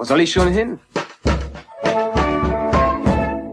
[0.00, 0.78] Wo soll ich schon hin?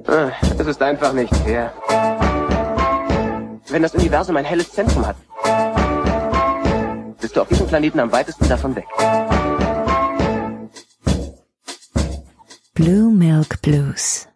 [0.08, 1.74] Ah, es ist einfach nicht fair.
[3.68, 5.18] Wenn das Universum ein helles Zentrum hat,
[7.20, 8.86] bist du auf diesem Planeten am weitesten davon weg.
[12.76, 14.30] Blue Milk Blues.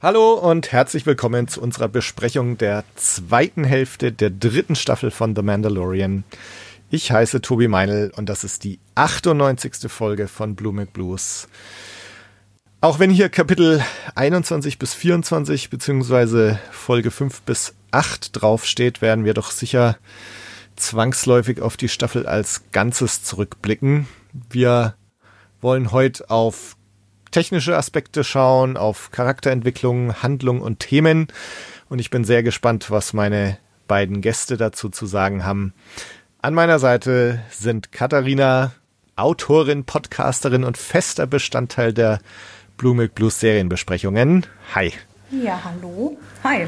[0.00, 5.42] Hallo und herzlich willkommen zu unserer Besprechung der zweiten Hälfte der dritten Staffel von The
[5.42, 6.24] Mandalorian.
[6.94, 9.90] Ich heiße Tobi Meinl und das ist die 98.
[9.90, 11.48] Folge von Blue Milk Blues.
[12.82, 13.82] Auch wenn hier Kapitel
[14.14, 19.96] 21 bis 24 beziehungsweise Folge 5 bis 8 draufsteht, werden wir doch sicher
[20.76, 24.06] zwangsläufig auf die Staffel als Ganzes zurückblicken.
[24.50, 24.94] Wir
[25.62, 26.76] wollen heute auf
[27.30, 31.28] technische Aspekte schauen, auf Charakterentwicklung, Handlung und Themen.
[31.88, 33.56] Und ich bin sehr gespannt, was meine
[33.88, 35.72] beiden Gäste dazu zu sagen haben.
[36.44, 38.72] An meiner Seite sind Katharina,
[39.14, 42.18] Autorin, Podcasterin und fester Bestandteil der
[42.76, 44.46] Blue Milk Blues Serienbesprechungen.
[44.74, 44.92] Hi.
[45.30, 46.18] Ja, hallo.
[46.42, 46.66] Hi.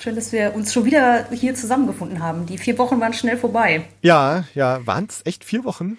[0.00, 2.46] Schön, dass wir uns schon wieder hier zusammengefunden haben.
[2.46, 3.84] Die vier Wochen waren schnell vorbei.
[4.00, 5.98] Ja, ja, waren es echt vier Wochen?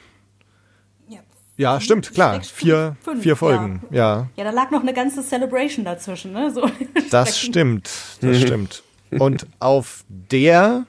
[1.07, 1.19] Ja,
[1.55, 2.41] ja stimmt, klar.
[2.41, 4.17] Vier, fünf, vier Folgen, ja.
[4.17, 4.27] ja.
[4.35, 6.51] Ja, da lag noch eine ganze Celebration dazwischen, ne?
[6.51, 6.69] So
[7.09, 8.83] das stimmt, das stimmt.
[9.11, 10.85] Und auf der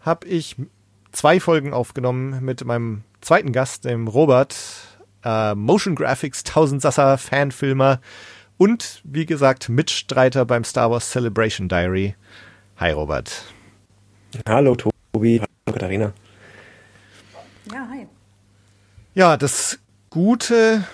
[0.00, 0.56] habe ich
[1.12, 4.56] zwei Folgen aufgenommen mit meinem zweiten Gast, dem Robert,
[5.24, 8.00] äh, Motion Graphics, Tausendsasser, Fanfilmer
[8.56, 12.14] und wie gesagt Mitstreiter beim Star Wars Celebration Diary.
[12.78, 13.44] Hi Robert.
[14.48, 16.12] Hallo Tobi, hallo Katharina.
[17.72, 18.06] Ja, hi.
[19.14, 20.84] Ja, das Gute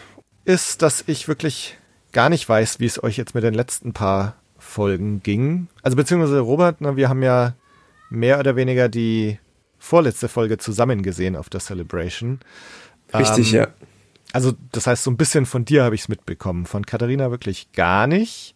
[0.45, 1.77] ist, dass ich wirklich
[2.13, 5.69] gar nicht weiß, wie es euch jetzt mit den letzten paar Folgen ging.
[5.83, 7.55] Also beziehungsweise Robert, na, wir haben ja
[8.11, 9.39] mehr oder weniger die
[9.79, 12.41] vorletzte Folge zusammen gesehen auf der Celebration.
[13.15, 13.69] Richtig, ähm, ja.
[14.33, 17.73] Also das heißt, so ein bisschen von dir habe ich es mitbekommen, von Katharina wirklich
[17.73, 18.55] gar nicht.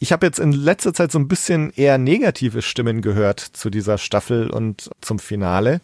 [0.00, 3.98] Ich habe jetzt in letzter Zeit so ein bisschen eher negative Stimmen gehört zu dieser
[3.98, 5.80] Staffel und zum Finale.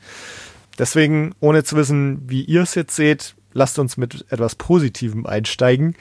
[0.79, 5.97] Deswegen, ohne zu wissen, wie ihr es jetzt seht, lasst uns mit etwas Positivem einsteigen.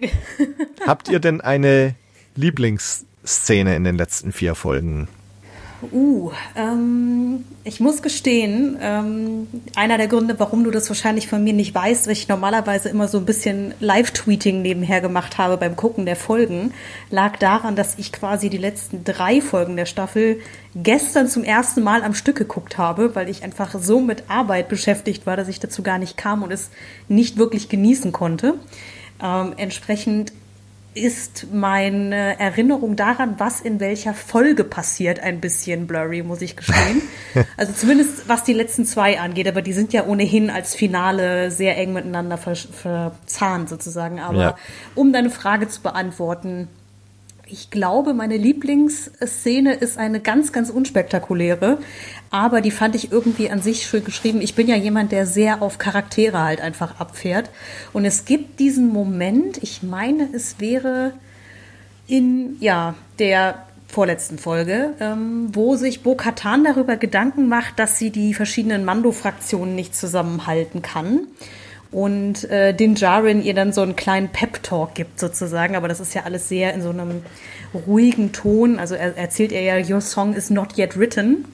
[0.86, 1.94] Habt ihr denn eine
[2.34, 5.08] Lieblingsszene in den letzten vier Folgen?
[5.92, 11.52] Uh, ähm, ich muss gestehen, ähm, einer der Gründe, warum du das wahrscheinlich von mir
[11.52, 16.06] nicht weißt, weil ich normalerweise immer so ein bisschen Live-Tweeting nebenher gemacht habe beim Gucken
[16.06, 16.72] der Folgen,
[17.10, 20.40] lag daran, dass ich quasi die letzten drei Folgen der Staffel
[20.74, 25.26] gestern zum ersten Mal am Stück geguckt habe, weil ich einfach so mit Arbeit beschäftigt
[25.26, 26.70] war, dass ich dazu gar nicht kam und es
[27.08, 28.54] nicht wirklich genießen konnte.
[29.22, 30.32] Ähm, entsprechend
[30.96, 37.02] ist meine Erinnerung daran, was in welcher Folge passiert, ein bisschen blurry, muss ich gestehen.
[37.56, 41.76] also zumindest was die letzten zwei angeht, aber die sind ja ohnehin als Finale sehr
[41.76, 44.20] eng miteinander verzahnt sozusagen.
[44.20, 44.56] Aber ja.
[44.94, 46.68] um deine Frage zu beantworten,
[47.48, 51.78] ich glaube, meine Lieblingsszene ist eine ganz, ganz unspektakuläre,
[52.30, 54.40] aber die fand ich irgendwie an sich schön geschrieben.
[54.40, 57.50] Ich bin ja jemand, der sehr auf Charaktere halt einfach abfährt.
[57.92, 61.12] Und es gibt diesen Moment, ich meine, es wäre
[62.08, 68.10] in, ja, der vorletzten Folge, ähm, wo sich Bo Katan darüber Gedanken macht, dass sie
[68.10, 71.28] die verschiedenen Mando-Fraktionen nicht zusammenhalten kann
[71.92, 75.76] und äh, den Jarin ihr dann so einen kleinen Pep-Talk gibt sozusagen.
[75.76, 77.22] Aber das ist ja alles sehr in so einem
[77.74, 78.78] ruhigen Ton.
[78.78, 81.44] Also er erzählt er ja, Your Song is not yet written.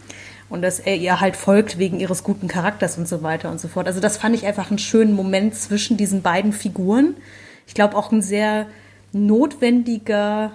[0.48, 3.68] Und dass er ihr halt folgt wegen ihres guten Charakters und so weiter und so
[3.68, 3.86] fort.
[3.86, 7.14] Also das fand ich einfach einen schönen Moment zwischen diesen beiden Figuren.
[7.66, 8.66] Ich glaube auch ein sehr
[9.12, 10.52] notwendiger,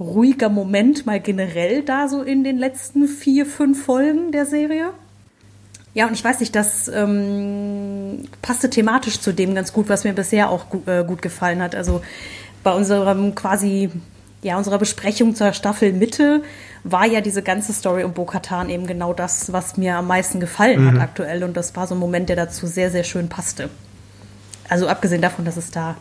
[0.00, 4.92] ruhiger Moment mal generell da so in den letzten vier, fünf Folgen der Serie.
[5.96, 10.12] Ja, und ich weiß nicht, das ähm, passte thematisch zu dem ganz gut, was mir
[10.12, 11.74] bisher auch gut, äh, gut gefallen hat.
[11.74, 12.02] Also
[12.62, 13.88] bei unserem quasi,
[14.42, 16.42] ja, unserer Besprechung zur Staffel Mitte
[16.84, 20.84] war ja diese ganze Story um Bo-Katan eben genau das, was mir am meisten gefallen
[20.84, 20.92] mhm.
[20.92, 21.42] hat aktuell.
[21.42, 23.70] Und das war so ein Moment, der dazu sehr, sehr schön passte.
[24.68, 25.96] Also abgesehen davon, dass es da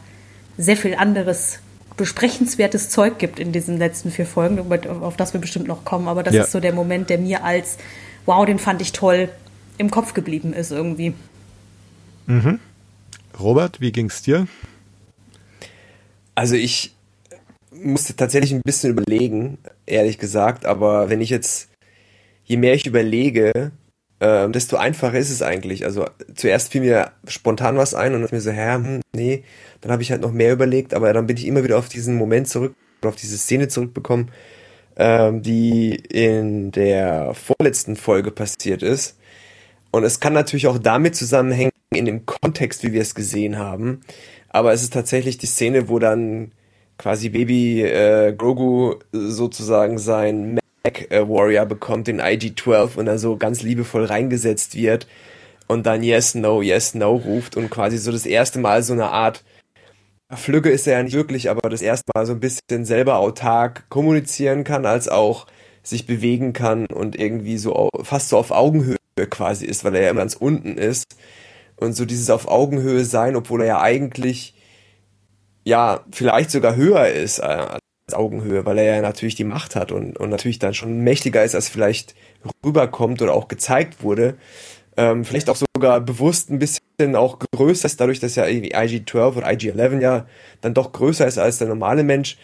[0.57, 1.59] sehr viel anderes
[1.95, 4.59] besprechenswertes Zeug gibt in diesen letzten vier Folgen,
[5.01, 6.09] auf das wir bestimmt noch kommen.
[6.09, 6.43] Aber das ja.
[6.43, 7.77] ist so der Moment, der mir als,
[8.25, 9.29] wow, den fand ich toll,
[9.77, 11.13] im Kopf geblieben ist irgendwie.
[12.27, 12.59] Mhm.
[13.39, 14.47] Robert, wie ging's dir?
[16.35, 16.95] Also ich
[17.71, 21.69] musste tatsächlich ein bisschen überlegen, ehrlich gesagt, aber wenn ich jetzt,
[22.45, 23.71] je mehr ich überlege,
[24.19, 25.85] äh, desto einfacher ist es eigentlich.
[25.85, 29.43] Also zuerst fiel mir spontan was ein und dann mir so, hä, hm, nee,
[29.81, 32.15] dann habe ich halt noch mehr überlegt, aber dann bin ich immer wieder auf diesen
[32.15, 34.31] Moment zurück, auf diese Szene zurückbekommen,
[34.95, 39.17] äh, die in der vorletzten Folge passiert ist
[39.95, 44.01] und es kann natürlich auch damit zusammenhängen, in dem Kontext, wie wir es gesehen haben.
[44.49, 46.51] aber es ist tatsächlich die Szene, wo dann
[46.97, 53.37] quasi Baby äh, Grogu sozusagen sein Mac äh, Warrior bekommt, den IG-12 und dann so
[53.37, 55.07] ganz liebevoll reingesetzt wird
[55.67, 59.11] und dann Yes, No, Yes, No ruft und quasi so das erste Mal so eine
[59.11, 59.45] Art
[60.29, 63.89] Flügge ist er ja nicht wirklich, aber das erste Mal so ein bisschen selber autark
[63.89, 65.47] kommunizieren kann, als auch
[65.83, 68.97] sich bewegen kann und irgendwie so fast so auf Augenhöhe
[69.29, 71.05] quasi ist, weil er ja immer ganz unten ist.
[71.77, 74.53] Und so dieses auf Augenhöhe sein, obwohl er ja eigentlich
[75.63, 79.91] ja vielleicht sogar höher ist äh, als Augenhöhe, weil er ja natürlich die Macht hat
[79.91, 82.15] und, und natürlich dann schon mächtiger ist, als vielleicht
[82.63, 84.37] rüberkommt oder auch gezeigt wurde
[84.97, 89.35] ähm, vielleicht auch sogar bewusst ein bisschen auch größer ist, dadurch, dass ja irgendwie IG-12
[89.35, 90.25] oder IG-11 ja
[90.61, 92.37] dann doch größer ist als der normale Mensch,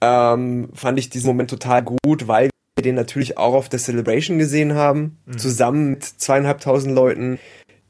[0.00, 2.50] ähm, fand ich diesen Moment total gut, weil
[2.80, 5.38] wir den natürlich auch auf der Celebration gesehen haben, mhm.
[5.38, 7.38] zusammen mit zweieinhalbtausend Leuten.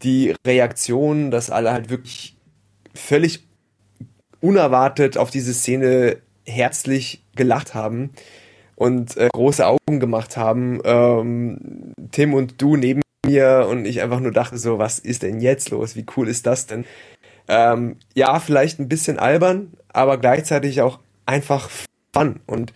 [0.02, 2.36] Die Reaktion, dass alle halt wirklich
[2.92, 3.46] völlig
[4.40, 8.10] unerwartet auf diese Szene herzlich gelacht haben
[8.74, 10.80] und äh, große Augen gemacht haben.
[10.84, 15.40] Ähm, Tim und du neben mir und ich einfach nur dachte so, was ist denn
[15.40, 15.94] jetzt los?
[15.94, 16.84] Wie cool ist das denn?
[17.46, 21.70] Ähm, ja, vielleicht ein bisschen albern, aber gleichzeitig auch einfach
[22.12, 22.40] fun.
[22.46, 22.72] Und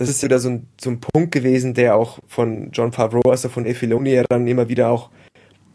[0.00, 3.50] das ist wieder so ein, so ein Punkt gewesen, der auch von John Favreau, also
[3.50, 5.10] von Efiloni, dann immer wieder auch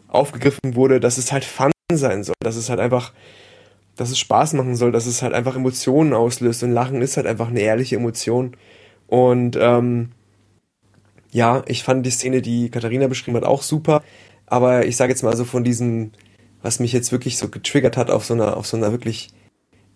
[0.07, 3.13] aufgegriffen wurde, dass es halt fun sein soll, dass es halt einfach,
[3.95, 7.27] dass es Spaß machen soll, dass es halt einfach Emotionen auslöst und Lachen ist halt
[7.27, 8.57] einfach eine ehrliche Emotion.
[9.06, 10.10] Und ähm,
[11.31, 14.01] ja, ich fand die Szene, die Katharina beschrieben hat, auch super.
[14.48, 16.13] Aber ich sage jetzt mal so von diesem,
[16.63, 19.27] was mich jetzt wirklich so getriggert hat auf so einer, auf so einer wirklich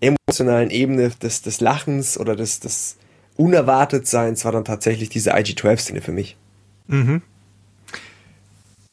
[0.01, 2.99] emotionalen Ebene des, des Lachens oder des, des
[3.39, 6.35] Unerwartetseins war dann tatsächlich diese IG-12-Szene für mich.
[6.87, 7.21] Mhm.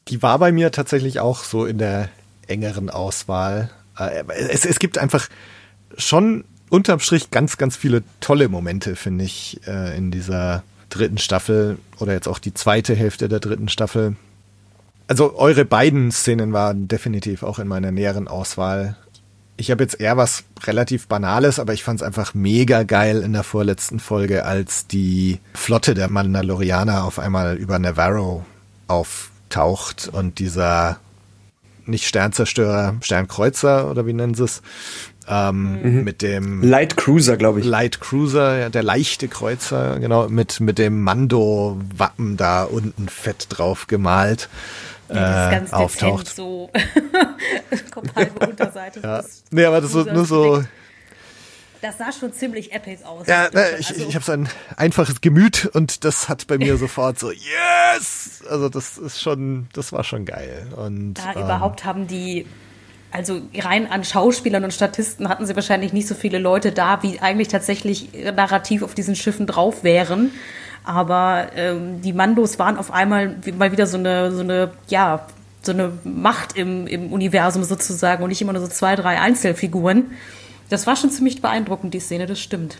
[0.07, 2.07] Die war bei mir tatsächlich auch so in der
[2.47, 3.69] engeren Auswahl.
[3.97, 5.27] Äh, es, es gibt einfach
[5.97, 11.77] schon unterm Strich ganz, ganz viele tolle Momente, finde ich, äh, in dieser dritten Staffel
[11.99, 14.15] oder jetzt auch die zweite Hälfte der dritten Staffel.
[15.07, 18.95] Also eure beiden Szenen waren definitiv auch in meiner näheren Auswahl.
[19.59, 23.33] Ich habe jetzt eher was relativ Banales, aber ich fand es einfach mega geil in
[23.33, 28.45] der vorletzten Folge, als die Flotte der Mandalorianer auf einmal über Navarro
[28.87, 30.99] auftaucht und dieser
[31.87, 34.61] nicht Sternzerstörer, Sternkreuzer oder wie nennen sie es,
[35.27, 36.03] ähm, mhm.
[36.03, 37.65] mit dem Light Cruiser, glaube ich.
[37.65, 44.49] Light Cruiser, der leichte Kreuzer, genau, mit, mit dem Mando-Wappen da unten fett drauf gemalt.
[45.09, 46.27] Ja, das ist äh, ganz auftaucht.
[46.27, 46.69] so
[47.91, 48.99] kommt halbe Unterseite.
[49.01, 49.23] ja.
[49.51, 50.63] Nee, aber das so, nur so.
[51.81, 53.27] Das sah schon ziemlich epic aus.
[53.27, 56.77] Ja, ne, ich, also, ich habe so ein einfaches Gemüt und das hat bei mir
[56.77, 58.43] sofort so, yes!
[58.49, 60.67] Also das ist schon, das war schon geil.
[60.75, 62.45] Und, da ähm, überhaupt haben die
[63.11, 67.19] also rein an Schauspielern und Statisten hatten sie wahrscheinlich nicht so viele Leute da, wie
[67.19, 70.31] eigentlich tatsächlich narrativ auf diesen Schiffen drauf wären.
[70.87, 75.27] Aber ähm, die Mandos waren auf einmal mal wieder so eine, so eine, ja,
[75.61, 80.11] so eine Macht im, im Universum sozusagen und nicht immer nur so zwei, drei Einzelfiguren.
[80.69, 82.77] Das war schon ziemlich beeindruckend, die Szene, das stimmt.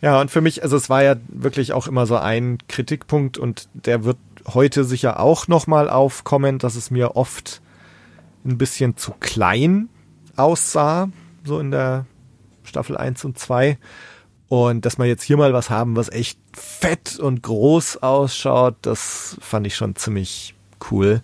[0.00, 3.68] Ja, und für mich, also es war ja wirklich auch immer so ein Kritikpunkt und
[3.72, 7.60] der wird heute sicher auch nochmal aufkommen, dass es mir oft
[8.44, 9.88] ein bisschen zu klein
[10.36, 11.08] aussah,
[11.42, 12.06] so in der
[12.62, 13.76] Staffel 1 und 2.
[14.48, 19.36] Und dass wir jetzt hier mal was haben, was echt fett und groß ausschaut, das
[19.40, 20.54] fand ich schon ziemlich
[20.90, 21.20] cool.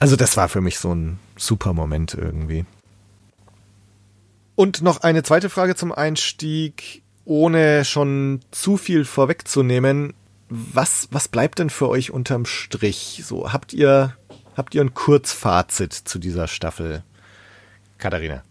[0.00, 2.64] Also das war für mich so ein super Moment irgendwie.
[4.56, 10.14] Und noch eine zweite Frage zum Einstieg, ohne schon zu viel vorwegzunehmen.
[10.48, 13.22] Was, was bleibt denn für euch unterm Strich?
[13.24, 14.14] So, habt ihr
[14.56, 17.02] habt ihr ein Kurzfazit zu dieser Staffel?
[17.98, 18.42] Katharina.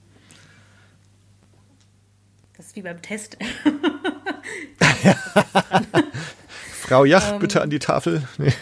[2.62, 3.38] Das ist wie beim Test.
[6.82, 8.22] Frau Jach, ähm, bitte an die Tafel.
[8.38, 8.53] Nee.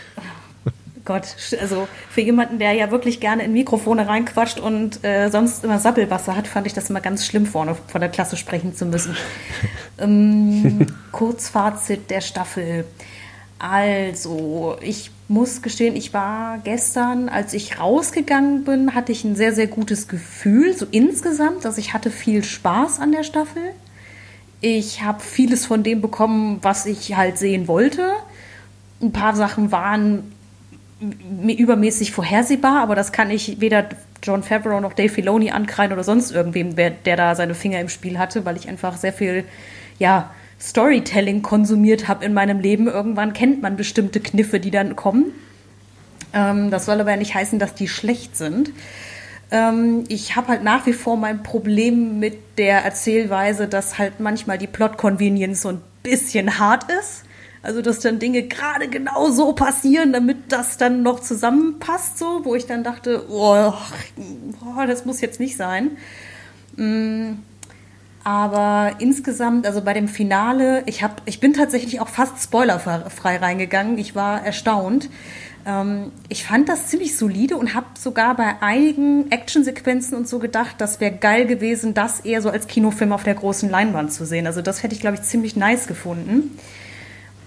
[1.03, 5.79] Gott, also für jemanden, der ja wirklich gerne in Mikrofone reinquatscht und äh, sonst immer
[5.79, 9.17] Sappelwasser hat, fand ich das immer ganz schlimm, vorne von der Klasse sprechen zu müssen.
[9.97, 12.85] ähm, Kurzfazit der Staffel.
[13.59, 19.53] Also, ich muss gestehen, ich war gestern, als ich rausgegangen bin, hatte ich ein sehr,
[19.53, 21.65] sehr gutes Gefühl, so insgesamt.
[21.65, 23.73] Also ich hatte viel Spaß an der Staffel.
[24.61, 28.11] Ich habe vieles von dem bekommen, was ich halt sehen wollte.
[29.01, 30.33] Ein paar Sachen waren
[31.47, 33.87] übermäßig vorhersehbar, aber das kann ich weder
[34.21, 38.19] John Favreau noch Dave Filoni ankreiden oder sonst irgendwem, der da seine Finger im Spiel
[38.19, 39.45] hatte, weil ich einfach sehr viel,
[39.97, 42.87] ja, Storytelling konsumiert habe in meinem Leben.
[42.87, 45.31] Irgendwann kennt man bestimmte Kniffe, die dann kommen.
[46.33, 48.71] Ähm, das soll aber nicht heißen, dass die schlecht sind.
[49.51, 54.57] Ähm, ich habe halt nach wie vor mein Problem mit der Erzählweise, dass halt manchmal
[54.57, 57.23] die Plot-Convenience so ein bisschen hart ist.
[57.61, 62.55] Also, dass dann Dinge gerade genau so passieren, damit das dann noch zusammenpasst, so, wo
[62.55, 63.73] ich dann dachte, oh,
[64.65, 65.97] oh das muss jetzt nicht sein.
[66.77, 67.39] Mm,
[68.23, 73.97] aber insgesamt, also bei dem Finale, ich, hab, ich bin tatsächlich auch fast spoilerfrei reingegangen.
[73.97, 75.09] Ich war erstaunt.
[75.65, 80.75] Ähm, ich fand das ziemlich solide und habe sogar bei einigen Actionsequenzen und so gedacht,
[80.79, 84.47] das wäre geil gewesen, das eher so als Kinofilm auf der großen Leinwand zu sehen.
[84.47, 86.57] Also das hätte ich, glaube ich, ziemlich nice gefunden.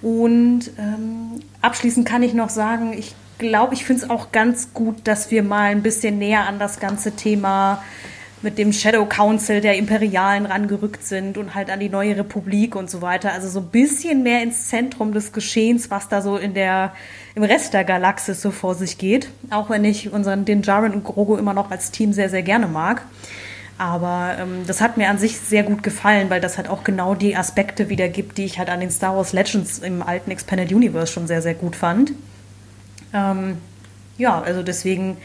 [0.02, 4.96] Und ähm, abschließend kann ich noch sagen, ich glaube, ich finde es auch ganz gut,
[5.04, 7.82] dass wir mal ein bisschen näher an das ganze Thema
[8.42, 12.90] mit dem Shadow Council der Imperialen rangerückt sind und halt an die neue Republik und
[12.90, 13.32] so weiter.
[13.32, 16.92] Also so ein bisschen mehr ins Zentrum des Geschehens, was da so in der,
[17.34, 19.28] im Rest der Galaxis so vor sich geht.
[19.50, 22.66] Auch wenn ich unseren, den Jaren und Grogu immer noch als Team sehr, sehr gerne
[22.66, 23.02] mag.
[23.78, 27.14] Aber ähm, das hat mir an sich sehr gut gefallen, weil das halt auch genau
[27.14, 31.12] die Aspekte wiedergibt, die ich halt an den Star Wars Legends im alten Expanded Universe
[31.12, 32.12] schon sehr, sehr gut fand.
[33.14, 33.56] Ähm,
[34.18, 35.16] ja, also deswegen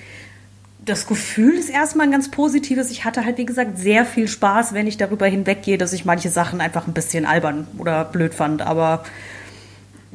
[0.88, 2.90] das Gefühl ist erstmal ein ganz positives.
[2.90, 6.30] Ich hatte halt, wie gesagt, sehr viel Spaß, wenn ich darüber hinweggehe, dass ich manche
[6.30, 8.62] Sachen einfach ein bisschen albern oder blöd fand.
[8.62, 9.04] Aber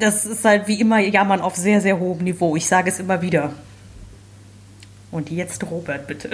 [0.02, 2.56] das ist halt wie immer Jammern auf sehr, sehr hohem Niveau.
[2.56, 3.52] Ich sage es immer wieder.
[5.12, 6.30] Und jetzt Robert, bitte.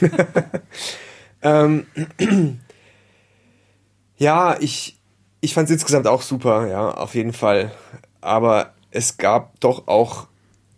[1.42, 1.86] ähm,
[4.16, 4.96] ja, ich,
[5.40, 7.72] ich fand es insgesamt auch super, ja, auf jeden Fall.
[8.20, 10.28] Aber es gab doch auch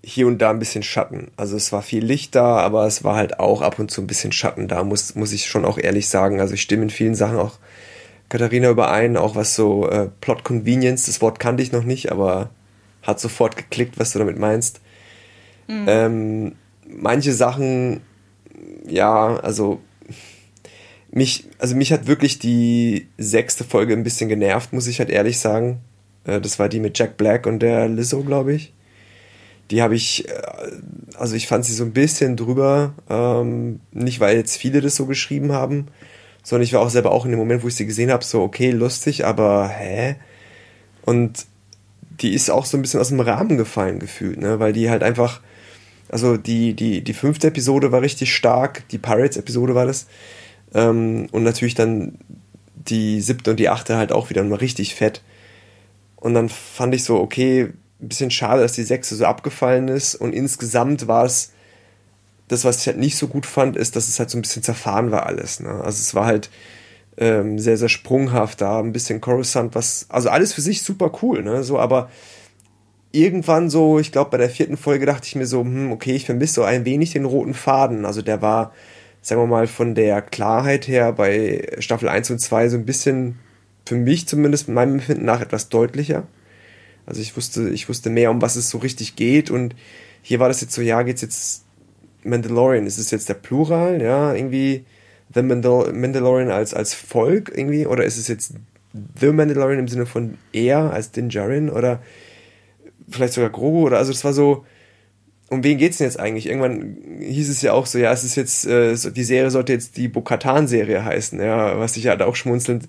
[0.02, 1.30] hier und da ein bisschen Schatten.
[1.36, 4.06] Also es war viel Licht da, aber es war halt auch ab und zu ein
[4.06, 6.40] bisschen Schatten da, muss, muss ich schon auch ehrlich sagen.
[6.40, 7.58] Also ich stimme in vielen Sachen auch
[8.28, 12.50] Katharina überein, auch was so äh, Plot Convenience, das Wort kannte ich noch nicht, aber
[13.02, 14.80] hat sofort geklickt, was du damit meinst.
[15.66, 15.84] Mhm.
[15.86, 16.52] Ähm,
[16.86, 18.00] manche Sachen,
[18.86, 19.80] ja, also
[21.10, 25.38] mich, also mich hat wirklich die sechste Folge ein bisschen genervt, muss ich halt ehrlich
[25.38, 25.80] sagen.
[26.24, 28.72] Äh, das war die mit Jack Black und der Lizzo, glaube ich
[29.70, 30.32] die habe ich, äh,
[31.16, 35.06] also ich fand sie so ein bisschen drüber, ähm, nicht weil jetzt viele das so
[35.06, 35.86] geschrieben haben,
[36.48, 38.40] sondern ich war auch selber auch in dem Moment, wo ich sie gesehen habe, so
[38.40, 40.16] okay, lustig, aber hä?
[41.02, 41.44] Und
[42.22, 45.02] die ist auch so ein bisschen aus dem Rahmen gefallen gefühlt, ne, weil die halt
[45.02, 45.42] einfach,
[46.08, 50.06] also die, die, die fünfte Episode war richtig stark, die Pirates-Episode war das,
[50.72, 52.16] ähm, und natürlich dann
[52.76, 55.20] die siebte und die achte halt auch wieder mal richtig fett.
[56.16, 60.14] Und dann fand ich so, okay, ein bisschen schade, dass die sechste so abgefallen ist.
[60.14, 61.52] Und insgesamt war es,
[62.48, 64.62] das, was ich halt nicht so gut fand, ist, dass es halt so ein bisschen
[64.62, 65.60] zerfahren war alles.
[65.60, 65.68] Ne?
[65.68, 66.50] Also es war halt
[67.18, 71.42] ähm, sehr, sehr sprunghaft da, ein bisschen Coruscant, was, also alles für sich super cool,
[71.42, 71.64] ne?
[71.64, 72.10] So, aber
[73.12, 76.26] irgendwann so, ich glaube, bei der vierten Folge dachte ich mir so, hm, okay, ich
[76.26, 78.04] vermisse so ein wenig den roten Faden.
[78.04, 78.72] Also der war,
[79.20, 83.38] sagen wir mal, von der Klarheit her bei Staffel 1 und 2 so ein bisschen,
[83.86, 86.26] für mich zumindest, meinem Empfinden nach etwas deutlicher.
[87.06, 89.50] Also ich wusste, ich wusste mehr, um was es so richtig geht.
[89.50, 89.74] Und
[90.22, 91.64] hier war das jetzt so, ja, geht's jetzt
[92.24, 94.84] Mandalorian, ist es jetzt der Plural, ja, irgendwie
[95.34, 98.54] The Mandal Mandalorian als, als Volk irgendwie, oder ist es jetzt
[99.20, 102.02] The Mandalorian im Sinne von er als Din Djarin oder
[103.08, 104.64] vielleicht sogar Grogu oder also das war so,
[105.50, 106.46] um wen geht's denn jetzt eigentlich?
[106.46, 109.96] Irgendwann hieß es ja auch so, ja, es ist jetzt, äh, die Serie sollte jetzt
[109.96, 112.88] die Bo-Katan-Serie heißen, ja, was ich halt auch schmunzelnd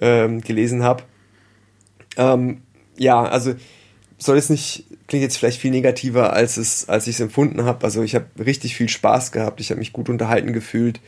[0.00, 1.02] ähm, gelesen habe.
[2.16, 2.62] Ähm,
[2.96, 3.54] ja, also
[4.18, 7.84] soll es nicht, klingt jetzt vielleicht viel negativer, als es, als ich es empfunden habe.
[7.84, 11.00] Also ich habe richtig viel Spaß gehabt, ich habe mich gut unterhalten gefühlt.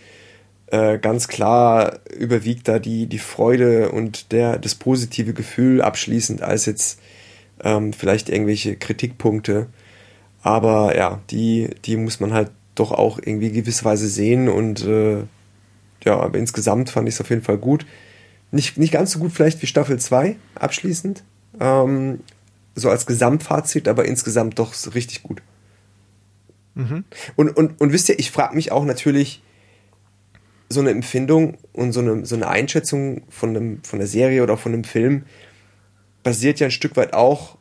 [0.66, 6.66] Äh, ganz klar überwiegt da die, die Freude und der, das positive Gefühl abschließend als
[6.66, 6.99] jetzt
[7.62, 9.68] ähm, vielleicht irgendwelche Kritikpunkte.
[10.42, 15.18] Aber ja, die, die muss man halt doch auch irgendwie gewisserweise sehen und äh,
[16.04, 17.87] ja, aber insgesamt fand ich es auf jeden Fall gut.
[18.50, 21.23] Nicht, nicht ganz so gut vielleicht wie Staffel 2 abschließend,
[21.61, 22.18] ähm,
[22.75, 25.43] so als Gesamtfazit, aber insgesamt doch richtig gut.
[26.75, 27.05] Mhm.
[27.37, 29.43] Und, und, und wisst ihr, ich frage mich auch natürlich,
[30.73, 34.57] so eine Empfindung und so eine, so eine Einschätzung von, einem, von der Serie oder
[34.57, 35.25] von einem Film
[36.23, 37.59] basiert ja ein Stück weit auch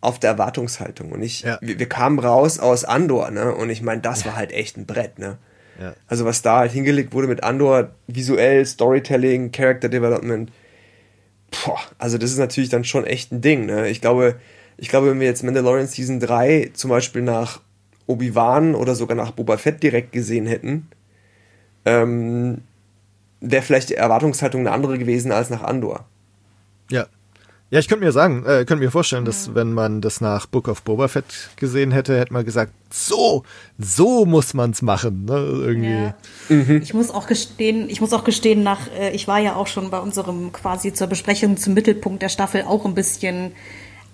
[0.00, 1.12] auf der Erwartungshaltung.
[1.12, 1.58] Und ich, ja.
[1.60, 3.54] wir, wir, kamen raus aus Andor, ne?
[3.54, 5.38] Und ich meine, das war halt echt ein Brett, ne?
[5.80, 5.94] Ja.
[6.06, 10.50] Also was da halt hingelegt wurde mit Andor, visuell, Storytelling, Character Development,
[11.50, 13.66] boah, also das ist natürlich dann schon echt ein Ding.
[13.66, 13.88] Ne?
[13.88, 14.36] Ich glaube,
[14.76, 17.60] ich glaube, wenn wir jetzt Mandalorian Season 3 zum Beispiel nach
[18.06, 20.88] Obi-Wan oder sogar nach Boba Fett direkt gesehen hätten,
[21.84, 22.62] ähm,
[23.40, 26.06] wäre vielleicht die Erwartungshaltung eine andere gewesen als nach Andor.
[26.90, 27.06] Ja.
[27.70, 30.68] Ja, ich könnte mir sagen, äh, könnte mir vorstellen, dass wenn man das nach Book
[30.68, 33.44] of Boba Fett gesehen hätte, hätte man gesagt, so,
[33.76, 35.34] so muss man's machen, ne?
[35.34, 35.90] Irgendwie.
[36.48, 36.78] Ja.
[36.82, 39.90] Ich muss auch gestehen, ich muss auch gestehen, nach, äh, ich war ja auch schon
[39.90, 43.52] bei unserem quasi zur Besprechung zum Mittelpunkt der Staffel auch ein bisschen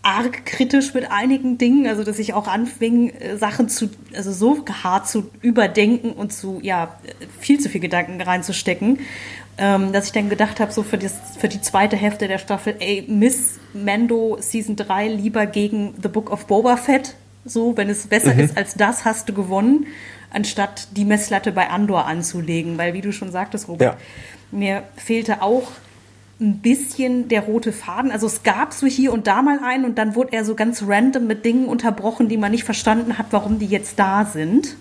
[0.04, 4.64] arg kritisch mit einigen Dingen, also dass ich auch anfing, äh, Sachen zu, also so
[4.84, 6.96] hart zu überdenken und zu, ja,
[7.40, 9.00] viel zu viel Gedanken reinzustecken,
[9.56, 12.76] ähm, dass ich dann gedacht habe, so für, das, für die zweite Hälfte der Staffel,
[12.80, 18.06] ey, Miss Mando Season 3 lieber gegen The Book of Boba Fett, so, wenn es
[18.06, 18.40] besser Mhm.
[18.40, 19.86] ist als das, hast du gewonnen,
[20.30, 23.98] anstatt die Messlatte bei Andor anzulegen, weil wie du schon sagtest, Robert, Ja.
[24.58, 25.70] mir fehlte auch
[26.40, 28.10] ein bisschen der rote Faden.
[28.10, 30.82] Also es gab so hier und da mal einen und dann wurde er so ganz
[30.86, 34.76] random mit Dingen unterbrochen, die man nicht verstanden hat, warum die jetzt da sind.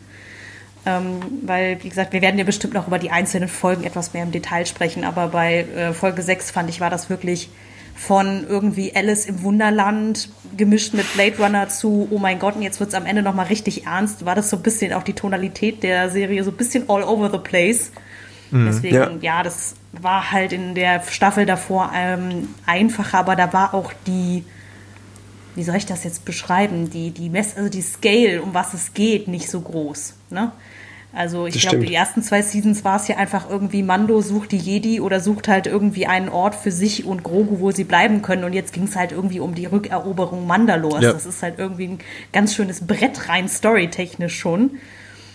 [0.86, 4.24] Ähm, weil, wie gesagt, wir werden ja bestimmt noch über die einzelnen Folgen etwas mehr
[4.24, 7.50] im Detail sprechen, aber bei äh, Folge 6 fand ich, war das wirklich
[7.95, 12.79] von irgendwie Alice im Wunderland gemischt mit Blade Runner zu, oh mein Gott, und jetzt
[12.79, 15.83] wird es am Ende nochmal richtig ernst, war das so ein bisschen auch die Tonalität
[15.83, 17.91] der Serie, so ein bisschen all over the place.
[18.53, 19.10] Deswegen, Ja.
[19.22, 19.43] ja.
[19.43, 24.43] das war halt in der Staffel davor ähm, einfacher, aber da war auch die,
[25.55, 28.93] wie soll ich das jetzt beschreiben, die, die Mess, also die Scale, um was es
[28.93, 30.15] geht, nicht so groß.
[30.29, 30.51] Ne?
[31.15, 34.57] Also ich glaube, die ersten zwei Seasons war es ja einfach irgendwie, Mando sucht die
[34.57, 38.43] Jedi oder sucht halt irgendwie einen Ort für sich und Grogu, wo sie bleiben können.
[38.43, 41.03] Und jetzt ging es halt irgendwie um die Rückeroberung Mandalors.
[41.03, 41.13] Ja.
[41.13, 42.00] Das ist halt irgendwie ein
[42.31, 44.72] ganz schönes Brett rein storytechnisch schon.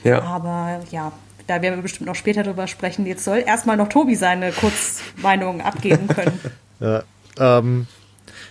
[0.03, 0.21] Ja.
[0.23, 1.13] Aber ja,
[1.49, 3.07] da werden wir bestimmt noch später drüber sprechen.
[3.07, 6.39] Jetzt soll erstmal noch Tobi seine Kurzmeinung abgeben können.
[6.81, 7.03] Ja,
[7.41, 7.89] ähm,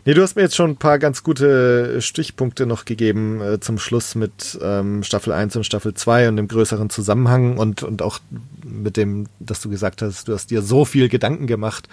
[0.04, 3.80] nee, du hast mir jetzt schon ein paar ganz gute Stichpunkte noch gegeben äh, zum
[3.80, 8.20] Schluss mit ähm, Staffel 1 und Staffel 2 und dem größeren Zusammenhang und, und auch
[8.66, 11.88] mit dem, dass du gesagt hast, du hast dir so viel Gedanken gemacht.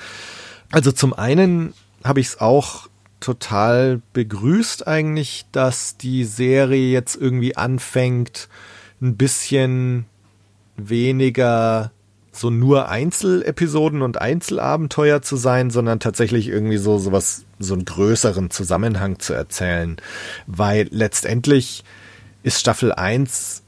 [0.73, 2.89] Also zum einen habe ich es auch
[3.21, 8.49] total begrüßt eigentlich, dass die Serie jetzt irgendwie anfängt,
[9.01, 10.07] ein bisschen
[10.77, 11.93] weniger
[12.37, 18.51] so nur Einzelepisoden und Einzelabenteuer zu sein, sondern tatsächlich irgendwie so sowas, so einen größeren
[18.51, 19.97] Zusammenhang zu erzählen.
[20.47, 21.85] Weil letztendlich
[22.43, 23.63] ist Staffel 1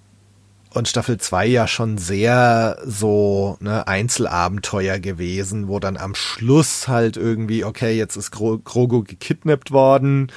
[0.75, 7.17] und Staffel 2 ja schon sehr so ne, Einzelabenteuer gewesen, wo dann am Schluss halt
[7.17, 10.31] irgendwie, okay, jetzt ist Gro Grogu gekidnappt worden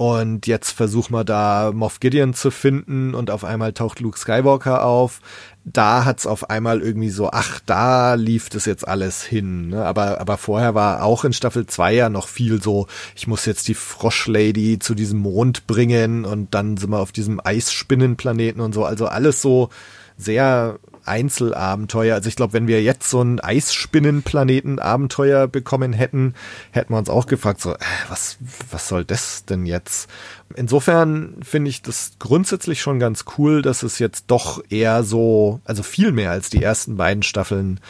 [0.00, 4.82] und jetzt versuchen wir da Moff Gideon zu finden und auf einmal taucht Luke Skywalker
[4.82, 5.20] auf.
[5.66, 9.68] Da hat's auf einmal irgendwie so, ach, da lief das jetzt alles hin.
[9.68, 9.84] Ne?
[9.84, 13.68] Aber, aber vorher war auch in Staffel 2 ja noch viel so, ich muss jetzt
[13.68, 18.86] die Froschlady zu diesem Mond bringen und dann sind wir auf diesem Eisspinnenplaneten und so.
[18.86, 19.68] Also alles so
[20.16, 22.14] sehr Einzelabenteuer.
[22.14, 26.34] Also ich glaube, wenn wir jetzt so ein Eisspinnenplaneten-Abenteuer bekommen hätten,
[26.70, 28.38] hätten wir uns auch gefragt, so, äh, was,
[28.70, 30.08] was soll das denn jetzt?
[30.54, 35.82] Insofern finde ich das grundsätzlich schon ganz cool, dass es jetzt doch eher so, also
[35.82, 37.80] viel mehr als die ersten beiden Staffeln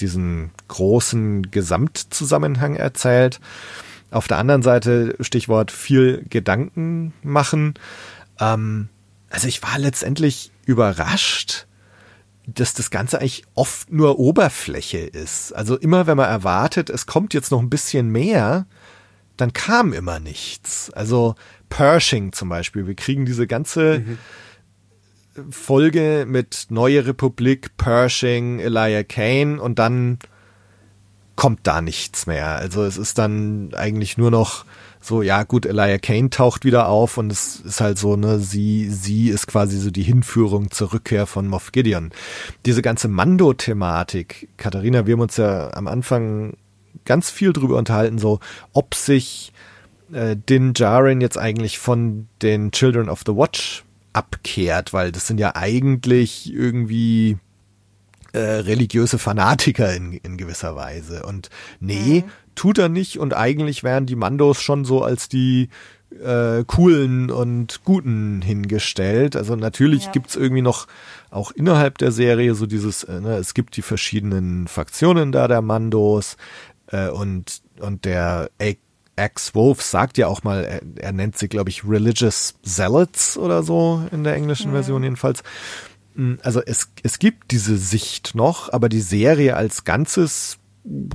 [0.00, 3.40] diesen großen Gesamtzusammenhang erzählt.
[4.10, 7.74] Auf der anderen Seite, Stichwort viel Gedanken machen.
[8.38, 8.88] Ähm,
[9.30, 11.66] also ich war letztendlich überrascht,
[12.46, 15.52] dass das Ganze eigentlich oft nur Oberfläche ist.
[15.52, 18.66] Also immer, wenn man erwartet, es kommt jetzt noch ein bisschen mehr,
[19.36, 20.90] dann kam immer nichts.
[20.92, 21.34] Also
[21.68, 22.86] Pershing zum Beispiel.
[22.86, 24.04] Wir kriegen diese ganze
[25.50, 30.18] Folge mit Neue Republik, Pershing, Elijah Kane und dann
[31.36, 32.56] kommt da nichts mehr.
[32.56, 34.64] Also es ist dann eigentlich nur noch
[35.04, 38.88] so, ja gut, Elijah Kane taucht wieder auf und es ist halt so, ne, sie,
[38.88, 42.10] sie ist quasi so die Hinführung zur Rückkehr von Moff Gideon.
[42.64, 46.54] Diese ganze Mando-Thematik, Katharina, wir haben uns ja am Anfang
[47.04, 48.40] ganz viel drüber unterhalten, so,
[48.72, 49.52] ob sich
[50.10, 55.38] äh, Din Djarin jetzt eigentlich von den Children of the Watch abkehrt, weil das sind
[55.38, 57.36] ja eigentlich irgendwie
[58.32, 61.24] äh, religiöse Fanatiker in, in gewisser Weise.
[61.24, 63.18] Und nee, tut er nicht.
[63.18, 65.68] Und eigentlich wären die Mandos schon so als die
[66.22, 69.34] äh, coolen und guten hingestellt.
[69.36, 70.12] Also natürlich Ja.
[70.12, 70.86] gibt's irgendwie noch
[71.30, 75.60] auch innerhalb der Serie so dieses, äh, ne, es gibt die verschiedenen Fraktionen da der
[75.62, 76.36] Mandos
[76.88, 78.50] äh, und, und der
[79.16, 84.02] Ex-Wolf sagt ja auch mal, er, er nennt sie, glaube ich, Religious Zealots oder so
[84.12, 85.42] in der englischen Version jedenfalls.
[86.14, 90.58] Mm, Also es, es gibt diese Sicht noch, aber die Serie als Ganzes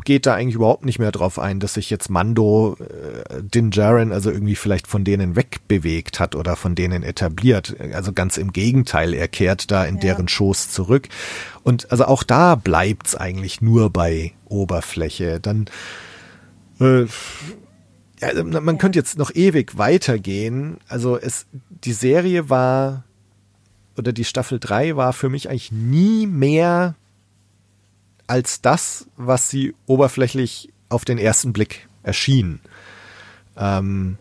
[0.04, 4.12] geht da eigentlich überhaupt nicht mehr drauf ein, dass sich jetzt Mando äh, Din Djarin
[4.12, 7.76] also irgendwie vielleicht von denen wegbewegt hat oder von denen etabliert.
[7.94, 10.02] Also ganz im Gegenteil, er kehrt da in Ja.
[10.02, 11.08] deren Schoß zurück.
[11.64, 15.40] Und also auch da bleibt's eigentlich nur bei Oberfläche.
[15.40, 15.66] Dann
[16.80, 17.06] äh,
[18.22, 20.78] also man könnte jetzt noch ewig weitergehen.
[20.88, 23.04] Also es, die Serie war,
[23.98, 26.96] oder die Staffel 3 war für mich eigentlich nie mehr
[28.30, 32.60] als das, was sie oberflächlich auf den ersten Blick erschien.
[33.58, 34.18] Ähm,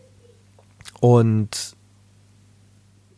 [0.99, 1.75] und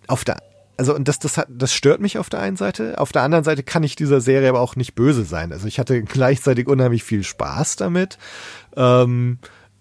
[0.08, 0.38] auf der
[0.78, 2.98] also und das, das, hat, das stört mich auf der einen Seite.
[2.98, 5.52] Auf der anderen Seite kann ich dieser Serie aber auch nicht böse sein.
[5.52, 8.18] Also ich hatte gleichzeitig unheimlich viel Spaß damit.
[8.76, 9.38] Ähm,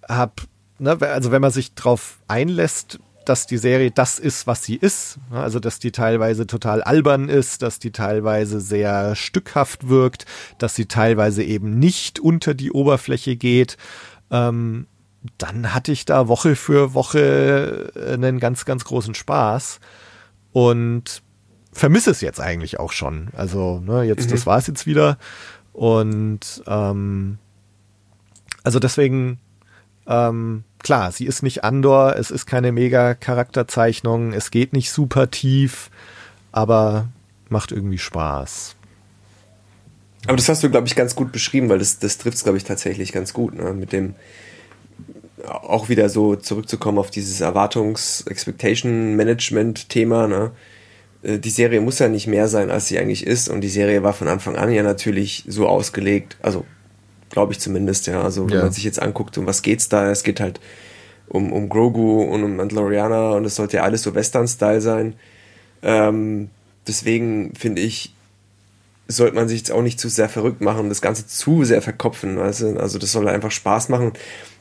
[0.06, 0.42] hab,
[0.78, 5.20] ne, also wenn man sich drauf einlässt, dass die Serie das ist, was sie ist.
[5.30, 10.26] Also, dass die teilweise total albern ist, dass die teilweise sehr stückhaft wirkt,
[10.58, 13.76] dass sie teilweise eben nicht unter die Oberfläche geht.
[14.32, 14.88] Ähm,
[15.38, 19.78] dann hatte ich da Woche für Woche einen ganz, ganz großen Spaß
[20.50, 21.22] und
[21.72, 23.28] vermisse es jetzt eigentlich auch schon.
[23.36, 24.32] Also, ne, jetzt, mhm.
[24.32, 25.18] das war es jetzt wieder.
[25.72, 27.38] Und ähm,
[28.64, 29.38] also deswegen,
[30.08, 35.30] ähm, klar, sie ist nicht Andor, es ist keine mega Charakterzeichnung, es geht nicht super
[35.30, 35.90] tief,
[36.52, 37.08] aber
[37.48, 38.76] macht irgendwie Spaß.
[40.26, 42.58] Aber das hast du, glaube ich, ganz gut beschrieben, weil das, das trifft es, glaube
[42.58, 43.72] ich, tatsächlich ganz gut, ne?
[43.72, 44.14] Mit dem,
[45.44, 50.50] auch wieder so zurückzukommen auf dieses Erwartungs-Expectation-Management-Thema, ne?
[51.22, 53.48] Äh, die Serie muss ja nicht mehr sein, als sie eigentlich ist.
[53.48, 56.66] Und die Serie war von Anfang an ja natürlich so ausgelegt, also
[57.30, 58.22] glaube ich zumindest, ja.
[58.22, 58.62] Also wenn ja.
[58.64, 60.10] man sich jetzt anguckt, um was geht's da?
[60.10, 60.60] Es geht halt
[61.28, 65.14] um, um Grogu und um Mandalorianer und es sollte ja alles so Western-Style sein.
[65.82, 66.50] Ähm,
[66.86, 68.12] deswegen finde ich,
[69.06, 71.82] sollte man sich jetzt auch nicht zu sehr verrückt machen und das Ganze zu sehr
[71.82, 72.36] verkopfen.
[72.36, 72.76] Weißt du?
[72.78, 74.12] Also das soll einfach Spaß machen.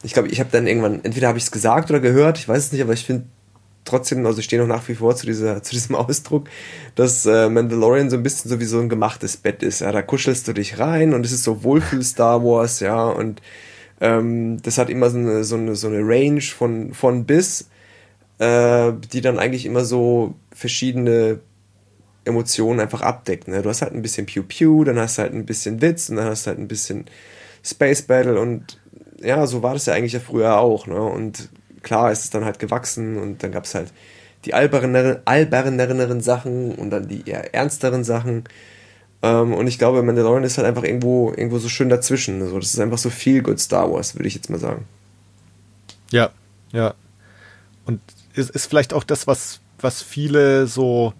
[0.03, 2.65] Ich glaube, ich habe dann irgendwann, entweder habe ich es gesagt oder gehört, ich weiß
[2.65, 3.25] es nicht, aber ich finde
[3.89, 6.49] trotzdem, also ich stehe noch nach wie vor zu, dieser, zu diesem Ausdruck,
[6.95, 9.81] dass äh, Mandalorian so ein bisschen so wie so ein gemachtes Bett ist.
[9.81, 13.41] Ja, da kuschelst du dich rein und es ist so Wohlfühl Star Wars, ja, und
[14.01, 17.69] ähm, das hat immer so eine, so eine, so eine Range von, von bis,
[18.39, 21.39] äh, die dann eigentlich immer so verschiedene
[22.25, 23.47] Emotionen einfach abdeckt.
[23.47, 23.61] Ne?
[23.61, 26.17] Du hast halt ein bisschen Pew Pew, dann hast du halt ein bisschen Witz und
[26.17, 27.05] dann hast du halt ein bisschen
[27.63, 28.79] Space Battle und
[29.21, 30.87] ja, so war das ja eigentlich ja früher auch.
[30.87, 31.01] Ne?
[31.01, 31.49] Und
[31.89, 33.91] klar ist es dann halt gewachsen und dann gab es halt
[34.45, 38.43] die alberneren, alberneren Sachen und dann die eher ernsteren Sachen.
[39.23, 42.43] Ähm, und ich glaube, Mandalorian ist halt einfach irgendwo, irgendwo so schön dazwischen.
[42.43, 44.85] Also das ist einfach so viel Good Star Wars, würde ich jetzt mal sagen.
[46.11, 46.29] Ja,
[46.71, 46.93] ja.
[47.85, 48.01] Und
[48.35, 51.15] ist, ist vielleicht auch das, was, was viele so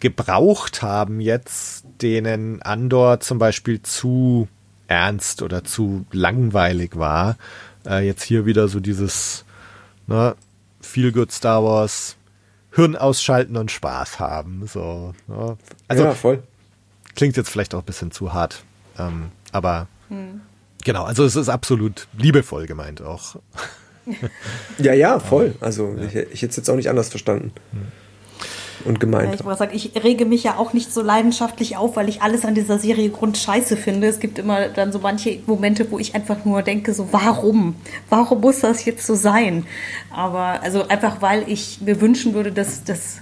[0.00, 4.48] gebraucht haben jetzt, denen Andor zum Beispiel zu
[4.86, 7.36] ernst oder zu langweilig war.
[7.86, 9.44] Äh, jetzt hier wieder so dieses
[10.08, 10.34] ne,
[10.80, 12.16] Feel Good Star Wars,
[12.72, 14.66] Hirn ausschalten und Spaß haben.
[14.66, 15.56] So, ne?
[15.86, 16.42] Also ja, voll.
[17.14, 18.64] Klingt jetzt vielleicht auch ein bisschen zu hart.
[18.98, 20.40] Ähm, aber hm.
[20.84, 23.36] genau, also es ist absolut liebevoll gemeint auch.
[24.78, 25.54] ja, ja, voll.
[25.60, 26.04] Also ja.
[26.04, 27.52] Ich, ich hätte es jetzt auch nicht anders verstanden.
[27.72, 27.92] Hm
[28.84, 29.34] und gemeint.
[29.34, 32.54] Ich sagen, ich rege mich ja auch nicht so leidenschaftlich auf, weil ich alles an
[32.54, 34.06] dieser Serie grundscheiße finde.
[34.08, 37.74] Es gibt immer dann so manche Momente, wo ich einfach nur denke, so warum?
[38.08, 39.66] Warum muss das jetzt so sein?
[40.10, 43.20] Aber also einfach, weil ich mir wünschen würde, dass, dass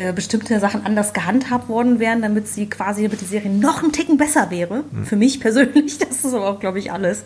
[0.00, 3.92] äh, bestimmte Sachen anders gehandhabt worden wären, damit sie quasi, damit die Serie noch einen
[3.92, 4.84] Ticken besser wäre.
[4.90, 5.04] Mhm.
[5.04, 7.22] Für mich persönlich, das ist aber auch, glaube ich, alles.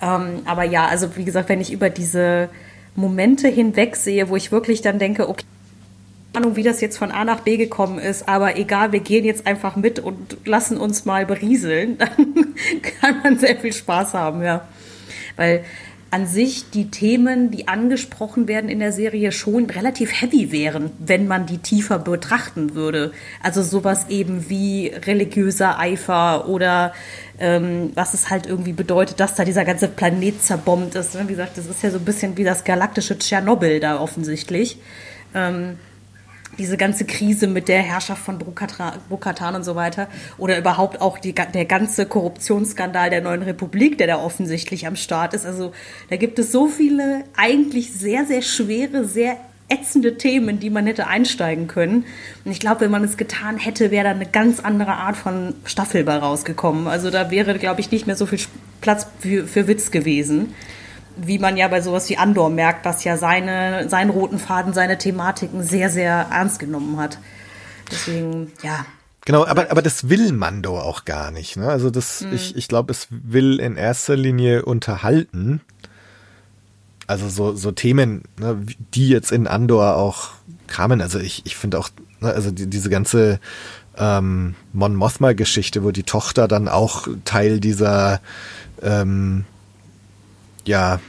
[0.00, 2.50] Ähm, aber ja, also wie gesagt, wenn ich über diese
[2.94, 5.44] Momente hinweg sehe, wo ich wirklich dann denke, okay,
[6.36, 9.46] Ahnung, wie das jetzt von A nach B gekommen ist, aber egal, wir gehen jetzt
[9.46, 12.44] einfach mit und lassen uns mal berieseln, dann
[13.00, 14.66] kann man sehr viel Spaß haben, ja.
[15.36, 15.64] Weil
[16.14, 21.26] an sich die Themen, die angesprochen werden in der Serie, schon relativ heavy wären, wenn
[21.26, 23.10] man die tiefer betrachten würde.
[23.42, 26.92] Also sowas eben wie religiöser Eifer oder
[27.40, 31.18] ähm, was es halt irgendwie bedeutet, dass da dieser ganze Planet zerbombt ist.
[31.18, 34.78] Wie gesagt, das ist ja so ein bisschen wie das galaktische Tschernobyl da offensichtlich.
[35.34, 35.78] Ähm,
[36.58, 41.34] diese ganze Krise mit der Herrschaft von Bukatan und so weiter oder überhaupt auch die,
[41.34, 45.46] der ganze Korruptionsskandal der neuen Republik, der da offensichtlich am Start ist.
[45.46, 45.72] Also
[46.10, 49.36] da gibt es so viele eigentlich sehr, sehr schwere, sehr
[49.68, 52.04] ätzende Themen, in die man hätte einsteigen können.
[52.44, 55.54] Und ich glaube, wenn man es getan hätte, wäre da eine ganz andere Art von
[55.64, 56.86] Staffel bei rausgekommen.
[56.86, 58.40] Also da wäre, glaube ich, nicht mehr so viel
[58.80, 60.54] Platz für, für Witz gewesen
[61.16, 64.98] wie man ja bei sowas wie Andor merkt, dass ja seine, seinen roten Faden, seine
[64.98, 67.18] Thematiken sehr, sehr ernst genommen hat.
[67.90, 68.84] Deswegen, ja.
[69.24, 71.56] Genau, aber, aber das will Mando auch gar nicht.
[71.56, 71.68] Ne?
[71.68, 72.34] Also das, mhm.
[72.34, 75.60] ich, ich glaube, es will in erster Linie unterhalten.
[77.06, 78.62] Also so, so Themen, ne,
[78.94, 80.30] die jetzt in Andor auch
[80.66, 81.00] kamen.
[81.00, 83.40] Also ich, ich finde auch, ne, also die, diese ganze
[83.96, 88.20] ähm, Mon Mothma-Geschichte, wo die Tochter dann auch Teil dieser
[88.82, 89.44] ähm,
[90.66, 91.00] ja,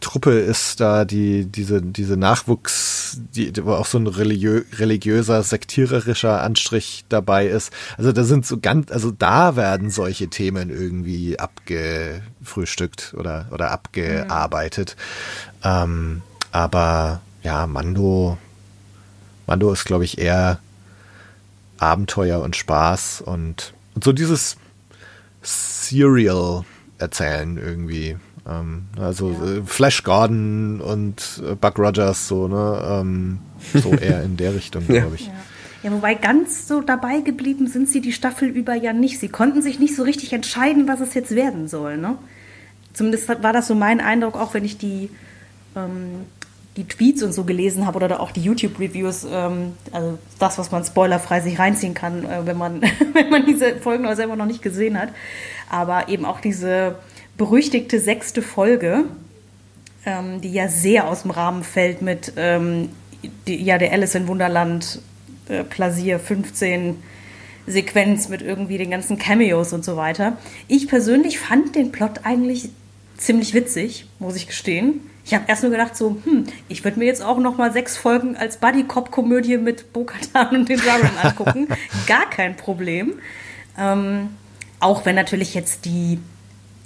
[0.00, 6.40] Truppe ist da die, diese, diese Nachwuchs, die, wo auch so ein religiö religiöser, sektiererischer
[6.40, 7.72] Anstrich dabei ist.
[7.96, 14.96] Also da sind so ganz, also da werden solche Themen irgendwie abgefrühstückt oder, oder abgearbeitet.
[15.64, 15.70] Mhm.
[15.70, 18.38] Ähm, aber ja, Mando,
[19.46, 20.60] Mando ist, glaube ich, eher
[21.78, 24.56] Abenteuer und Spaß und, und so dieses
[25.42, 26.64] Serial
[26.98, 28.16] erzählen irgendwie.
[28.48, 29.58] Ähm, also ja.
[29.58, 33.00] Äh, Flash Gordon und äh, Buck Rogers, so, ne?
[33.00, 33.38] Ähm,
[33.74, 35.26] so eher in der Richtung, glaube ich.
[35.26, 35.32] Ja.
[35.84, 39.20] Ja, wobei ganz so dabei geblieben sind sie die Staffel über ja nicht.
[39.20, 41.98] Sie konnten sich nicht so richtig entscheiden, was es jetzt werden soll.
[41.98, 42.18] Ne?
[42.94, 45.08] Zumindest war das so mein Eindruck, auch wenn ich die
[45.76, 46.26] ähm,
[46.78, 50.84] die Tweets und so gelesen habe oder auch die YouTube-Reviews, ähm, also das, was man
[50.84, 52.80] spoilerfrei sich reinziehen kann, äh, wenn, man,
[53.12, 55.08] wenn man diese Folgen auch selber noch nicht gesehen hat.
[55.68, 56.94] Aber eben auch diese
[57.38, 59.04] berüchtigte sechste Folge,
[60.04, 62.90] ähm, die ja sehr aus dem Rahmen fällt mit ähm,
[63.46, 65.00] die, ja, der Alice in Wunderland
[65.48, 66.96] äh, Plasier 15
[67.66, 70.36] Sequenz mit irgendwie den ganzen Cameos und so weiter.
[70.68, 72.70] Ich persönlich fand den Plot eigentlich
[73.16, 75.00] ziemlich witzig, muss ich gestehen.
[75.24, 77.98] Ich habe erst nur gedacht, so, hm, ich würde mir jetzt auch noch mal sechs
[77.98, 81.68] Folgen als Buddy-Cop-Komödie mit Bo-Katan und den Jaren angucken.
[82.06, 83.14] Gar kein Problem.
[83.78, 84.30] Ähm,
[84.80, 86.18] auch wenn natürlich jetzt die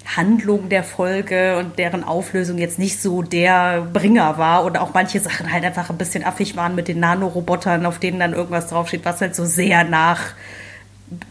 [0.06, 5.20] Handlung der Folge und deren Auflösung jetzt nicht so der Bringer war und auch manche
[5.20, 9.04] Sachen halt einfach ein bisschen affig waren mit den Nanorobotern, auf denen dann irgendwas draufsteht,
[9.04, 10.34] was halt so sehr nach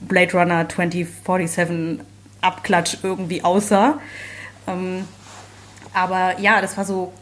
[0.01, 2.05] Blade Runner 2047
[2.41, 3.99] Abklatsch irgendwie aussah.
[4.67, 5.05] Ähm,
[5.93, 7.13] aber ja, das war so,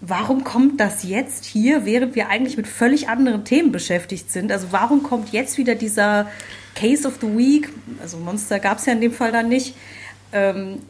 [0.00, 4.50] warum kommt das jetzt hier, während wir eigentlich mit völlig anderen Themen beschäftigt sind?
[4.50, 6.26] Also warum kommt jetzt wieder dieser
[6.74, 7.68] Case of the Week,
[8.00, 9.76] also Monster gab es ja in dem Fall dann nicht,
[10.32, 10.80] ähm,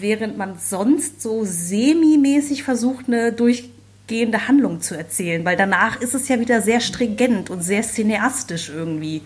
[0.00, 6.28] während man sonst so semi-mäßig versucht, eine durchgehende Handlung zu erzählen, weil danach ist es
[6.28, 9.22] ja wieder sehr stringent und sehr cineastisch irgendwie.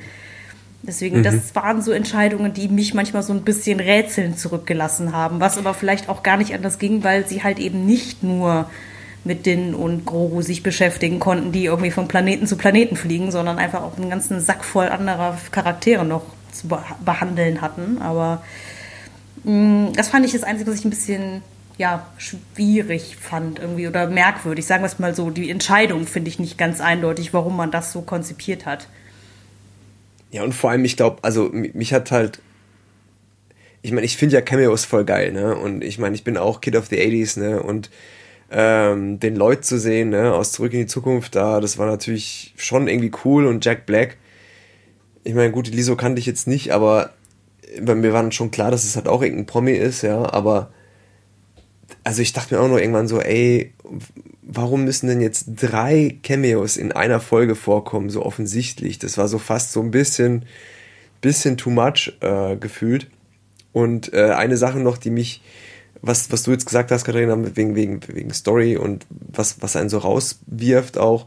[0.82, 1.22] Deswegen, mhm.
[1.24, 5.74] das waren so Entscheidungen, die mich manchmal so ein bisschen rätseln zurückgelassen haben, was aber
[5.74, 8.70] vielleicht auch gar nicht anders ging, weil sie halt eben nicht nur
[9.24, 13.58] mit Din und Grogu sich beschäftigen konnten, die irgendwie von Planeten zu Planeten fliegen, sondern
[13.58, 16.68] einfach auch einen ganzen Sack voll anderer Charaktere noch zu
[17.04, 17.98] behandeln hatten.
[18.00, 18.42] Aber
[19.46, 21.42] das fand ich das Einzige, was ich ein bisschen
[21.78, 24.66] ja, schwierig fand irgendwie oder merkwürdig.
[24.66, 27.92] Sagen wir es mal so, die Entscheidung finde ich nicht ganz eindeutig, warum man das
[27.92, 28.88] so konzipiert hat.
[30.32, 32.40] Ja, und vor allem, ich glaube, also mich hat halt.
[33.82, 35.54] Ich meine, ich finde ja Cameos voll geil, ne?
[35.54, 37.62] Und ich meine, ich bin auch Kid of the 80s, ne?
[37.62, 37.90] Und
[38.50, 42.54] ähm, den Lloyd zu sehen, ne, aus Zurück in die Zukunft, da, das war natürlich
[42.56, 44.16] schon irgendwie cool und Jack Black.
[45.24, 47.10] Ich meine, gut, die Liso kannte ich jetzt nicht, aber
[47.82, 50.70] bei mir war dann schon klar, dass es halt auch irgendein Promi ist, ja, aber
[52.04, 53.72] also ich dachte mir auch nur irgendwann so, ey,
[54.42, 58.98] warum müssen denn jetzt drei Cameos in einer Folge vorkommen, so offensichtlich?
[58.98, 60.44] Das war so fast so ein bisschen,
[61.20, 63.08] bisschen too much äh, gefühlt.
[63.72, 65.42] Und äh, eine Sache noch, die mich
[66.02, 69.88] was, was du jetzt gesagt hast, Katharina, wegen, wegen, wegen Story und was, was einen
[69.88, 71.26] so rauswirft auch.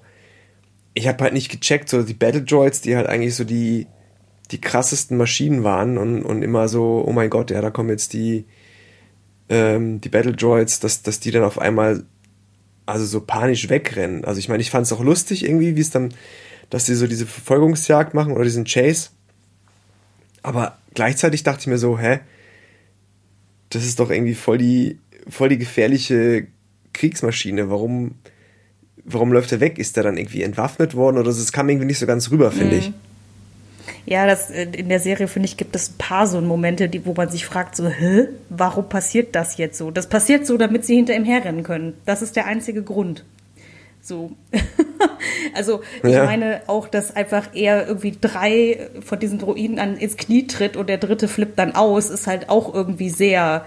[0.93, 3.87] Ich habe halt nicht gecheckt, so die Battle Droids, die halt eigentlich so die,
[4.51, 8.13] die krassesten Maschinen waren und, und immer so, oh mein Gott, ja, da kommen jetzt
[8.13, 8.45] die,
[9.47, 12.03] ähm, die Battle Droids, dass, dass die dann auf einmal
[12.85, 14.25] also so panisch wegrennen.
[14.25, 16.13] Also ich meine, ich fand es auch lustig irgendwie, wie es dann,
[16.71, 19.09] dass sie so diese Verfolgungsjagd machen oder diesen Chase.
[20.41, 22.19] Aber gleichzeitig dachte ich mir so, hä,
[23.69, 26.47] das ist doch irgendwie voll die, voll die gefährliche
[26.93, 27.69] Kriegsmaschine.
[27.69, 28.15] Warum,
[29.03, 29.77] warum läuft er weg?
[29.77, 31.41] Ist er dann irgendwie entwaffnet worden oder so?
[31.41, 32.79] Es kam irgendwie nicht so ganz rüber, finde mhm.
[32.79, 32.91] ich.
[34.09, 37.05] Ja, das, äh, in der Serie, finde ich, gibt es ein paar so Momente, die,
[37.05, 39.91] wo man sich fragt, so, hä, warum passiert das jetzt so?
[39.91, 41.93] Das passiert so, damit sie hinter ihm herrennen können.
[42.07, 43.23] Das ist der einzige Grund.
[44.01, 44.31] So.
[45.53, 46.23] also, ich ja.
[46.25, 50.89] meine auch, dass einfach er irgendwie drei von diesen Droiden an, ins Knie tritt und
[50.89, 53.63] der dritte flippt dann aus, ist halt auch irgendwie sehr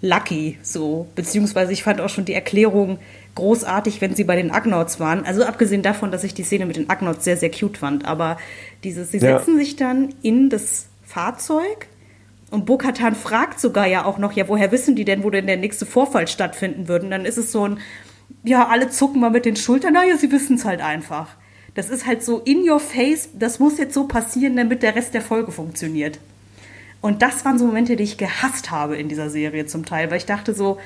[0.00, 1.06] lucky, so.
[1.14, 2.98] Beziehungsweise ich fand auch schon die Erklärung
[3.34, 5.24] großartig, wenn sie bei den Agnauts waren.
[5.24, 8.04] Also abgesehen davon, dass ich die Szene mit den Agnauts sehr, sehr cute fand.
[8.04, 8.38] Aber
[8.84, 9.64] dieses, sie setzen ja.
[9.64, 11.88] sich dann in das Fahrzeug
[12.50, 15.56] und Bokatan fragt sogar ja auch noch, ja, woher wissen die denn, wo denn der
[15.56, 17.04] nächste Vorfall stattfinden würde?
[17.04, 17.78] Und dann ist es so ein,
[18.42, 21.36] ja, alle zucken mal mit den Schultern, naja, sie wissen es halt einfach.
[21.74, 25.14] Das ist halt so in your face, das muss jetzt so passieren, damit der Rest
[25.14, 26.18] der Folge funktioniert.
[27.00, 30.18] Und das waren so Momente, die ich gehasst habe in dieser Serie zum Teil, weil
[30.18, 30.78] ich dachte so,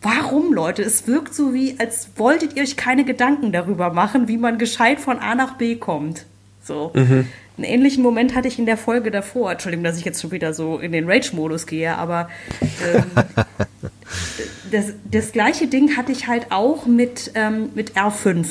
[0.00, 0.82] warum Leute?
[0.82, 5.00] Es wirkt so wie, als wolltet ihr euch keine Gedanken darüber machen, wie man gescheit
[5.00, 6.26] von A nach B kommt.
[6.70, 6.92] So.
[6.94, 7.26] Mhm.
[7.56, 9.50] Einen ähnlichen Moment hatte ich in der Folge davor.
[9.50, 12.28] Entschuldigung, dass ich jetzt schon wieder so in den Rage-Modus gehe, aber
[12.94, 13.02] ähm,
[14.70, 18.46] das, das gleiche Ding hatte ich halt auch mit, ähm, mit R5.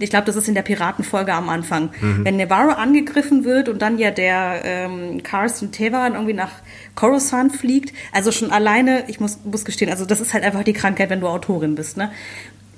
[0.00, 1.90] Ich glaube, das ist in der Piratenfolge am Anfang.
[2.00, 2.24] Mhm.
[2.24, 6.50] Wenn Nevarro angegriffen wird und dann ja der ähm, Carson Tevan irgendwie nach
[6.96, 10.72] Coruscant fliegt, also schon alleine, ich muss, muss gestehen, also das ist halt einfach die
[10.72, 11.96] Krankheit, wenn du Autorin bist.
[11.96, 12.10] Ne?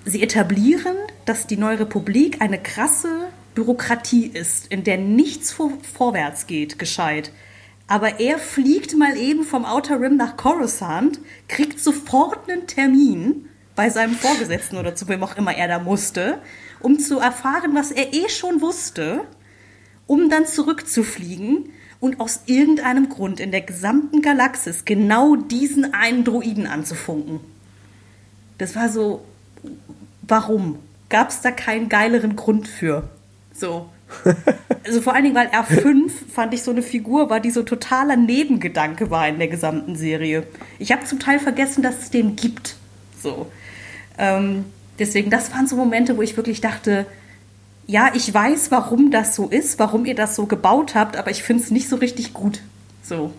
[0.04, 3.08] Sie etablieren, dass die Neue Republik eine krasse
[3.54, 7.30] Bürokratie ist, in der nichts vor, vorwärts geht, gescheit.
[7.86, 13.90] Aber er fliegt mal eben vom Outer Rim nach Coruscant, kriegt sofort einen Termin bei
[13.90, 16.38] seinem Vorgesetzten oder zu wem auch immer er da musste,
[16.80, 19.22] um zu erfahren, was er eh schon wusste,
[20.06, 26.66] um dann zurückzufliegen und aus irgendeinem Grund in der gesamten Galaxis genau diesen einen Droiden
[26.66, 27.40] anzufunken.
[28.58, 29.24] Das war so,
[30.22, 30.78] warum?
[31.08, 33.08] Gab es da keinen geileren Grund für?
[33.54, 33.88] So.
[34.84, 38.16] Also vor allen Dingen, weil R5 fand ich so eine Figur war, die so totaler
[38.16, 40.46] Nebengedanke war in der gesamten Serie.
[40.78, 42.76] Ich habe zum Teil vergessen, dass es den gibt.
[43.22, 43.50] So.
[44.18, 44.66] Ähm,
[44.98, 47.06] deswegen, das waren so Momente, wo ich wirklich dachte,
[47.86, 51.42] ja, ich weiß, warum das so ist, warum ihr das so gebaut habt, aber ich
[51.42, 52.60] finde es nicht so richtig gut.
[53.02, 53.32] So.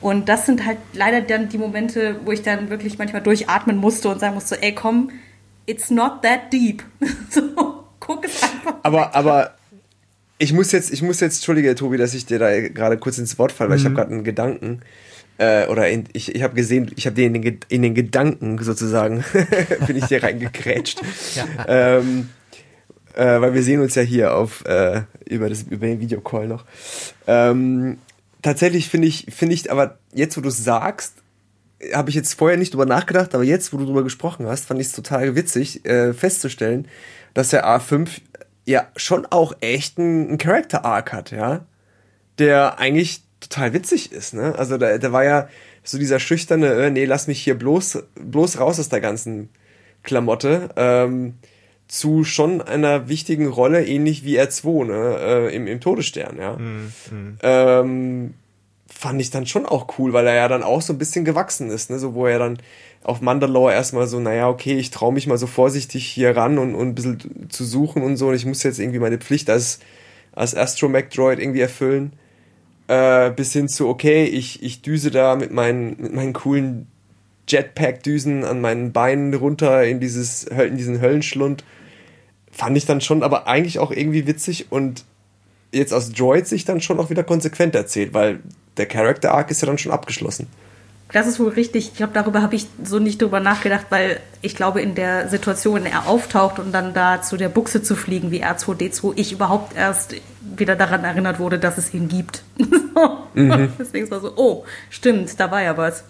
[0.00, 4.08] Und das sind halt leider dann die Momente, wo ich dann wirklich manchmal durchatmen musste
[4.08, 5.10] und sagen musste, ey, komm,
[5.66, 6.84] it's not that deep.
[7.30, 8.76] so, guck es einfach.
[8.82, 9.54] Aber, aber
[10.38, 13.38] ich muss jetzt, ich muss jetzt, entschuldige, Tobi, dass ich dir da gerade kurz ins
[13.38, 13.80] Wort falle, weil mhm.
[13.80, 14.80] ich habe gerade einen Gedanken.
[15.38, 18.58] Äh, oder in, ich, ich habe gesehen, ich habe dir in den, in den Gedanken
[18.62, 19.24] sozusagen,
[19.86, 21.00] bin ich dir reingekrätscht.
[21.34, 21.44] ja.
[21.68, 22.30] ähm,
[23.14, 26.64] äh, weil wir sehen uns ja hier auf äh, über das über den Videocall noch.
[27.26, 27.98] Ähm,
[28.42, 31.14] tatsächlich finde ich finde ich aber jetzt wo du es sagst
[31.92, 34.80] habe ich jetzt vorher nicht drüber nachgedacht, aber jetzt, wo du drüber gesprochen hast, fand
[34.80, 36.88] ich es total witzig äh, festzustellen,
[37.36, 38.08] dass der A5
[38.64, 41.66] ja schon auch echt einen Character Arc hat, ja,
[42.38, 44.54] der eigentlich total witzig ist, ne?
[44.56, 45.48] Also da, da war ja
[45.84, 49.50] so dieser schüchterne, äh, nee, lass mich hier bloß bloß raus aus der ganzen
[50.02, 51.34] Klamotte, ähm,
[51.88, 56.56] zu schon einer wichtigen Rolle, ähnlich wie R2, ne, äh, im, im Todesstern, ja.
[56.56, 56.92] Mhm.
[57.42, 58.34] Ähm,
[58.88, 61.68] fand ich dann schon auch cool, weil er ja dann auch so ein bisschen gewachsen
[61.68, 61.98] ist, ne?
[61.98, 62.58] So wo er dann
[63.06, 66.74] auf Mandalore erstmal so, naja, okay, ich traue mich mal so vorsichtig hier ran und,
[66.74, 68.28] und ein bisschen zu suchen und so.
[68.28, 69.78] Und ich muss jetzt irgendwie meine Pflicht als,
[70.32, 72.14] als Astromech-Droid irgendwie erfüllen.
[72.88, 76.88] Äh, bis hin zu, okay, ich, ich düse da mit meinen, mit meinen coolen
[77.46, 81.62] Jetpack-Düsen an meinen Beinen runter in dieses, in diesen Höllenschlund.
[82.50, 85.04] Fand ich dann schon, aber eigentlich auch irgendwie witzig und
[85.70, 88.40] jetzt aus Droid-Sicht dann schon auch wieder konsequent erzählt, weil
[88.78, 90.48] der Character Arc ist ja dann schon abgeschlossen.
[91.12, 91.88] Das ist wohl richtig.
[91.88, 95.76] Ich glaube, darüber habe ich so nicht drüber nachgedacht, weil ich glaube, in der Situation,
[95.76, 99.76] wenn er auftaucht und dann da zu der Buchse zu fliegen wie R2D2, ich überhaupt
[99.76, 102.42] erst wieder daran erinnert wurde, dass es ihn gibt.
[103.34, 103.72] mhm.
[103.78, 106.04] Deswegen war so, oh, stimmt, da war ja was.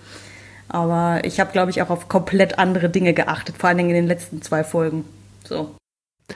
[0.69, 3.97] Aber ich habe, glaube ich, auch auf komplett andere Dinge geachtet, vor allen Dingen in
[3.97, 5.05] den letzten zwei Folgen.
[5.45, 5.77] So.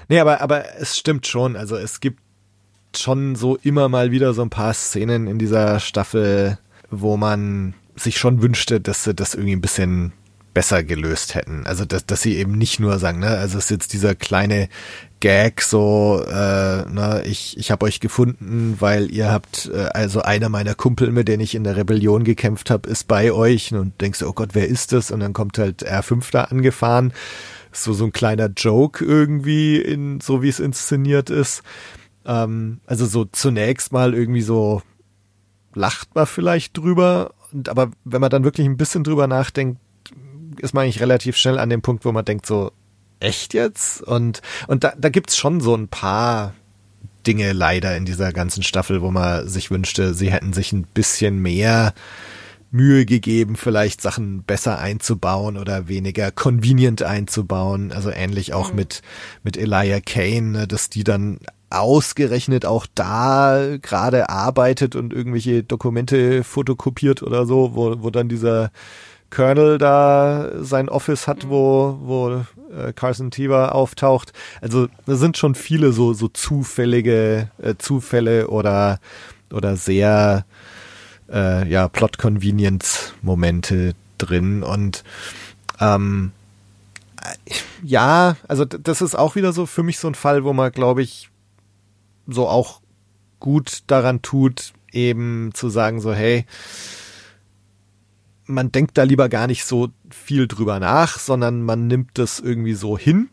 [0.09, 1.57] Nee, aber, aber es stimmt schon.
[1.57, 2.20] Also es gibt
[2.94, 6.59] schon so immer mal wieder so ein paar Szenen in dieser Staffel,
[6.90, 10.13] wo man sich schon wünschte, dass sie das irgendwie ein bisschen
[10.53, 11.67] besser gelöst hätten.
[11.67, 14.69] Also dass, dass sie eben nicht nur sagen, ne, also es ist jetzt dieser kleine
[15.21, 20.49] Gag so, äh, na, ich, ich habe euch gefunden, weil ihr habt, äh, also einer
[20.49, 24.23] meiner Kumpel, mit denen ich in der Rebellion gekämpft habe, ist bei euch und denkst,
[24.23, 25.11] oh Gott, wer ist das?
[25.11, 27.13] Und dann kommt halt R5 da angefahren.
[27.71, 31.63] So, so ein kleiner Joke irgendwie in, so wie es inszeniert ist.
[32.25, 34.83] Ähm, also so zunächst mal irgendwie so
[35.75, 39.81] lacht man vielleicht drüber, und, aber wenn man dann wirklich ein bisschen drüber nachdenkt,
[40.59, 42.73] ist man eigentlich relativ schnell an dem Punkt, wo man denkt so,
[43.21, 44.03] echt jetzt?
[44.03, 46.55] Und, und da, da gibt's schon so ein paar
[47.27, 51.39] Dinge leider in dieser ganzen Staffel, wo man sich wünschte, sie hätten sich ein bisschen
[51.39, 51.95] mehr
[52.71, 57.93] Mühe gegeben, vielleicht Sachen besser einzubauen oder weniger convenient einzubauen.
[57.93, 58.77] Also ähnlich auch mhm.
[58.77, 59.03] mit,
[59.43, 66.44] mit Elijah Kane, ne, dass die dann ausgerechnet auch da gerade arbeitet und irgendwelche Dokumente
[66.44, 68.70] fotokopiert oder so, wo, wo dann dieser
[69.30, 72.44] Colonel da sein Office hat, wo, wo
[72.76, 74.33] äh, Carson Teever auftaucht.
[74.60, 78.98] Also da sind schon viele so, so zufällige äh, Zufälle oder,
[79.52, 80.44] oder sehr
[81.33, 84.64] äh, ja, Plot-Convenience-Momente drin.
[84.64, 85.04] Und
[85.81, 86.33] ähm,
[87.83, 91.02] ja, also das ist auch wieder so für mich so ein Fall, wo man, glaube
[91.02, 91.29] ich,
[92.33, 92.81] so auch
[93.38, 96.44] gut daran tut, eben zu sagen, so, hey,
[98.46, 102.74] man denkt da lieber gar nicht so viel drüber nach, sondern man nimmt das irgendwie
[102.74, 103.28] so hin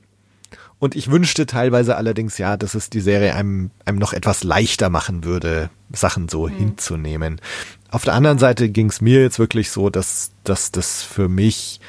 [0.80, 4.90] Und ich wünschte teilweise allerdings ja, dass es die Serie einem, einem noch etwas leichter
[4.90, 6.56] machen würde, Sachen so mhm.
[6.56, 7.42] hinzunehmen.
[7.90, 11.80] Auf der anderen Seite ging es mir jetzt wirklich so, dass, dass das für mich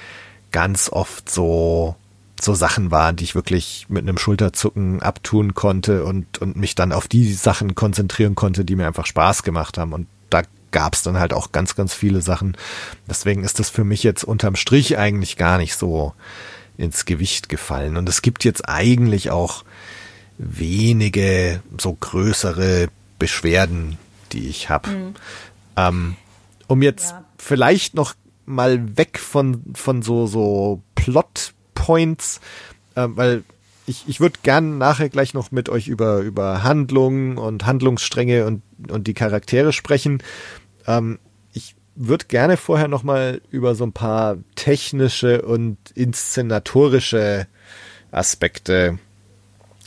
[0.50, 1.96] ganz oft so
[2.40, 6.92] so Sachen waren, die ich wirklich mit einem Schulterzucken abtun konnte und, und mich dann
[6.92, 9.92] auf die Sachen konzentrieren konnte, die mir einfach Spaß gemacht haben.
[9.92, 12.56] Und da gab es dann halt auch ganz, ganz viele Sachen.
[13.08, 16.14] Deswegen ist das für mich jetzt unterm Strich eigentlich gar nicht so
[16.76, 17.96] ins Gewicht gefallen.
[17.96, 19.64] Und es gibt jetzt eigentlich auch
[20.38, 23.98] wenige so größere Beschwerden,
[24.32, 24.90] die ich habe.
[24.90, 25.14] Mhm.
[25.76, 26.16] Ähm,
[26.68, 27.24] um jetzt ja.
[27.36, 28.14] vielleicht noch
[28.46, 30.82] mal weg von, von so, so
[31.78, 32.40] Plot-Points,
[32.94, 33.44] äh, weil
[33.86, 38.62] ich, ich würde gern nachher gleich noch mit euch über, über Handlungen und Handlungsstränge und,
[38.90, 40.22] und die Charaktere sprechen.
[40.86, 41.18] Ähm,
[41.52, 47.46] ich würde gerne vorher noch mal über so ein paar technische und inszenatorische
[48.10, 48.98] Aspekte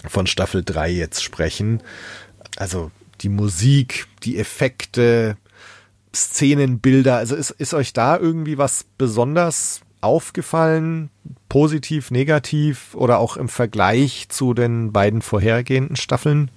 [0.07, 1.81] von Staffel 3 jetzt sprechen.
[2.57, 5.37] Also die Musik, die Effekte,
[6.13, 7.17] Szenenbilder.
[7.17, 11.09] Also ist, ist euch da irgendwie was besonders aufgefallen?
[11.49, 16.49] Positiv, negativ oder auch im Vergleich zu den beiden vorhergehenden Staffeln?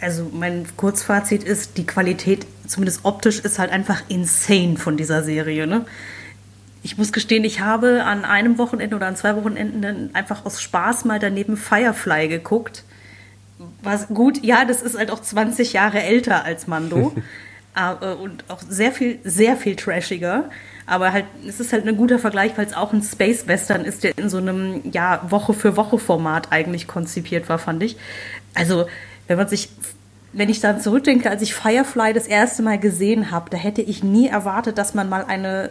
[0.00, 5.66] Also mein Kurzfazit ist, die Qualität, zumindest optisch, ist halt einfach insane von dieser Serie.
[5.66, 5.86] Ne?
[6.82, 11.04] Ich muss gestehen, ich habe an einem Wochenende oder an zwei Wochenenden einfach aus Spaß
[11.04, 12.84] mal daneben Firefly geguckt.
[13.82, 17.14] Was gut, ja, das ist halt auch 20 Jahre älter als Mando.
[17.78, 20.50] Äh, und auch sehr viel, sehr viel trashiger.
[20.88, 24.04] Aber halt, es ist halt ein guter Vergleich, weil es auch ein Space Western ist,
[24.04, 27.98] der in so einem, ja, Woche für Woche Format eigentlich konzipiert war, fand ich.
[28.54, 28.86] Also,
[29.26, 29.68] wenn man sich,
[30.32, 34.02] wenn ich dann zurückdenke, als ich Firefly das erste Mal gesehen habe, da hätte ich
[34.02, 35.70] nie erwartet, dass man mal eine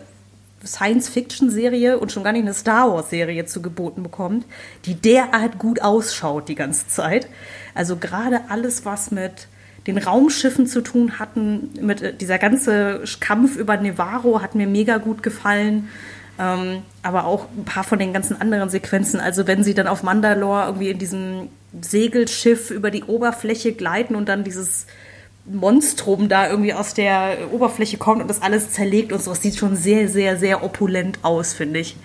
[0.63, 4.45] Science-Fiction-Serie und schon gar nicht eine Star Wars-Serie zu geboten bekommt,
[4.85, 7.27] die derart gut ausschaut die ganze Zeit.
[7.73, 9.47] Also gerade alles, was mit
[9.87, 11.69] den Raumschiffen zu tun hatten.
[11.81, 15.89] Mit äh, dieser ganze Kampf über Nevarro hat mir mega gut gefallen.
[16.39, 19.19] Ähm, aber auch ein paar von den ganzen anderen Sequenzen.
[19.19, 21.49] Also wenn sie dann auf Mandalore irgendwie in diesem
[21.81, 24.85] Segelschiff über die Oberfläche gleiten und dann dieses
[25.45, 29.31] Monstrum da irgendwie aus der Oberfläche kommt und das alles zerlegt und so.
[29.31, 31.95] Das sieht schon sehr, sehr, sehr opulent aus, finde ich.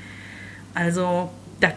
[0.74, 1.30] Also
[1.60, 1.72] da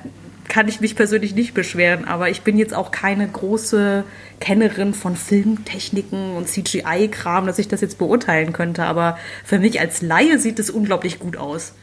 [0.48, 4.04] kann ich mich persönlich nicht beschweren, aber ich bin jetzt auch keine große
[4.40, 8.84] Kennerin von Filmtechniken und CGI-Kram, dass ich das jetzt beurteilen könnte.
[8.84, 11.74] Aber für mich als Laie sieht es unglaublich gut aus.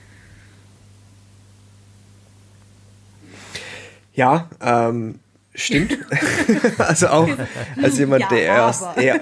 [4.15, 5.19] Ja, ähm,
[5.55, 5.99] stimmt.
[6.79, 7.29] also auch
[7.83, 9.21] als jemand, ja, der erst eher.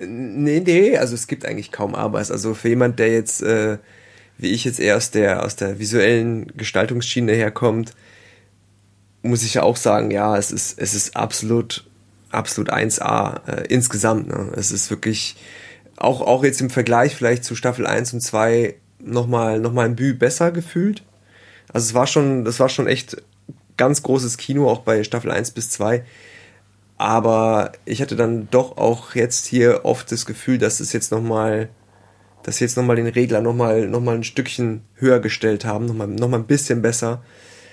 [0.00, 2.30] Nee, nee, also es gibt eigentlich kaum Arbeit.
[2.30, 3.78] Also für jemand, der jetzt, äh,
[4.38, 7.94] wie ich jetzt eher aus der, aus der visuellen Gestaltungsschiene herkommt,
[9.22, 11.84] muss ich ja auch sagen, ja, es ist, es ist absolut,
[12.30, 14.28] absolut 1A äh, insgesamt.
[14.28, 14.52] Ne?
[14.56, 15.36] Es ist wirklich,
[16.00, 19.96] auch, auch jetzt im Vergleich vielleicht zu Staffel 1 und 2 nochmal noch mal ein
[19.96, 21.02] Bü besser gefühlt.
[21.72, 23.22] Also es war schon, das war schon echt
[23.76, 26.04] ganz großes Kino, auch bei Staffel 1 bis 2.
[26.96, 31.68] Aber ich hatte dann doch auch jetzt hier oft das Gefühl, dass es jetzt nochmal,
[32.42, 36.08] dass sie jetzt nochmal den Regler nochmal noch mal ein Stückchen höher gestellt haben, nochmal
[36.08, 37.22] noch ein bisschen besser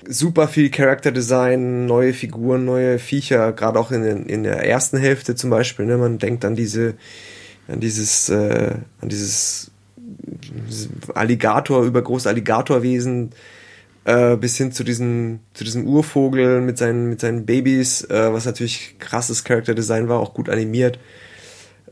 [0.07, 5.35] super viel Character Design, neue Figuren, neue Viecher, gerade auch in, in der ersten Hälfte
[5.35, 5.85] zum Beispiel.
[5.85, 5.97] Ne?
[5.97, 6.95] Man denkt an diese,
[7.67, 13.31] an dieses, äh, an dieses, dieses Alligator, übergroße Alligatorwesen,
[14.05, 18.45] äh, bis hin zu diesem, zu diesem Urvogel mit seinen, mit seinen Babys, äh, was
[18.45, 20.99] natürlich krasses Character Design war, auch gut animiert.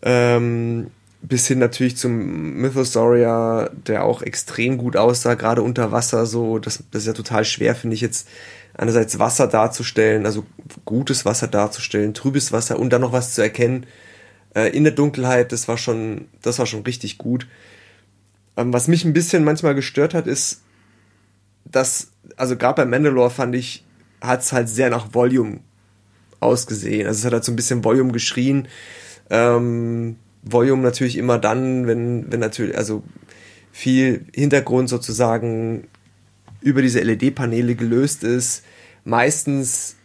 [0.01, 0.87] Ähm,
[1.27, 6.59] bis hin natürlich zum Mythosaurier, der auch extrem gut aussah, gerade unter Wasser so.
[6.59, 8.27] Das, das ist ja total schwer, finde ich jetzt
[8.73, 10.45] einerseits Wasser darzustellen, also
[10.83, 13.85] gutes Wasser darzustellen, trübes Wasser und dann noch was zu erkennen
[14.53, 15.51] äh, in der Dunkelheit.
[15.51, 17.47] Das war schon, das war schon richtig gut.
[18.57, 20.61] Ähm, was mich ein bisschen manchmal gestört hat, ist,
[21.65, 23.83] dass, also gerade bei Mandalore fand ich,
[24.21, 25.59] hat es halt sehr nach Volume
[26.39, 27.07] ausgesehen.
[27.07, 28.67] Also es hat halt so ein bisschen Volume geschrien.
[29.29, 33.03] Ähm, Volume natürlich immer dann, wenn, wenn natürlich, also
[33.71, 35.87] viel Hintergrund sozusagen
[36.61, 38.63] über diese LED-Paneele gelöst ist.
[39.03, 39.97] Meistens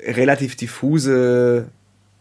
[0.00, 1.68] relativ diffuse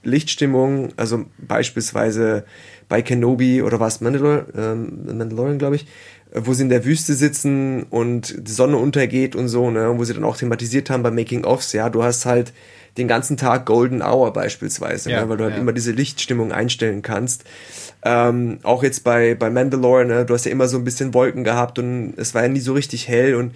[0.04, 2.46] Lichtstimmung, also beispielsweise
[2.90, 5.88] bei Kenobi oder was Mandalor ähm, Mandalorian, glaube ich,
[6.34, 10.14] wo sie in der Wüste sitzen und die Sonne untergeht und so, ne, wo sie
[10.14, 12.54] dann auch thematisiert haben bei Making Offs, ja, du hast halt
[12.98, 15.62] den ganzen Tag Golden Hour beispielsweise, ja, ne, weil du halt ja.
[15.62, 17.44] immer diese Lichtstimmung einstellen kannst.
[18.04, 21.44] Ähm, auch jetzt bei, bei Mandalore, ne, du hast ja immer so ein bisschen Wolken
[21.44, 23.54] gehabt und es war ja nie so richtig hell und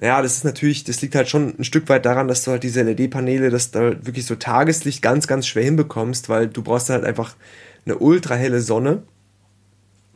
[0.00, 2.62] Ja, das ist natürlich, das liegt halt schon ein Stück weit daran, dass du halt
[2.62, 7.04] diese LED-Paneele, dass da wirklich so Tageslicht ganz, ganz schwer hinbekommst, weil du brauchst halt
[7.04, 7.36] einfach
[7.84, 9.02] eine ultra helle Sonne.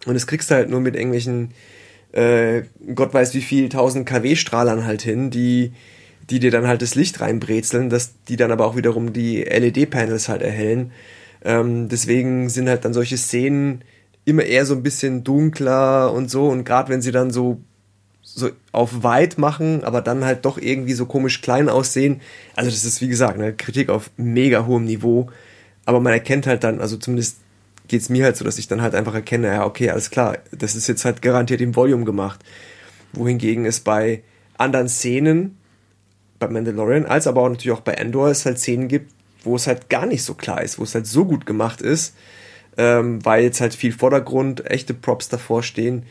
[0.07, 1.53] Und das kriegst du halt nur mit irgendwelchen,
[2.13, 2.63] äh,
[2.95, 5.73] Gott weiß wie viel, 1000 kW-Strahlern halt hin, die,
[6.31, 10.29] die dir dann halt das Licht reinbrezeln, dass die dann aber auch wiederum die LED-Panels
[10.29, 10.93] halt erhellen.
[11.45, 13.83] Ähm, deswegen sind halt dann solche Szenen
[14.25, 16.49] immer eher so ein bisschen dunkler und so.
[16.49, 17.61] Und gerade wenn sie dann so
[18.23, 22.21] so auf weit machen, aber dann halt doch irgendwie so komisch klein aussehen.
[22.57, 25.31] Also das ist wie gesagt eine Kritik auf mega hohem Niveau,
[25.85, 27.37] aber man erkennt halt dann, also zumindest
[27.87, 30.75] geht's mir halt so, dass ich dann halt einfach erkenne, ja okay, alles klar, das
[30.75, 32.41] ist jetzt halt garantiert im Volume gemacht.
[33.13, 34.23] Wohingegen es bei
[34.57, 35.59] anderen Szenen,
[36.47, 39.67] bei Mandalorian, als aber auch natürlich auch bei Endor es halt Szenen gibt, wo es
[39.67, 42.15] halt gar nicht so klar ist, wo es halt so gut gemacht ist,
[42.77, 46.05] ähm, weil jetzt halt viel Vordergrund, echte Props davor stehen,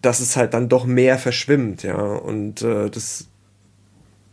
[0.00, 1.96] dass es halt dann doch mehr verschwimmt, ja.
[1.96, 3.26] Und äh, das,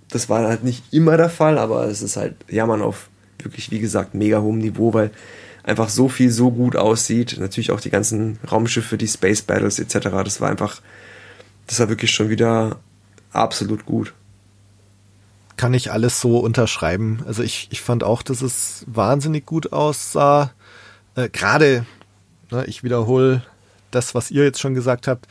[0.10, 3.10] das war halt nicht immer der Fall, aber es ist halt Jammern auf
[3.40, 5.12] wirklich, wie gesagt, mega hohem Niveau, weil
[5.64, 7.38] einfach so viel so gut aussieht.
[7.40, 10.10] Natürlich auch die ganzen Raumschiffe, die Space Battles etc.
[10.24, 10.82] Das war einfach,
[11.68, 12.80] das war wirklich schon wieder
[13.32, 14.14] absolut gut.
[15.58, 17.24] Kann ich alles so unterschreiben.
[17.26, 20.52] Also ich, ich fand auch, dass es wahnsinnig gut aussah.
[21.16, 21.86] Äh, Gerade,
[22.52, 23.42] ne, ich wiederhole
[23.92, 25.28] das, was ihr jetzt schon gesagt habt,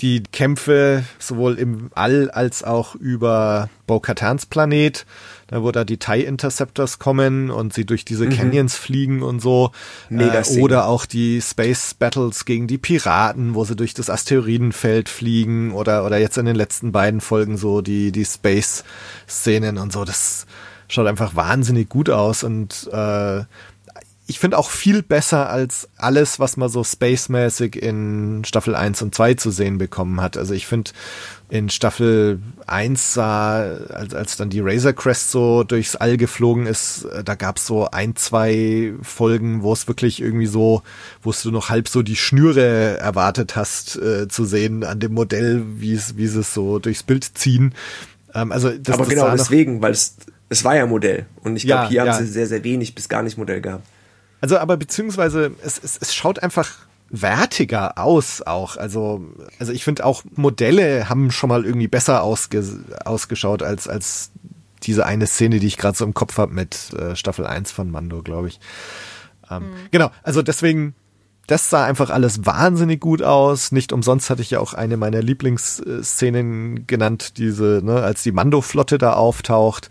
[0.00, 5.04] die Kämpfe sowohl im All als auch über Bo-Katans Planet,
[5.48, 8.30] da wo da die TIE Interceptors kommen und sie durch diese mhm.
[8.30, 9.72] Canyons fliegen und so.
[10.08, 15.08] Mega äh, oder auch die Space Battles gegen die Piraten, wo sie durch das Asteroidenfeld
[15.08, 20.04] fliegen oder, oder jetzt in den letzten beiden Folgen so die, die Space-Szenen und so.
[20.04, 20.46] Das
[20.86, 23.44] schaut einfach wahnsinnig gut aus und äh,
[24.30, 29.14] ich finde auch viel besser als alles, was man so spacemäßig in Staffel 1 und
[29.14, 30.36] 2 zu sehen bekommen hat.
[30.36, 30.90] Also ich finde
[31.50, 37.04] in Staffel 1 sah, als, als dann die Razor Crest so durchs All geflogen ist,
[37.04, 40.82] äh, da gab's so ein, zwei Folgen, wo es wirklich irgendwie so,
[41.22, 45.62] wo du noch halb so die Schnüre erwartet hast äh, zu sehen an dem Modell,
[45.76, 47.74] wie es, wie sie es so durchs Bild ziehen.
[48.34, 50.16] Ähm, also das, Aber das genau deswegen, weil es,
[50.50, 51.24] es war ja Modell.
[51.42, 52.12] Und ich glaube, Ja, hier ja.
[52.12, 53.86] haben sie sehr, sehr wenig bis gar nicht Modell gehabt.
[54.40, 58.76] Also, aber beziehungsweise es, es, es schaut einfach wertiger aus auch.
[58.76, 59.24] Also,
[59.58, 62.62] also ich finde auch Modelle haben schon mal irgendwie besser ausge,
[63.04, 64.30] ausgeschaut als, als
[64.82, 67.90] diese eine Szene, die ich gerade so im Kopf habe mit äh, Staffel 1 von
[67.90, 68.60] Mando, glaube ich.
[69.50, 70.94] Ähm, Genau, also deswegen,
[71.46, 73.72] das sah einfach alles wahnsinnig gut aus.
[73.72, 78.98] Nicht umsonst hatte ich ja auch eine meiner Lieblingsszenen genannt, diese, ne, als die Mando-Flotte
[78.98, 79.88] da auftaucht.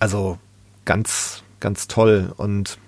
[0.00, 0.38] Also
[0.84, 2.32] ganz, ganz toll.
[2.36, 2.78] Und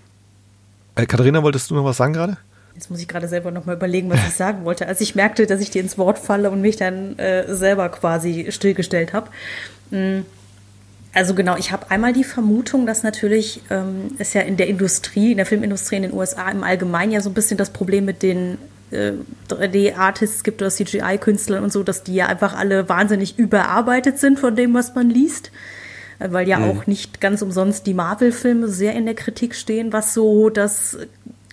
[0.96, 2.36] äh, Katharina, wolltest du noch was sagen gerade?
[2.74, 4.86] Jetzt muss ich gerade selber noch mal überlegen, was ich sagen wollte.
[4.88, 8.46] Als ich merkte, dass ich dir ins Wort falle und mich dann äh, selber quasi
[8.50, 9.30] stillgestellt habe.
[11.14, 15.30] Also genau, ich habe einmal die Vermutung, dass natürlich ähm, es ja in der Industrie,
[15.30, 18.24] in der Filmindustrie in den USA im Allgemeinen ja so ein bisschen das Problem mit
[18.24, 18.58] den
[18.90, 19.12] äh,
[19.48, 24.56] 3D-Artists gibt oder CGI-Künstlern und so, dass die ja einfach alle wahnsinnig überarbeitet sind von
[24.56, 25.52] dem, was man liest.
[26.18, 30.14] Äh, Weil ja auch nicht ganz umsonst die Marvel-Filme sehr in der Kritik stehen, was
[30.14, 30.98] so das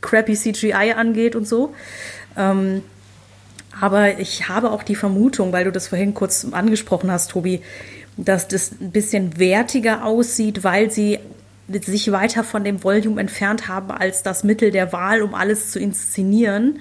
[0.01, 1.73] crappy CGI angeht und so.
[2.37, 2.83] Ähm,
[3.79, 7.61] aber ich habe auch die Vermutung, weil du das vorhin kurz angesprochen hast, Tobi,
[8.17, 11.19] dass das ein bisschen wertiger aussieht, weil sie
[11.67, 15.79] sich weiter von dem Volume entfernt haben als das Mittel der Wahl, um alles zu
[15.79, 16.79] inszenieren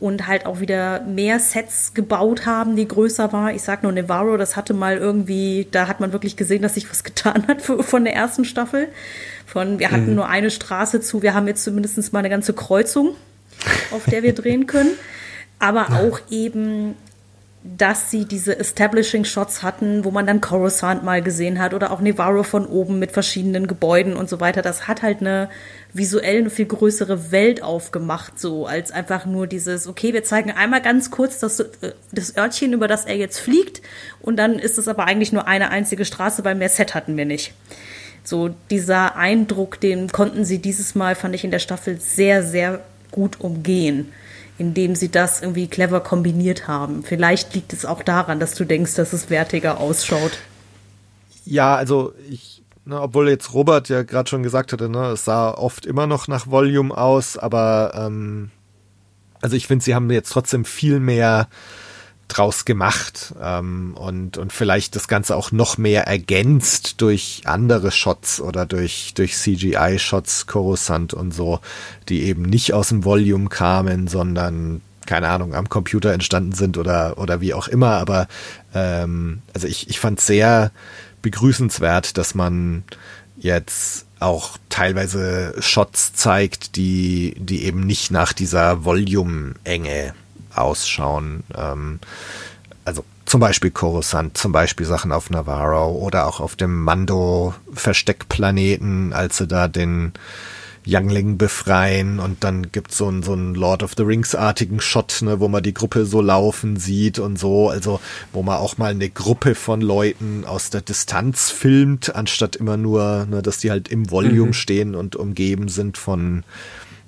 [0.00, 3.52] und halt auch wieder mehr Sets gebaut haben, die größer war.
[3.52, 6.90] Ich sag nur Navarro, das hatte mal irgendwie, da hat man wirklich gesehen, dass sich
[6.90, 8.88] was getan hat von der ersten Staffel.
[9.46, 13.14] Von wir hatten nur eine Straße zu, wir haben jetzt zumindest mal eine ganze Kreuzung,
[13.90, 14.92] auf der wir drehen können.
[15.58, 16.94] Aber auch eben
[17.62, 22.00] dass sie diese Establishing Shots hatten, wo man dann Coruscant mal gesehen hat oder auch
[22.00, 24.62] Nevarro von oben mit verschiedenen Gebäuden und so weiter.
[24.62, 25.50] Das hat halt eine
[25.92, 30.82] visuell eine viel größere Welt aufgemacht, so als einfach nur dieses, okay, wir zeigen einmal
[30.82, 33.82] ganz kurz das, äh, das Örtchen, über das er jetzt fliegt
[34.20, 37.24] und dann ist es aber eigentlich nur eine einzige Straße, weil mehr Set hatten wir
[37.24, 37.52] nicht.
[38.22, 42.80] So dieser Eindruck, den konnten sie dieses Mal, fand ich in der Staffel sehr, sehr
[43.10, 44.12] gut umgehen
[44.60, 47.02] indem sie das irgendwie clever kombiniert haben.
[47.02, 50.32] Vielleicht liegt es auch daran, dass du denkst, dass es wertiger ausschaut.
[51.46, 55.50] Ja, also ich, ne, obwohl jetzt Robert ja gerade schon gesagt hatte, ne, es sah
[55.50, 58.50] oft immer noch nach Volume aus, aber ähm,
[59.40, 61.48] also ich finde, sie haben jetzt trotzdem viel mehr
[62.28, 68.40] draus gemacht ähm, und, und vielleicht das Ganze auch noch mehr ergänzt durch andere Shots
[68.40, 71.60] oder durch, durch CGI-Shots, Coruscant und so,
[72.08, 77.18] die eben nicht aus dem Volume kamen, sondern keine Ahnung, am Computer entstanden sind oder,
[77.18, 77.94] oder wie auch immer.
[77.96, 78.28] Aber
[78.74, 80.70] ähm, also ich, ich fand sehr
[81.22, 82.82] begrüßenswert, dass man
[83.36, 90.14] jetzt auch teilweise Shots zeigt, die, die eben nicht nach dieser Volume-Enge
[90.54, 91.44] ausschauen.
[91.56, 92.00] Ähm,
[92.84, 99.36] also zum Beispiel Coruscant, zum Beispiel Sachen auf Navarro oder auch auf dem Mando-Versteckplaneten, als
[99.38, 100.12] sie da den
[100.86, 105.38] Youngling befreien und dann gibt's so einen so einen Lord of the Rings-artigen Shot, ne,
[105.38, 108.00] wo man die Gruppe so laufen sieht und so, also
[108.32, 113.26] wo man auch mal eine Gruppe von Leuten aus der Distanz filmt, anstatt immer nur,
[113.26, 114.52] ne, dass die halt im Volume mhm.
[114.54, 116.44] stehen und umgeben sind von,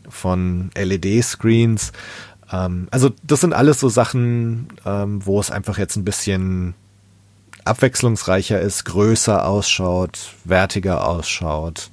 [0.09, 1.93] von LED-Screens.
[2.53, 6.75] Ähm, also das sind alles so Sachen, ähm, wo es einfach jetzt ein bisschen
[7.65, 11.91] abwechslungsreicher ist, größer ausschaut, wertiger ausschaut.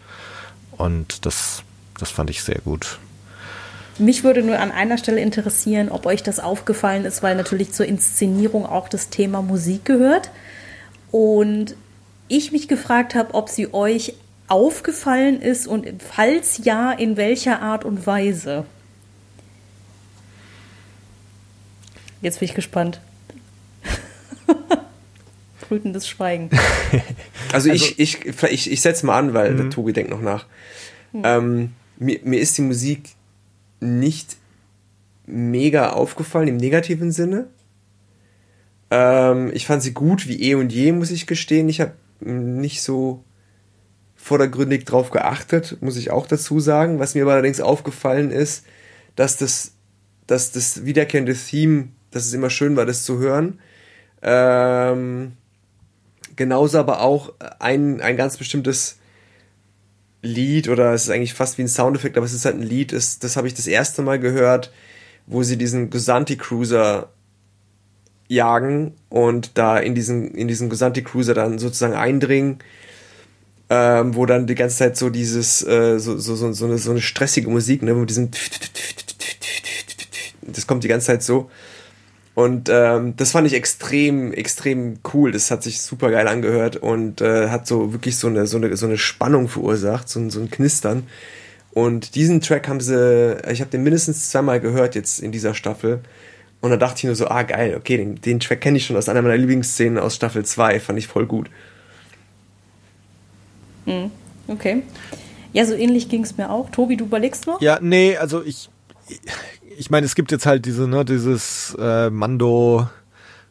[0.71, 1.63] Und das
[1.99, 2.99] das fand ich sehr gut.
[3.97, 7.85] Mich würde nur an einer Stelle interessieren, ob euch das aufgefallen ist, weil natürlich zur
[7.85, 10.31] Inszenierung auch das Thema Musik gehört.
[11.11, 11.75] Und
[12.29, 14.13] ich mich gefragt habe, ob sie euch
[14.47, 18.65] aufgefallen ist und falls ja, in welcher Art und Weise.
[22.21, 23.01] Jetzt bin ich gespannt.
[25.67, 26.49] Brütendes Schweigen.
[27.51, 29.71] Also, also ich, ich, ich, ich setze mal an, weil der mhm.
[29.71, 30.45] Tobi denkt noch nach.
[31.11, 31.21] Mhm.
[31.23, 33.11] Ähm, mir, mir ist die Musik
[33.79, 34.37] nicht
[35.25, 37.47] mega aufgefallen im negativen Sinne.
[38.89, 41.69] Ähm, ich fand sie gut wie eh und je, muss ich gestehen.
[41.69, 43.23] Ich habe nicht so
[44.15, 46.99] vordergründig drauf geachtet, muss ich auch dazu sagen.
[46.99, 48.65] Was mir aber allerdings aufgefallen ist,
[49.15, 49.73] dass das,
[50.27, 53.59] dass das wiederkehrende Theme, dass es immer schön war, das zu hören.
[54.21, 55.33] Ähm,
[56.35, 58.98] genauso aber auch ein, ein ganz bestimmtes
[60.21, 62.91] Lied oder es ist eigentlich fast wie ein Soundeffekt, aber es ist halt ein Lied,
[62.91, 64.71] ist, das habe ich das erste Mal gehört,
[65.27, 67.09] wo sie diesen Gusanti Cruiser
[68.27, 72.59] jagen und da in diesen, in diesen Gusanti Cruiser dann sozusagen eindringen,
[73.69, 76.91] ähm, wo dann die ganze Zeit so dieses, äh, so, so, so, so, eine, so
[76.91, 78.29] eine stressige Musik, ne, mit diesem
[80.41, 81.49] das kommt die ganze Zeit so.
[82.39, 85.33] Und ähm, das fand ich extrem, extrem cool.
[85.33, 88.77] Das hat sich super geil angehört und äh, hat so wirklich so eine, so eine,
[88.77, 91.05] so eine Spannung verursacht, so, so ein Knistern.
[91.71, 95.99] Und diesen Track haben sie, ich habe den mindestens zweimal gehört jetzt in dieser Staffel.
[96.61, 98.95] Und da dachte ich nur so, ah geil, okay, den, den Track kenne ich schon
[98.95, 101.49] aus einer meiner Lieblingsszenen aus Staffel 2, fand ich voll gut.
[103.85, 104.11] Hm,
[104.47, 104.83] okay.
[105.51, 106.69] Ja, so ähnlich ging es mir auch.
[106.69, 107.59] Tobi, du überlegst noch?
[107.59, 108.69] Ja, nee, also ich
[109.79, 112.89] ich meine, es gibt jetzt halt diese, ne, dieses äh, Mando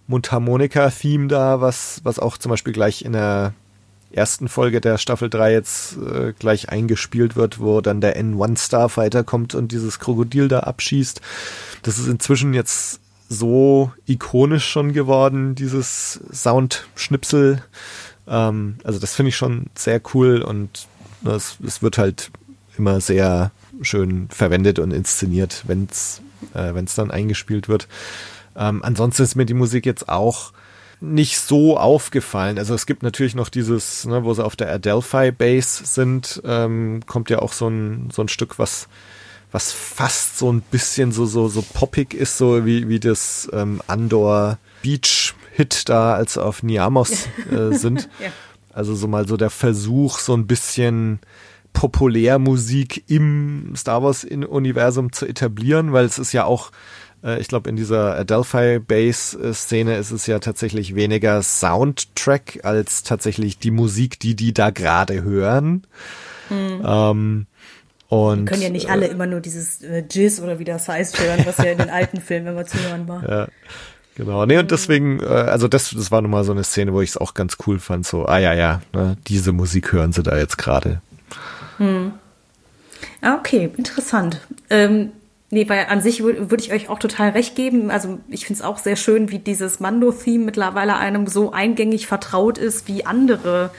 [0.08, 3.54] Mundharmonika-Theme da, was, was auch zum Beispiel gleich in der
[4.10, 9.24] ersten Folge der Staffel 3 jetzt äh, gleich eingespielt wird, wo dann der N1 Starfighter
[9.24, 11.22] kommt und dieses Krokodil da abschießt.
[11.82, 13.00] Das ist inzwischen jetzt
[13.30, 17.62] so ikonisch schon geworden, dieses Soundschnipsel.
[18.26, 20.88] Ähm, also das finde ich schon sehr cool und
[21.22, 22.30] ne, es, es wird halt
[22.76, 23.50] immer sehr
[23.82, 26.22] schön verwendet und inszeniert, wenn es
[26.54, 27.88] äh, wenn's dann eingespielt wird.
[28.56, 30.52] Ähm, ansonsten ist mir die Musik jetzt auch
[31.00, 32.58] nicht so aufgefallen.
[32.58, 37.02] Also es gibt natürlich noch dieses, ne, wo sie auf der Adelphi Base sind, ähm,
[37.06, 38.88] kommt ja auch so ein, so ein Stück, was,
[39.52, 43.80] was fast so ein bisschen so, so, so poppig ist, so wie, wie das ähm,
[43.86, 48.08] Andor Beach Hit da, als auf Niamos äh, sind.
[48.20, 48.30] ja.
[48.72, 51.18] Also so mal so der Versuch, so ein bisschen
[51.72, 56.72] Populärmusik im Star Wars-Universum zu etablieren, weil es ist ja auch,
[57.22, 63.58] äh, ich glaube, in dieser Adelphi Bass-Szene ist es ja tatsächlich weniger Soundtrack als tatsächlich
[63.58, 65.86] die Musik, die die da gerade hören.
[66.50, 66.82] Mhm.
[66.84, 67.46] Ähm,
[68.08, 70.88] und, Wir können ja nicht alle äh, immer nur dieses äh, Jizz oder wie das
[70.88, 73.28] heißt hören, was ja in den alten Filmen immer zu hören war.
[73.28, 73.48] Ja.
[74.18, 77.10] Genau, nee, und deswegen, äh, also das, das war nochmal so eine Szene, wo ich
[77.10, 80.36] es auch ganz cool fand, so, ah ja, ja, ne, diese Musik hören sie da
[80.36, 81.02] jetzt gerade.
[81.78, 82.12] Hm.
[83.20, 84.40] Ah, okay, interessant.
[84.70, 85.12] Ähm,
[85.50, 87.90] nee, weil an sich würde würd ich euch auch total recht geben.
[87.90, 92.58] Also ich finde es auch sehr schön, wie dieses Mando-Theme mittlerweile einem so eingängig vertraut
[92.58, 93.70] ist wie andere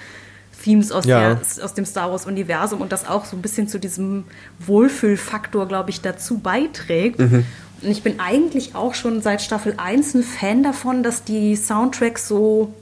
[0.63, 1.35] Themes aus, ja.
[1.35, 4.25] der, aus dem Star Wars-Universum und das auch so ein bisschen zu diesem
[4.59, 7.19] Wohlfühlfaktor, glaube ich, dazu beiträgt.
[7.19, 7.45] Mhm.
[7.81, 12.27] Und ich bin eigentlich auch schon seit Staffel 1 ein Fan davon, dass die Soundtracks
[12.27, 12.73] so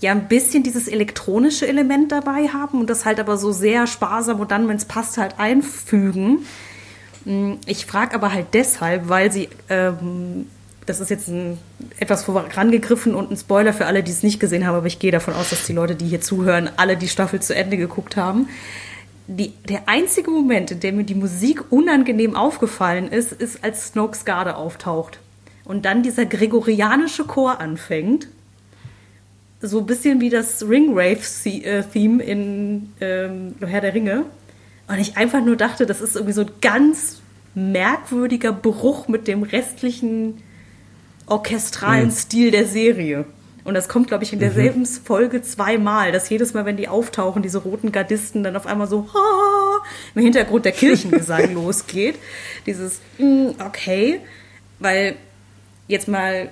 [0.00, 4.40] ja ein bisschen dieses elektronische Element dabei haben und das halt aber so sehr sparsam
[4.40, 6.46] und dann, wenn es passt, halt einfügen.
[7.24, 10.46] Mm, ich frage aber halt deshalb, weil sie, ähm,
[10.86, 11.58] das ist jetzt ein,
[11.98, 15.12] etwas vorangegriffen und ein Spoiler für alle, die es nicht gesehen haben, aber ich gehe
[15.12, 18.48] davon aus, dass die Leute, die hier zuhören, alle die Staffel zu Ende geguckt haben.
[19.26, 24.24] die, der einzige Moment, in dem mir die Musik unangenehm aufgefallen ist, ist, als Snokes
[24.24, 25.20] Garde auftaucht.
[25.64, 28.26] Und dann dieser gregorianische Chor anfängt.
[29.62, 34.24] So ein bisschen wie das Ringwraith-Theme in ähm, Herr der Ringe.
[34.88, 37.20] Und ich einfach nur dachte, das ist irgendwie so ein ganz
[37.54, 40.42] merkwürdiger Bruch mit dem restlichen
[41.26, 42.12] orchestralen mhm.
[42.12, 43.24] Stil der Serie.
[43.62, 44.86] Und das kommt, glaube ich, in derselben mhm.
[44.86, 49.08] Folge zweimal, dass jedes Mal, wenn die auftauchen, diese roten Gardisten dann auf einmal so
[49.12, 49.84] ha,
[50.14, 52.16] im Hintergrund der Kirchengesang losgeht.
[52.66, 54.20] Dieses, mm, okay,
[54.78, 55.16] weil
[55.86, 56.48] jetzt mal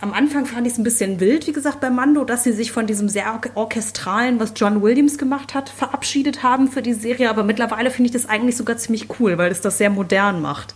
[0.00, 2.70] am Anfang fand ich es ein bisschen wild, wie gesagt, bei Mando, dass sie sich
[2.70, 7.28] von diesem sehr or orchestralen, was John Williams gemacht hat, verabschiedet haben für die Serie.
[7.30, 10.74] Aber mittlerweile finde ich das eigentlich sogar ziemlich cool, weil es das sehr modern macht.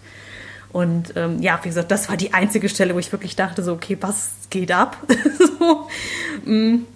[0.73, 3.75] Und ähm, ja, wie gesagt, das war die einzige Stelle, wo ich wirklich dachte, so,
[3.75, 4.97] okay, was geht ab?
[5.59, 5.89] so,
[6.51, 6.87] mm.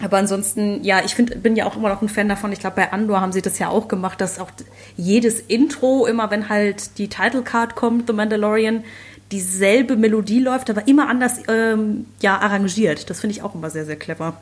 [0.00, 2.52] Aber ansonsten, ja, ich find, bin ja auch immer noch ein Fan davon.
[2.52, 4.50] Ich glaube, bei Andor haben sie das ja auch gemacht, dass auch
[4.96, 8.84] jedes Intro, immer wenn halt die Title Card kommt, The Mandalorian,
[9.32, 13.10] dieselbe Melodie läuft, aber immer anders ähm, ja, arrangiert.
[13.10, 14.40] Das finde ich auch immer sehr, sehr clever.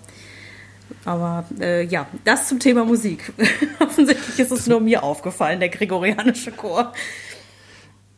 [1.05, 3.33] Aber äh, ja, das zum Thema Musik.
[3.81, 6.93] Offensichtlich ist es nur mir aufgefallen, der gregorianische Chor.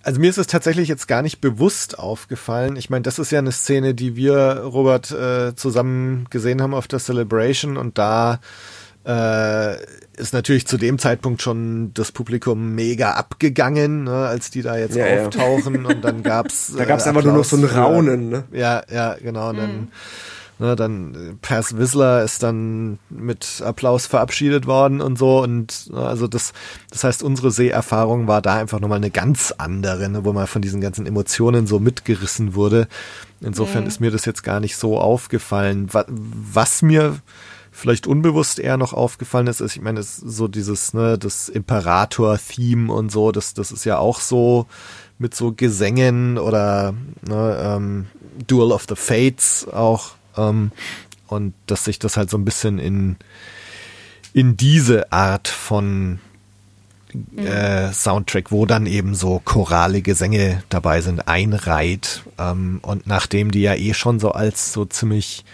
[0.03, 2.77] Also mir ist es tatsächlich jetzt gar nicht bewusst aufgefallen.
[2.77, 6.89] Ich meine, das ist ja eine Szene, die wir, Robert, äh, zusammen gesehen haben auf
[6.89, 8.41] der Celebration und da
[9.05, 9.77] äh,
[10.19, 14.97] ist natürlich zu dem Zeitpunkt schon das Publikum mega abgegangen, ne, als die da jetzt
[14.97, 15.89] ja, auftauchen ja.
[15.95, 18.45] und dann gab's da gab's äh, einfach nur noch so ein Raunen, ne?
[18.53, 19.51] Ja, ja, genau.
[19.51, 19.89] Und dann mhm.
[20.61, 25.41] Ne, dann äh, Pass Whistler ist dann mit Applaus verabschiedet worden und so.
[25.41, 26.53] Und ne, also das,
[26.91, 30.61] das heißt, unsere Seherfahrung war da einfach nochmal eine ganz andere, ne, wo man von
[30.61, 32.89] diesen ganzen Emotionen so mitgerissen wurde.
[33.41, 33.89] Insofern mhm.
[33.89, 35.89] ist mir das jetzt gar nicht so aufgefallen.
[35.93, 37.19] Was, was mir
[37.79, 42.93] vielleicht unbewusst eher noch aufgefallen ist, ist, ich meine, ist so dieses, ne, das Imperator-Theme
[42.93, 44.67] und so, das, das ist ja auch so
[45.19, 46.95] mit so Gesängen oder
[47.27, 48.07] ne, ähm,
[48.47, 50.73] Duel of the Fates auch ähm,
[51.29, 53.17] und dass sich das halt so ein bisschen in,
[54.33, 56.19] in diese Art von
[57.37, 62.23] äh, Soundtrack, wo dann eben so chorale Gesänge dabei sind, einreiht.
[62.39, 65.45] Ähm, und nachdem die ja eh schon so als so ziemlich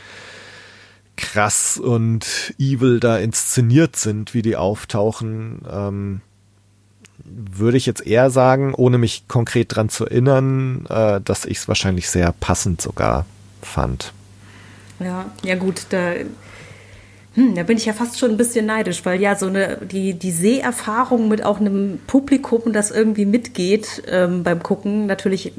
[1.17, 6.21] krass und evil da inszeniert sind, wie die auftauchen, ähm,
[7.25, 11.69] würde ich jetzt eher sagen, ohne mich konkret dran zu erinnern, äh, dass ich es
[11.69, 13.25] wahrscheinlich sehr passend sogar
[13.63, 14.13] fand.
[15.01, 16.13] Ja, ja gut, da,
[17.35, 20.15] hm, da bin ich ja fast schon ein bisschen neidisch, weil ja so eine die
[20.15, 25.53] die Seherfahrung mit auch einem Publikum, das irgendwie mitgeht ähm, beim Gucken, natürlich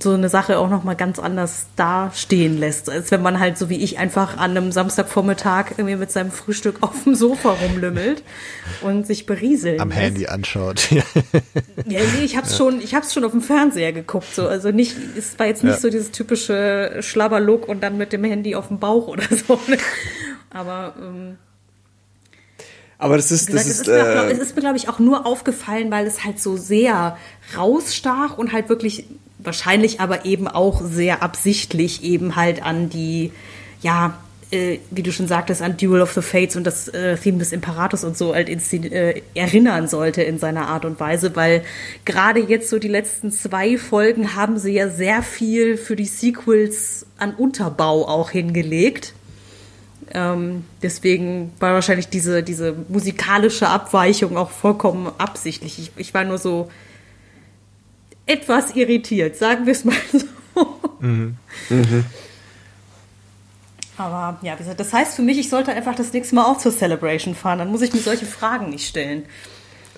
[0.00, 3.68] so eine Sache auch noch mal ganz anders dastehen lässt, als wenn man halt so
[3.68, 8.22] wie ich einfach an einem Samstagvormittag irgendwie mit seinem Frühstück auf dem Sofa rumlümmelt
[8.82, 10.00] und sich berieseln am lässt.
[10.00, 10.90] Handy anschaut.
[10.90, 11.02] ja,
[11.86, 12.56] nee, ich hab's ja.
[12.56, 15.74] schon, ich hab's schon auf dem Fernseher geguckt, so also nicht, es war jetzt nicht
[15.74, 15.80] ja.
[15.80, 19.60] so dieses typische Schlabberlook und dann mit dem Handy auf dem Bauch oder so.
[20.50, 21.36] Aber ähm,
[22.98, 25.26] aber das ist, gesagt, das ist, ist, äh, es ist mir, glaube ich, auch nur
[25.26, 27.18] aufgefallen, weil es halt so sehr
[27.56, 29.06] rausstach und halt wirklich
[29.46, 33.32] wahrscheinlich aber eben auch sehr absichtlich eben halt an die,
[33.80, 34.18] ja,
[34.50, 37.52] äh, wie du schon sagtest, an Duel of the Fates und das äh, Theme des
[37.52, 41.64] Imperators und so halt äh, erinnern sollte in seiner Art und Weise, weil
[42.04, 47.06] gerade jetzt so die letzten zwei Folgen haben sie ja sehr viel für die Sequels
[47.18, 49.14] an Unterbau auch hingelegt.
[50.14, 55.78] Ähm, deswegen war wahrscheinlich diese, diese musikalische Abweichung auch vollkommen absichtlich.
[55.80, 56.70] Ich, ich war nur so,
[58.26, 59.96] etwas irritiert, sagen wir es mal
[60.54, 60.66] so.
[61.00, 61.36] Mhm.
[61.70, 62.04] Mhm.
[63.96, 67.34] Aber ja, das heißt für mich, ich sollte einfach das nächste Mal auch zur Celebration
[67.34, 67.58] fahren.
[67.58, 69.24] Dann muss ich mir solche Fragen nicht stellen.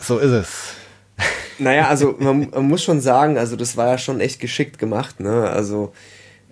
[0.00, 0.74] So ist es.
[1.58, 5.18] Naja, also man, man muss schon sagen, also das war ja schon echt geschickt gemacht,
[5.18, 5.50] ne?
[5.50, 5.92] Also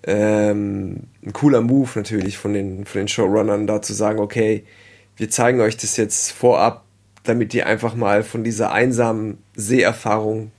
[0.03, 4.65] ähm, ein cooler Move natürlich von den, von den Showrunnern, da zu sagen, okay,
[5.17, 6.85] wir zeigen euch das jetzt vorab,
[7.23, 10.51] damit ihr einfach mal von dieser einsamen Seherfahrung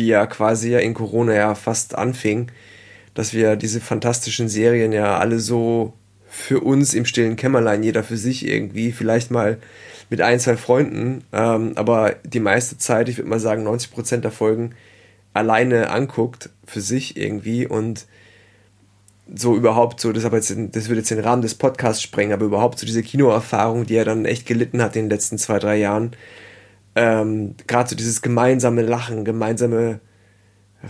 [0.00, 2.50] die ja quasi ja in Corona ja fast anfing,
[3.12, 5.92] dass wir diese fantastischen Serien ja alle so
[6.26, 9.58] für uns im stillen Kämmerlein, jeder für sich irgendwie, vielleicht mal
[10.08, 14.24] mit ein, zwei Freunden, ähm, aber die meiste Zeit, ich würde mal sagen 90 Prozent
[14.24, 14.74] der Folgen,
[15.34, 18.06] alleine anguckt, für sich irgendwie und
[19.32, 22.46] so überhaupt so, das, aber jetzt, das würde jetzt den Rahmen des Podcasts sprengen, aber
[22.46, 25.76] überhaupt so diese Kinoerfahrung, die er dann echt gelitten hat in den letzten zwei, drei
[25.76, 26.12] Jahren,
[26.94, 30.00] ähm, gerade so dieses gemeinsame Lachen, gemeinsame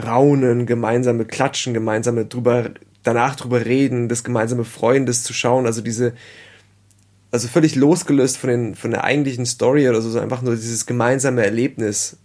[0.06, 2.70] Raunen, gemeinsame Klatschen, gemeinsame drüber,
[3.02, 6.14] danach drüber reden, das gemeinsame Freuen, das zu schauen, also diese,
[7.30, 10.86] also völlig losgelöst von, den, von der eigentlichen Story oder so, so einfach nur dieses
[10.86, 12.18] gemeinsame Erlebnis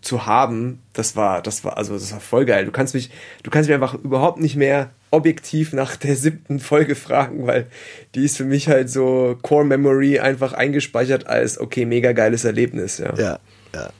[0.00, 2.64] zu haben, das war, das war, also das war voll geil.
[2.64, 3.10] Du kannst mich,
[3.42, 7.66] du kannst mich einfach überhaupt nicht mehr objektiv nach der siebten Folge fragen, weil
[8.14, 12.98] die ist für mich halt so Core Memory einfach eingespeichert als, okay, mega geiles Erlebnis,
[12.98, 13.14] ja.
[13.16, 13.38] Ja,
[13.74, 13.90] ja.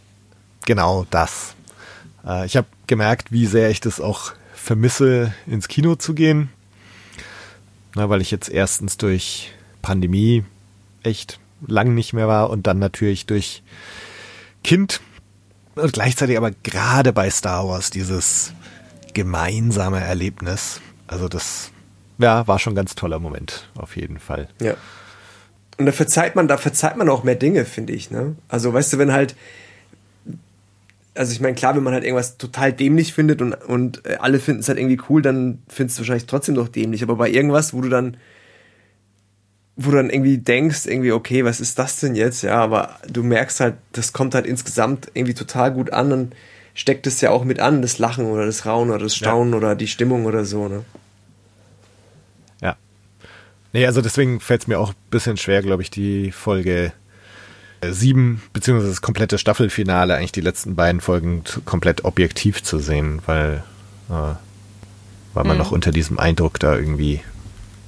[0.66, 1.54] Genau das.
[2.24, 6.50] Äh, ich habe gemerkt, wie sehr ich das auch vermisse, ins Kino zu gehen.
[7.94, 9.52] Na, weil ich jetzt erstens durch
[9.82, 10.44] Pandemie
[11.02, 13.62] echt lang nicht mehr war und dann natürlich durch
[14.62, 15.00] Kind
[15.74, 18.52] und gleichzeitig aber gerade bei Star Wars dieses
[19.14, 20.80] gemeinsame Erlebnis.
[21.10, 21.72] Also das
[22.18, 24.48] ja, war schon ein ganz toller Moment, auf jeden Fall.
[24.60, 24.74] Ja.
[25.78, 28.36] Und da verzeiht man, da verzeiht man auch mehr Dinge, finde ich, ne?
[28.48, 29.34] Also, weißt du, wenn halt,
[31.14, 34.38] also ich meine, klar, wenn man halt irgendwas total dämlich findet und, und äh, alle
[34.38, 37.02] finden es halt irgendwie cool, dann findest du wahrscheinlich trotzdem noch dämlich.
[37.02, 38.16] Aber bei irgendwas, wo du dann
[39.82, 42.42] wo du dann irgendwie denkst, irgendwie, okay, was ist das denn jetzt?
[42.42, 46.34] Ja, aber du merkst halt, das kommt halt insgesamt irgendwie total gut an und
[46.80, 49.58] steckt es ja auch mit an, das Lachen oder das Raunen oder das Staunen ja.
[49.58, 50.82] oder die Stimmung oder so, ne?
[52.62, 52.76] Ja.
[53.74, 56.92] Nee, also deswegen fällt es mir auch ein bisschen schwer, glaube ich, die Folge
[57.82, 63.62] 7, beziehungsweise das komplette Staffelfinale, eigentlich die letzten beiden Folgen komplett objektiv zu sehen, weil,
[64.08, 64.34] äh,
[65.34, 65.58] weil man mhm.
[65.58, 67.20] noch unter diesem Eindruck da irgendwie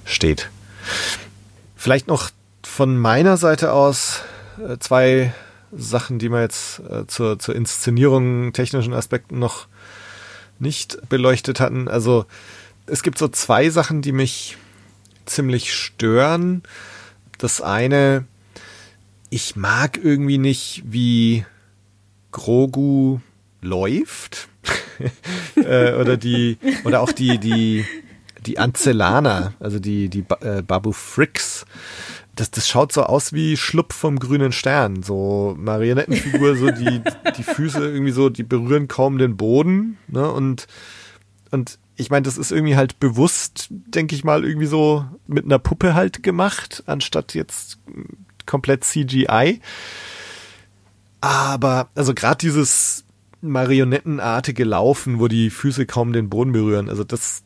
[0.04, 0.50] steht.
[1.76, 2.28] Vielleicht noch
[2.62, 4.20] von meiner Seite aus
[4.58, 5.32] äh, zwei
[5.72, 9.66] Sachen, die wir jetzt äh, zur, zur Inszenierung, technischen Aspekten noch
[10.58, 11.88] nicht beleuchtet hatten.
[11.88, 12.26] Also
[12.86, 14.56] es gibt so zwei Sachen, die mich
[15.26, 16.62] ziemlich stören.
[17.38, 18.26] Das eine,
[19.30, 21.44] ich mag irgendwie nicht, wie
[22.30, 23.20] Grogu
[23.60, 24.48] läuft.
[25.56, 27.84] äh, oder die, oder auch die, die,
[28.46, 31.64] die Ancellaner, also die, die äh, Babu Fricks,
[32.34, 35.02] das, das schaut so aus wie Schlupf vom grünen Stern.
[35.02, 37.02] So Marionettenfigur, so die,
[37.36, 39.98] die Füße irgendwie so, die berühren kaum den Boden.
[40.08, 40.30] Ne?
[40.30, 40.66] Und,
[41.50, 45.58] und ich meine, das ist irgendwie halt bewusst, denke ich mal, irgendwie so mit einer
[45.58, 47.78] Puppe halt gemacht, anstatt jetzt
[48.46, 49.60] komplett CGI.
[51.20, 53.04] Aber, also gerade dieses
[53.42, 57.42] marionettenartige Laufen, wo die Füße kaum den Boden berühren, also das,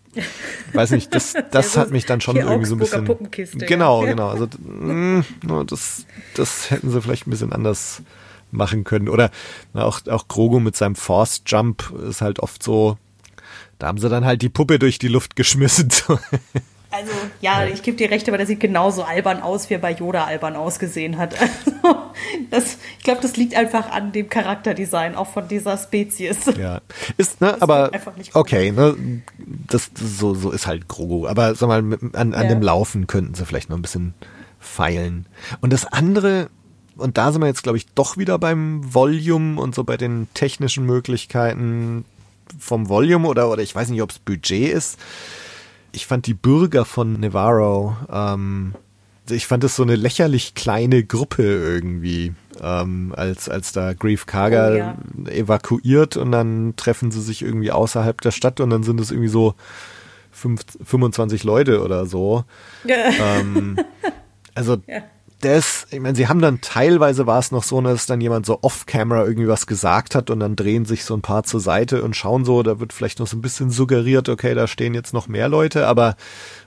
[0.72, 3.58] weiß nicht, das, das ja, hat mich dann schon irgendwie so ein bisschen.
[3.66, 4.10] Genau, ja.
[4.10, 4.28] genau.
[4.28, 8.02] Also mh, mm, das, das hätten sie vielleicht ein bisschen anders
[8.50, 9.08] machen können.
[9.08, 9.30] Oder
[9.72, 12.98] na, auch, auch Grogu mit seinem Force Jump ist halt oft so,
[13.78, 15.88] da haben sie dann halt die Puppe durch die Luft geschmissen.
[16.96, 19.92] Also ja, ich gebe dir recht, aber der sieht genauso albern aus, wie er bei
[19.92, 21.34] Yoda albern ausgesehen hat.
[21.38, 21.72] Also,
[22.50, 26.38] das, ich glaube, das liegt einfach an dem Charakterdesign, auch von dieser Spezies.
[26.58, 26.80] Ja,
[27.18, 27.90] ist, ne, das aber
[28.32, 28.96] okay, ne,
[29.66, 31.26] das, so, so ist halt Grogu.
[31.26, 32.44] Aber sag mal, an, an ja.
[32.44, 34.14] dem Laufen könnten sie vielleicht noch ein bisschen
[34.58, 35.26] feilen.
[35.60, 36.48] Und das andere,
[36.96, 40.28] und da sind wir jetzt, glaube ich, doch wieder beim Volume und so bei den
[40.32, 42.06] technischen Möglichkeiten
[42.58, 44.98] vom Volume oder, oder ich weiß nicht, ob es Budget ist
[45.96, 48.74] ich fand die Bürger von Navarro, ähm,
[49.30, 54.70] ich fand es so eine lächerlich kleine Gruppe irgendwie, ähm, als, als da Grief Karga
[54.70, 54.96] oh, ja.
[55.30, 59.30] evakuiert und dann treffen sie sich irgendwie außerhalb der Stadt und dann sind es irgendwie
[59.30, 59.54] so
[60.30, 62.44] fünf, 25 Leute oder so.
[62.86, 63.76] ähm,
[64.54, 65.02] also ja
[65.46, 68.58] das, ich meine, sie haben dann teilweise war es noch so, dass dann jemand so
[68.62, 72.16] off-camera irgendwie was gesagt hat und dann drehen sich so ein paar zur Seite und
[72.16, 75.28] schauen so, da wird vielleicht noch so ein bisschen suggeriert, okay, da stehen jetzt noch
[75.28, 76.16] mehr Leute, aber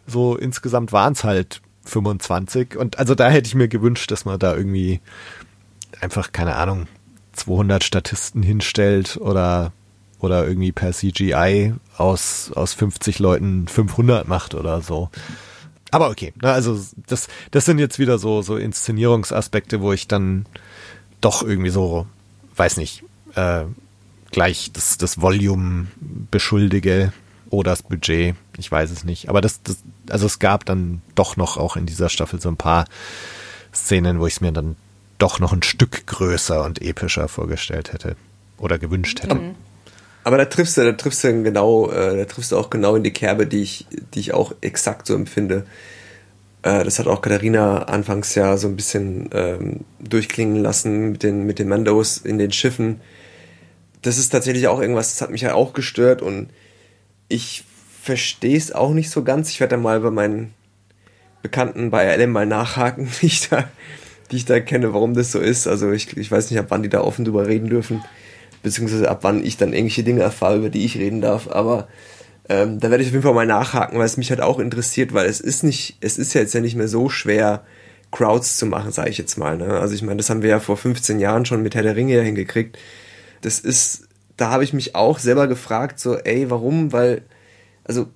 [0.07, 4.39] so insgesamt waren es halt 25 und also da hätte ich mir gewünscht, dass man
[4.39, 5.01] da irgendwie
[5.99, 6.88] einfach, keine Ahnung,
[7.34, 9.73] 200 Statisten hinstellt oder
[10.19, 15.09] oder irgendwie per CGI aus, aus 50 Leuten 500 macht oder so.
[15.92, 20.46] Aber okay, ne, also das, das sind jetzt wieder so, so Inszenierungsaspekte, wo ich dann
[21.22, 22.06] doch irgendwie so,
[22.56, 23.04] weiß nicht,
[23.36, 23.64] äh,
[24.32, 25.88] gleich das, das Volume
[26.32, 27.14] beschuldige
[27.50, 28.36] oder das Budget.
[28.58, 29.30] Ich weiß es nicht.
[29.30, 29.78] Aber das, das,
[30.10, 32.86] also es gab dann doch noch auch in dieser Staffel so ein paar
[33.74, 34.76] Szenen, wo ich es mir dann
[35.18, 38.16] doch noch ein Stück größer und epischer vorgestellt hätte
[38.58, 39.36] oder gewünscht hätte.
[39.36, 39.56] Mhm.
[40.30, 43.01] Aber da triffst du, da triffst du genau, äh, da triffst du auch genau in
[43.01, 45.65] die Kerbe, die ich, die ich auch exakt so empfinde.
[46.61, 51.47] Äh, das hat auch Katharina anfangs ja so ein bisschen ähm, durchklingen lassen mit den,
[51.47, 53.01] mit den Mandos in den Schiffen.
[54.03, 56.51] Das ist tatsächlich auch irgendwas, das hat mich ja auch gestört und
[57.27, 57.63] ich
[57.99, 59.49] verstehe es auch nicht so ganz.
[59.49, 60.53] Ich werde da mal bei meinen
[61.41, 63.67] Bekannten bei LM mal nachhaken, die ich da,
[64.30, 65.65] die ich da kenne, warum das so ist.
[65.65, 68.03] Also ich, ich weiß nicht, ab wann die da offen drüber reden dürfen
[68.64, 71.47] beziehungsweise ab wann ich dann irgendwelche Dinge erfahre, über die ich reden darf.
[71.49, 71.88] Aber
[72.47, 75.14] ähm, da werde ich auf jeden Fall mal nachhaken, weil es mich halt auch interessiert,
[75.14, 77.64] weil es ist nicht, es ist ja jetzt ja nicht mehr so schwer,
[78.12, 79.57] Crowds zu machen, sage ich jetzt mal.
[79.57, 79.80] Ne?
[79.80, 82.22] Also ich meine, das haben wir ja vor 15 Jahren schon mit Herr der Ringe
[82.22, 82.78] hingekriegt.
[83.41, 86.91] Das ist, da habe ich mich auch selber gefragt, so, ey, warum?
[86.91, 87.22] Weil,
[87.84, 88.07] also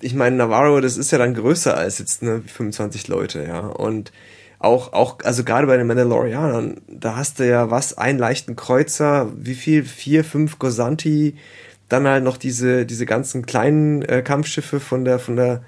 [0.00, 3.60] ich meine, Navarro, das ist ja dann größer als jetzt ne, 25 Leute, ja.
[3.60, 4.12] Und
[4.58, 9.30] auch, auch, also gerade bei den Mandalorianern, da hast du ja was, einen leichten Kreuzer,
[9.36, 9.84] wie viel?
[9.84, 11.36] Vier, fünf Gosanti,
[11.88, 15.62] dann halt noch diese, diese ganzen kleinen äh, Kampfschiffe von der, von der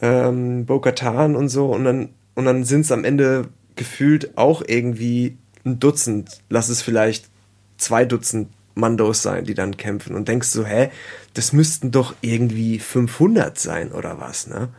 [0.00, 5.36] ähm, Bo-Katan und so, und dann, und dann sind es am Ende gefühlt auch irgendwie
[5.66, 7.28] ein Dutzend, lass es vielleicht
[7.76, 10.90] zwei Dutzend Mandos sein, die dann kämpfen und denkst so, hä,
[11.34, 14.70] das müssten doch irgendwie 500 sein oder was, ne?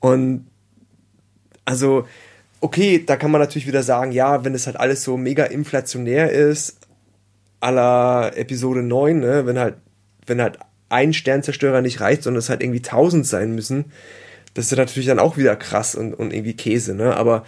[0.00, 0.46] Und
[1.64, 2.06] also,
[2.60, 6.30] okay, da kann man natürlich wieder sagen, ja, wenn es halt alles so mega inflationär
[6.30, 6.78] ist,
[7.60, 9.76] aller Episode 9, ne, wenn halt,
[10.26, 13.86] wenn halt ein Sternzerstörer nicht reicht, sondern es halt irgendwie 1000 sein müssen,
[14.54, 17.44] das ist natürlich dann auch wieder krass und, und irgendwie Käse, ne, aber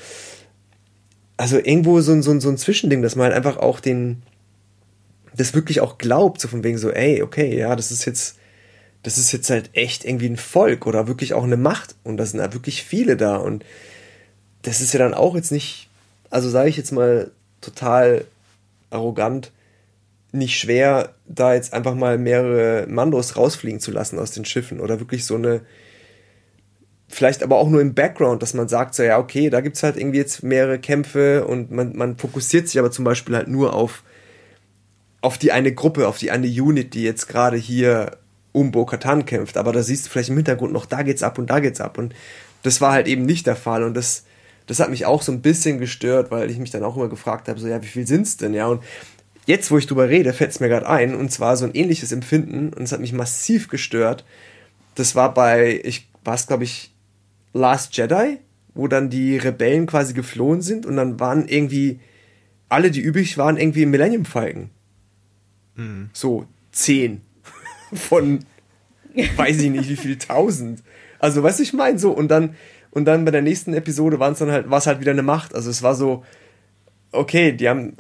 [1.36, 4.22] also irgendwo so, so, so ein Zwischending, dass man halt einfach auch den,
[5.34, 8.36] das wirklich auch glaubt, so von wegen so, ey, okay, ja, das ist jetzt,
[9.02, 12.26] das ist jetzt halt echt irgendwie ein Volk oder wirklich auch eine Macht und da
[12.26, 13.64] sind da wirklich viele da und
[14.62, 15.88] das ist ja dann auch jetzt nicht,
[16.30, 17.30] also sage ich jetzt mal
[17.61, 18.24] total
[18.90, 19.52] arrogant,
[20.32, 25.00] nicht schwer, da jetzt einfach mal mehrere Mandos rausfliegen zu lassen aus den Schiffen oder
[25.00, 25.62] wirklich so eine,
[27.08, 29.96] vielleicht aber auch nur im Background, dass man sagt, so ja, okay, da gibt's halt
[29.96, 34.04] irgendwie jetzt mehrere Kämpfe und man, man fokussiert sich aber zum Beispiel halt nur auf
[35.22, 38.16] auf die eine Gruppe, auf die eine Unit, die jetzt gerade hier
[38.52, 41.50] um Bo-Katan kämpft, aber da siehst du vielleicht im Hintergrund noch, da geht's ab und
[41.50, 41.98] da geht's ab.
[41.98, 42.14] Und
[42.62, 43.84] das war halt eben nicht der Fall.
[43.84, 44.24] Und das,
[44.70, 47.48] das hat mich auch so ein bisschen gestört, weil ich mich dann auch immer gefragt
[47.48, 48.84] habe, so ja, wie viel sind's denn, ja und
[49.44, 52.12] jetzt, wo ich drüber rede, fällt es mir gerade ein und zwar so ein ähnliches
[52.12, 54.24] Empfinden und es hat mich massiv gestört,
[54.94, 56.94] das war bei, ich war es glaube ich
[57.52, 58.38] Last Jedi,
[58.74, 61.98] wo dann die Rebellen quasi geflohen sind und dann waren irgendwie
[62.68, 64.70] alle, die übrig waren, irgendwie im Millennium Falcon.
[65.74, 66.10] Mhm.
[66.12, 67.22] So zehn
[67.92, 68.44] von
[69.36, 70.84] weiß ich nicht wie viel tausend.
[71.18, 72.54] Also, was ich meine, so und dann
[72.91, 75.55] und dann bei der nächsten Episode waren es dann halt war halt wieder eine Macht.
[75.55, 76.24] Also es war so
[77.12, 77.97] okay, die haben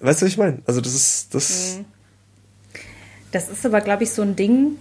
[0.00, 0.58] weißt du, was ich meine?
[0.66, 1.84] Also das ist das mhm.
[3.32, 4.76] Das ist aber glaube ich so ein Ding,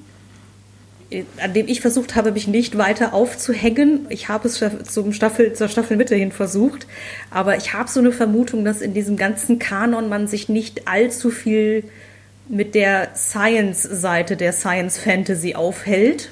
[1.41, 4.07] an dem ich versucht habe, mich nicht weiter aufzuhängen.
[4.09, 6.87] Ich habe es zum Staffel, zur Staffelmitte hin versucht,
[7.29, 11.29] aber ich habe so eine Vermutung, dass in diesem ganzen Kanon man sich nicht allzu
[11.31, 11.83] viel
[12.47, 16.31] mit der Science-Seite der Science Fantasy aufhält.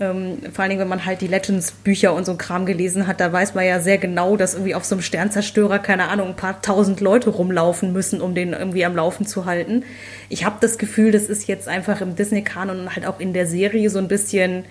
[0.00, 3.30] Ähm, vor allen Dingen, wenn man halt die Legends-Bücher und so Kram gelesen hat, da
[3.30, 6.62] weiß man ja sehr genau, dass irgendwie auf so einem Sternzerstörer, keine Ahnung, ein paar
[6.62, 9.84] tausend Leute rumlaufen müssen, um den irgendwie am Laufen zu halten.
[10.30, 13.46] Ich habe das Gefühl, das ist jetzt einfach im Disney-Kanon und halt auch in der
[13.46, 14.64] Serie so ein bisschen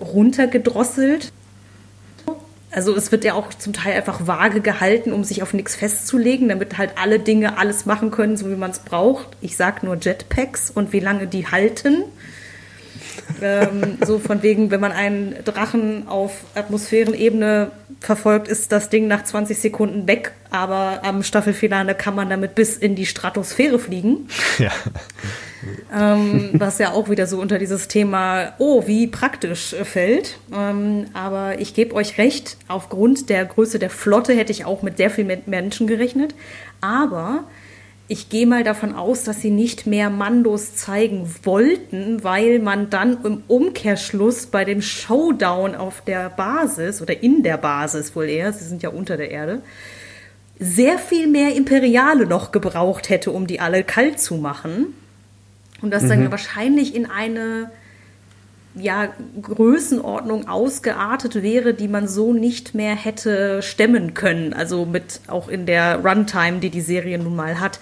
[0.00, 1.32] runtergedrosselt.
[2.70, 6.48] Also es wird ja auch zum Teil einfach vage gehalten, um sich auf nichts festzulegen,
[6.48, 9.36] damit halt alle Dinge alles machen können, so wie man es braucht.
[9.42, 12.04] Ich sag nur Jetpacks und wie lange die halten.
[13.42, 19.24] Ähm, so von wegen, wenn man einen Drachen auf Atmosphärenebene verfolgt, ist das Ding nach
[19.24, 24.28] 20 Sekunden weg, aber am Staffelfinale kann man damit bis in die Stratosphäre fliegen.
[24.58, 24.72] Ja
[25.92, 30.38] ähm, was ja auch wieder so unter dieses Thema, oh, wie praktisch äh, fällt.
[30.54, 34.96] Ähm, aber ich gebe euch recht, aufgrund der Größe der Flotte hätte ich auch mit
[34.96, 36.34] sehr viel Menschen gerechnet.
[36.80, 37.44] Aber
[38.08, 43.24] ich gehe mal davon aus, dass sie nicht mehr Mandos zeigen wollten, weil man dann
[43.24, 48.64] im Umkehrschluss bei dem Showdown auf der Basis oder in der Basis wohl eher, sie
[48.64, 49.60] sind ja unter der Erde,
[50.58, 54.94] sehr viel mehr Imperiale noch gebraucht hätte, um die alle kalt zu machen.
[55.82, 56.08] Und das mhm.
[56.08, 57.70] dann wahrscheinlich in eine
[58.78, 59.08] ja,
[59.40, 64.52] Größenordnung ausgeartet wäre, die man so nicht mehr hätte stemmen können.
[64.52, 67.80] Also mit auch in der Runtime, die die Serie nun mal hat.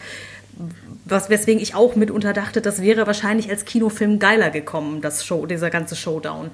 [1.04, 5.46] Was, weswegen ich auch mitunter dachte, das wäre wahrscheinlich als Kinofilm geiler gekommen, das Show,
[5.46, 6.50] dieser ganze Showdown.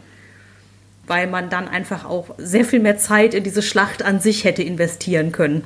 [1.06, 4.62] Weil man dann einfach auch sehr viel mehr Zeit in diese Schlacht an sich hätte
[4.62, 5.64] investieren können.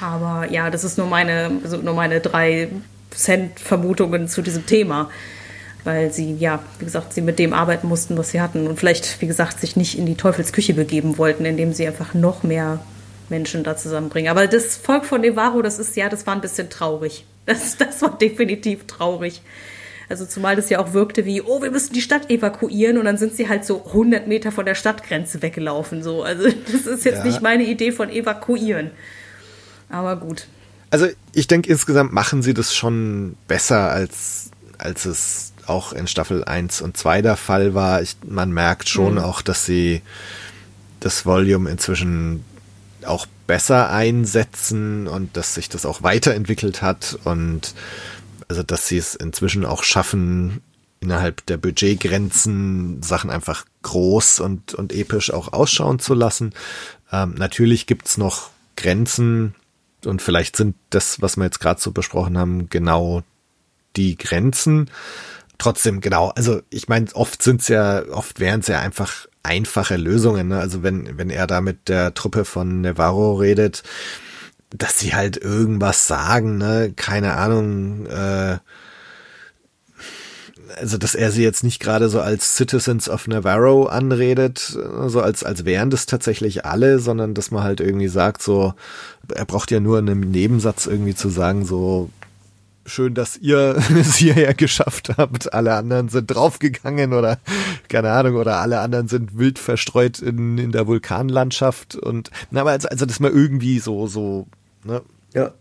[0.00, 2.68] Aber ja, das ist nur meine, also nur meine drei
[3.10, 5.10] Cent-Vermutungen zu diesem Thema.
[5.84, 8.66] Weil sie, ja, wie gesagt, sie mit dem arbeiten mussten, was sie hatten.
[8.66, 12.42] Und vielleicht, wie gesagt, sich nicht in die Teufelsküche begeben wollten, indem sie einfach noch
[12.42, 12.80] mehr
[13.30, 14.30] Menschen da zusammenbringen.
[14.30, 17.24] Aber das Volk von Nevaro, das ist, ja, das war ein bisschen traurig.
[17.46, 19.42] Das, das war definitiv traurig.
[20.08, 23.16] Also zumal das ja auch wirkte wie, oh, wir müssen die Stadt evakuieren und dann
[23.16, 26.02] sind sie halt so 100 Meter von der Stadtgrenze weggelaufen.
[26.02, 26.22] So.
[26.22, 27.24] Also das ist jetzt ja.
[27.24, 28.90] nicht meine Idee von evakuieren.
[29.88, 30.46] Aber gut.
[30.90, 36.44] Also ich denke, insgesamt machen sie das schon besser, als, als es auch in Staffel
[36.44, 38.02] 1 und 2 der Fall war.
[38.02, 39.20] Ich, man merkt schon mhm.
[39.20, 40.02] auch, dass sie
[41.00, 42.44] das Volume inzwischen
[43.06, 47.74] auch besser einsetzen und dass sich das auch weiterentwickelt hat und
[48.48, 50.60] also dass sie es inzwischen auch schaffen,
[51.00, 56.52] innerhalb der Budgetgrenzen Sachen einfach groß und, und episch auch ausschauen zu lassen.
[57.10, 59.54] Ähm, natürlich gibt's noch Grenzen
[60.04, 63.22] und vielleicht sind das, was wir jetzt gerade so besprochen haben, genau
[63.96, 64.90] die Grenzen.
[65.60, 70.48] Trotzdem, genau, also ich meine, oft sind's ja, oft wären es ja einfach einfache Lösungen.
[70.48, 70.58] Ne?
[70.58, 73.82] Also wenn, wenn er da mit der Truppe von Navarro redet,
[74.70, 78.56] dass sie halt irgendwas sagen, ne, keine Ahnung, äh,
[80.76, 84.60] also dass er sie jetzt nicht gerade so als Citizens of Navarro anredet,
[85.08, 88.72] so als als wären das tatsächlich alle, sondern dass man halt irgendwie sagt, so
[89.34, 92.08] er braucht ja nur in einem Nebensatz irgendwie zu sagen, so
[92.90, 95.54] schön, dass ihr es hierher geschafft habt.
[95.54, 97.38] Alle anderen sind draufgegangen oder
[97.88, 102.72] keine Ahnung oder alle anderen sind wild verstreut in, in der Vulkanlandschaft und na, aber
[102.72, 104.46] also, also dass man irgendwie so so
[104.84, 105.00] ne,
[105.34, 105.52] Ja.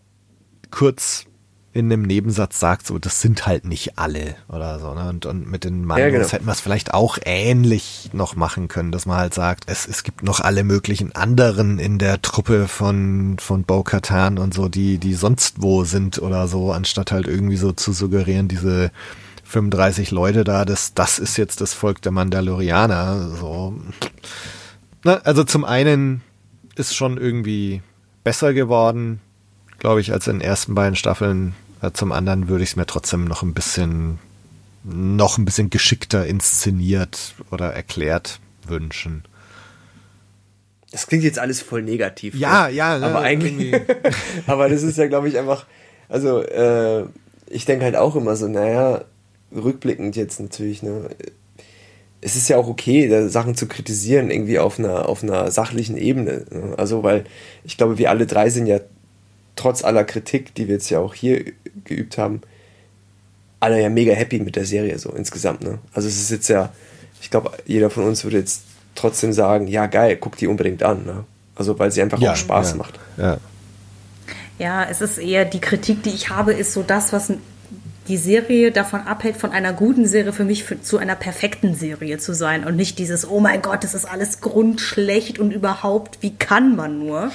[0.72, 1.26] kurz
[1.72, 4.94] in einem Nebensatz sagt, so das sind halt nicht alle oder so.
[4.96, 5.08] Ne?
[5.08, 6.28] Und, und mit den Mandos Ja, genau.
[6.28, 10.04] hätten wir es vielleicht auch ähnlich noch machen können, dass man halt sagt, es, es
[10.04, 15.14] gibt noch alle möglichen anderen in der Truppe von, von Bo-Katan und so, die, die
[15.14, 18.92] sonst wo sind oder so, anstatt halt irgendwie so zu suggerieren, diese
[19.44, 23.30] 35 Leute da, das, das ist jetzt das Volk der Mandalorianer.
[23.40, 23.76] So.
[25.04, 26.22] Na, also zum einen
[26.76, 27.82] ist schon irgendwie
[28.24, 29.22] besser geworden,
[29.80, 31.56] glaube ich, als in den ersten beiden Staffeln.
[31.82, 34.20] Äh, Zum anderen würde ich es mir trotzdem noch ein bisschen,
[34.84, 39.24] noch ein bisschen geschickter inszeniert oder erklärt wünschen.
[40.92, 42.36] Das klingt jetzt alles voll negativ.
[42.36, 42.74] Ja, ne?
[42.74, 43.94] ja, ne, aber eigentlich, irgendwie.
[44.48, 45.66] aber das ist ja, glaube ich, einfach,
[46.08, 47.06] also äh,
[47.48, 49.06] ich denke halt auch immer so, naja,
[49.56, 51.10] rückblickend jetzt natürlich, ne,
[52.22, 55.98] es ist ja auch okay, da Sachen zu kritisieren, irgendwie auf einer, auf einer sachlichen
[55.98, 56.46] Ebene.
[56.52, 56.74] Ne?
[56.78, 57.24] Also, weil
[57.64, 58.80] ich glaube, wir alle drei sind ja
[59.60, 61.44] trotz aller Kritik, die wir jetzt ja auch hier
[61.84, 62.42] geübt haben,
[63.60, 65.64] alle ja mega happy mit der Serie so insgesamt.
[65.64, 65.80] Ne?
[65.94, 66.72] Also es ist jetzt ja,
[67.22, 68.62] ich glaube, jeder von uns würde jetzt
[68.96, 71.06] trotzdem sagen, ja geil, guck die unbedingt an.
[71.06, 71.26] Ne?
[71.56, 73.00] Also weil sie einfach auch Spaß ja, macht.
[73.18, 73.38] Ja.
[74.60, 77.32] Ja, es ist eher die Kritik, die ich habe, ist so das, was
[78.08, 82.18] die Serie davon abhält, von einer guten Serie für mich für, zu einer perfekten Serie
[82.18, 86.36] zu sein und nicht dieses, oh mein Gott, das ist alles grundschlecht und überhaupt, wie
[86.36, 87.32] kann man nur?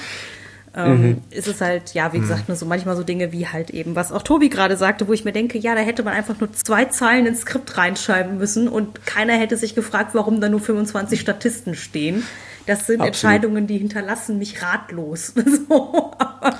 [0.76, 3.94] Ähm, ist es halt, ja, wie gesagt, nur so manchmal so Dinge wie halt eben,
[3.94, 6.52] was auch Tobi gerade sagte, wo ich mir denke, ja, da hätte man einfach nur
[6.52, 11.20] zwei Zeilen ins Skript reinschreiben müssen und keiner hätte sich gefragt, warum da nur 25
[11.20, 12.24] Statisten stehen.
[12.66, 13.06] Das sind Absolut.
[13.06, 15.34] Entscheidungen, die hinterlassen mich ratlos.
[15.68, 16.58] so, aber,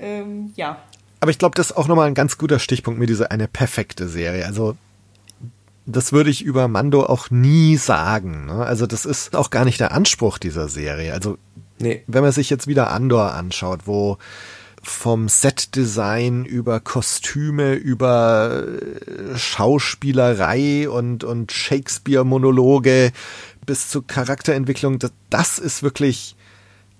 [0.00, 0.78] ähm, ja,
[1.18, 4.08] Aber ich glaube, das ist auch nochmal ein ganz guter Stichpunkt mit dieser eine perfekte
[4.08, 4.46] Serie.
[4.46, 4.76] Also
[5.86, 8.46] das würde ich über Mando auch nie sagen.
[8.46, 8.64] Ne?
[8.64, 11.12] Also das ist auch gar nicht der Anspruch dieser Serie.
[11.12, 11.38] Also
[11.82, 12.02] Nee.
[12.06, 14.18] wenn man sich jetzt wieder Andor anschaut, wo
[14.82, 23.12] vom Setdesign über Kostüme, über äh, Schauspielerei und, und Shakespeare-Monologe
[23.64, 26.36] bis zur Charakterentwicklung, das, das ist wirklich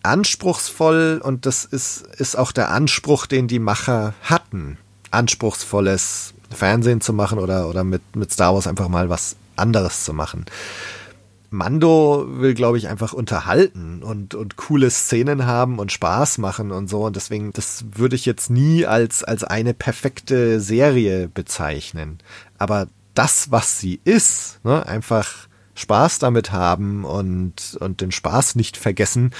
[0.04, 4.78] anspruchsvoll und das ist, ist auch der Anspruch, den die Macher hatten.
[5.10, 10.12] Anspruchsvolles Fernsehen zu machen oder, oder mit, mit Star Wars einfach mal was anderes zu
[10.12, 10.46] machen.
[11.52, 16.88] Mando will, glaube ich, einfach unterhalten und, und coole Szenen haben und Spaß machen und
[16.88, 17.04] so.
[17.04, 22.18] Und deswegen, das würde ich jetzt nie als, als eine perfekte Serie bezeichnen.
[22.58, 28.76] Aber das, was sie ist, ne, einfach Spaß damit haben und, und den Spaß nicht
[28.76, 29.32] vergessen,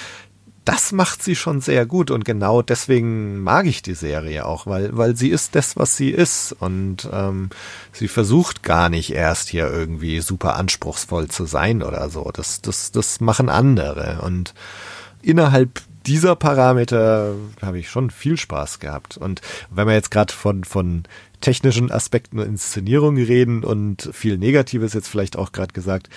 [0.64, 4.96] das macht sie schon sehr gut und genau deswegen mag ich die Serie auch, weil,
[4.96, 7.50] weil sie ist das, was sie ist und ähm,
[7.92, 12.30] sie versucht gar nicht erst hier irgendwie super anspruchsvoll zu sein oder so.
[12.32, 14.54] Das, das, das machen andere und
[15.20, 19.16] innerhalb dieser Parameter habe ich schon viel Spaß gehabt.
[19.16, 19.40] Und
[19.70, 21.04] wenn wir jetzt gerade von, von
[21.40, 26.08] technischen Aspekten und Inszenierung reden und viel Negatives jetzt vielleicht auch gerade gesagt,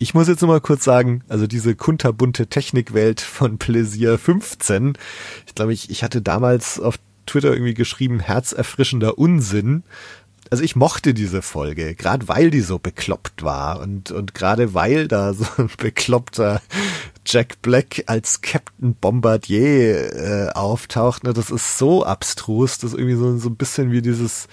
[0.00, 4.94] ich muss jetzt noch mal kurz sagen, also diese kunterbunte Technikwelt von Pläsier 15,
[5.46, 6.96] ich glaube, ich, ich hatte damals auf
[7.26, 9.82] Twitter irgendwie geschrieben, herzerfrischender Unsinn.
[10.48, 15.06] Also ich mochte diese Folge, gerade weil die so bekloppt war und, und gerade weil
[15.06, 16.62] da so ein bekloppter
[17.26, 21.24] Jack Black als Captain Bombardier äh, auftaucht.
[21.24, 24.48] Ne, das ist so abstrus, das ist irgendwie so, so ein bisschen wie dieses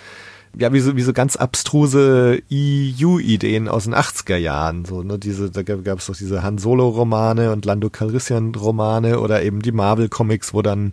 [0.60, 4.86] ja, wie so, wie so ganz abstruse EU-Ideen aus den 80er Jahren.
[4.86, 9.62] So, ne, diese, da gab es doch diese Han Solo-Romane und Lando Calrissian-Romane oder eben
[9.62, 10.92] die Marvel-Comics, wo dann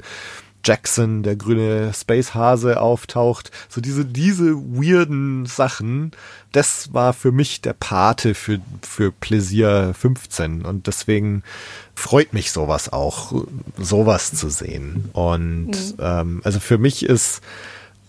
[0.65, 3.51] Jackson, der grüne Space Hase auftaucht.
[3.69, 6.13] So diese, diese weirden Sachen,
[6.53, 11.43] das war für mich der Pate für, für Pläsier 15 und deswegen
[11.95, 13.45] freut mich sowas auch,
[13.79, 15.11] sowas zu sehen.
[15.13, 15.95] Und mhm.
[15.99, 17.43] ähm, also für mich ist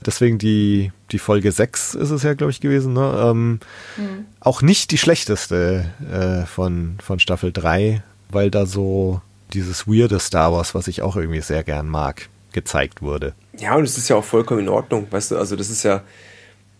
[0.05, 3.17] deswegen die, die Folge 6 ist es ja, glaube ich, gewesen, ne?
[3.23, 3.59] Ähm,
[3.97, 4.25] mhm.
[4.39, 9.21] Auch nicht die schlechteste äh, von, von Staffel 3, weil da so
[9.53, 13.33] dieses weirde Star Wars, was ich auch irgendwie sehr gern mag, gezeigt wurde.
[13.57, 16.03] Ja, und es ist ja auch vollkommen in Ordnung, weißt du, also das ist ja,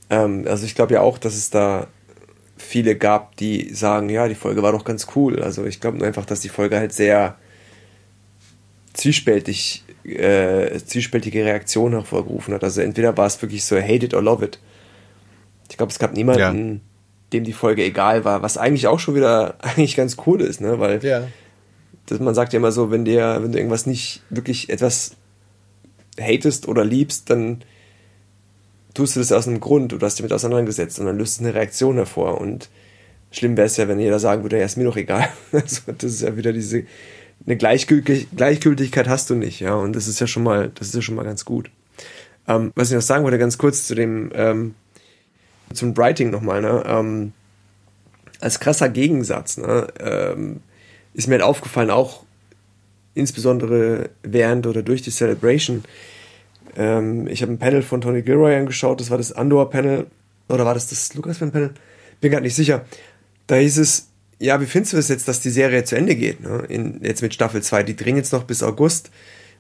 [0.10, 1.88] ähm, also ich glaube ja auch, dass es da
[2.58, 5.42] viele gab, die sagen, ja, die Folge war doch ganz cool.
[5.42, 7.36] Also ich glaube nur einfach, dass die Folge halt sehr
[8.94, 12.64] zwiespältig, äh, zwiespältige Reaktionen hervorgerufen hat.
[12.64, 14.60] Also entweder war es wirklich so hate it or love it.
[15.70, 16.80] Ich glaube, es gab niemanden, ja.
[17.34, 20.80] dem die Folge egal war, was eigentlich auch schon wieder eigentlich ganz cool ist, ne?
[20.80, 21.28] Weil ja.
[22.06, 25.16] das, man sagt ja immer so, wenn dir, wenn du irgendwas nicht wirklich etwas
[26.20, 27.64] hatest oder liebst, dann
[28.94, 31.40] tust du das aus einem Grund, du hast dich damit auseinandergesetzt und dann löst es
[31.46, 32.40] eine Reaktion hervor.
[32.40, 32.70] Und
[33.32, 35.28] schlimm wäre es ja, wenn jeder sagen würde, ja, ist mir doch egal.
[35.52, 36.86] Also, das ist ja wieder diese,
[37.46, 39.76] eine Gleichgültig Gleichgültigkeit hast du nicht, ja.
[39.76, 41.70] Und das ist ja schon mal, das ist ja schon mal ganz gut.
[42.48, 44.76] Ähm, was ich noch sagen wollte, ganz kurz zu dem, ähm,
[45.74, 47.34] zum Writing nochmal, ne, ähm,
[48.40, 50.62] als krasser Gegensatz, ne, ähm,
[51.14, 52.24] ist mir halt aufgefallen, auch
[53.16, 55.84] insbesondere während oder durch die Celebration,
[56.76, 60.08] ähm, ich habe ein Panel von Tony Gilroy angeschaut, das war das Andor-Panel,
[60.50, 61.72] oder war das das Lucasfilm-Panel?
[62.22, 62.86] Bin gerade nicht sicher.
[63.48, 64.10] Da hieß es,
[64.40, 66.42] ja, wie findest du es jetzt, dass die Serie zu Ende geht?
[66.42, 66.66] Ne?
[66.68, 69.12] In, jetzt mit Staffel 2, die drehen jetzt noch bis August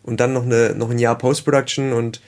[0.03, 2.21] und dann noch, eine, noch ein Jahr Post-Production und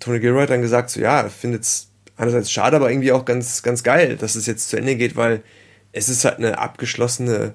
[0.00, 3.62] Tony Gilroy hat dann gesagt, so ja, findet es einerseits schade, aber irgendwie auch ganz,
[3.62, 5.42] ganz geil, dass es jetzt zu Ende geht, weil
[5.92, 7.54] es ist halt eine abgeschlossene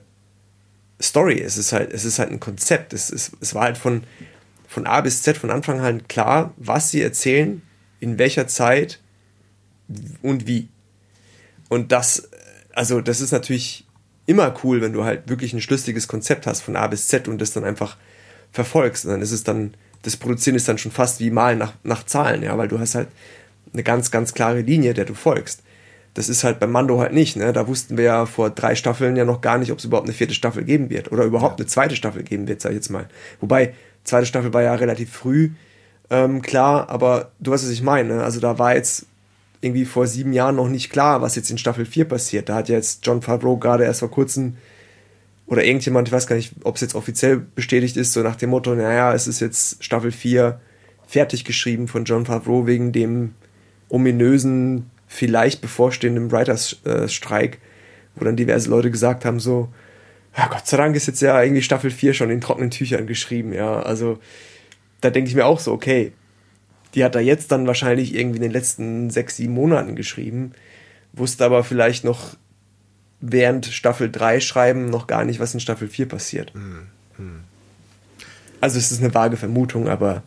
[1.01, 4.03] Story, es ist halt, es ist halt ein Konzept, es, ist, es war halt von,
[4.67, 7.61] von A bis Z von Anfang an klar, was sie erzählen,
[7.99, 8.99] in welcher Zeit
[10.21, 10.69] und wie.
[11.69, 12.29] Und das,
[12.73, 13.86] also das ist natürlich
[14.27, 17.41] immer cool, wenn du halt wirklich ein schlüssiges Konzept hast von A bis Z und
[17.41, 17.97] das dann einfach
[18.51, 19.05] verfolgst.
[19.05, 19.73] Und dann ist es dann,
[20.03, 22.93] das Produzieren ist dann schon fast wie Malen nach, nach Zahlen, ja, weil du hast
[22.93, 23.07] halt
[23.73, 25.63] eine ganz, ganz klare Linie, der du folgst.
[26.13, 27.53] Das ist halt beim Mando halt nicht, ne?
[27.53, 30.15] Da wussten wir ja vor drei Staffeln ja noch gar nicht, ob es überhaupt eine
[30.15, 31.63] vierte Staffel geben wird oder überhaupt ja.
[31.63, 33.07] eine zweite Staffel geben wird, sag ich jetzt mal.
[33.39, 33.73] Wobei,
[34.07, 35.51] Zweite Staffel war ja relativ früh,
[36.09, 38.15] ähm, klar, aber du weißt, was ich meine.
[38.15, 38.23] Ne?
[38.23, 39.05] Also da war jetzt
[39.61, 42.49] irgendwie vor sieben Jahren noch nicht klar, was jetzt in Staffel 4 passiert.
[42.49, 44.57] Da hat jetzt John Favreau gerade erst vor kurzem
[45.47, 48.49] oder irgendjemand, ich weiß gar nicht, ob es jetzt offiziell bestätigt ist, so nach dem
[48.49, 50.59] Motto, naja, es ist jetzt Staffel 4
[51.07, 53.33] fertig geschrieben von John Favreau wegen dem
[53.87, 57.59] ominösen, vielleicht bevorstehenden Writers-Streik,
[58.15, 59.69] wo dann diverse Leute gesagt haben, so,
[60.37, 63.53] ja, Gott sei Dank ist jetzt ja irgendwie Staffel 4 schon in trockenen Tüchern geschrieben,
[63.53, 63.79] ja.
[63.79, 64.19] Also
[64.99, 66.11] da denke ich mir auch so, okay,
[66.97, 70.53] die hat er jetzt dann wahrscheinlich irgendwie in den letzten sechs, sieben Monaten geschrieben,
[71.13, 72.35] wusste aber vielleicht noch
[73.21, 76.53] während Staffel 3 schreiben noch gar nicht, was in Staffel 4 passiert.
[76.55, 77.43] Mhm.
[78.59, 80.23] Also es ist eine vage Vermutung, aber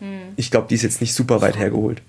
[0.00, 0.32] mhm.
[0.36, 2.00] ich glaube, die ist jetzt nicht super weit hergeholt.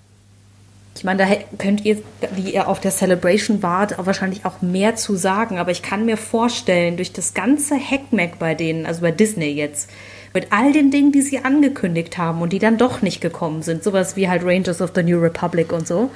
[0.94, 1.98] Ich meine, da könnt ihr,
[2.38, 5.58] die ihr auf der Celebration wart, auch wahrscheinlich auch mehr zu sagen.
[5.58, 9.90] Aber ich kann mir vorstellen, durch das ganze Hackmack bei denen, also bei Disney jetzt,
[10.36, 13.82] mit all den Dingen, die sie angekündigt haben und die dann doch nicht gekommen sind,
[13.82, 16.10] sowas wie halt Rangers of the New Republic und so,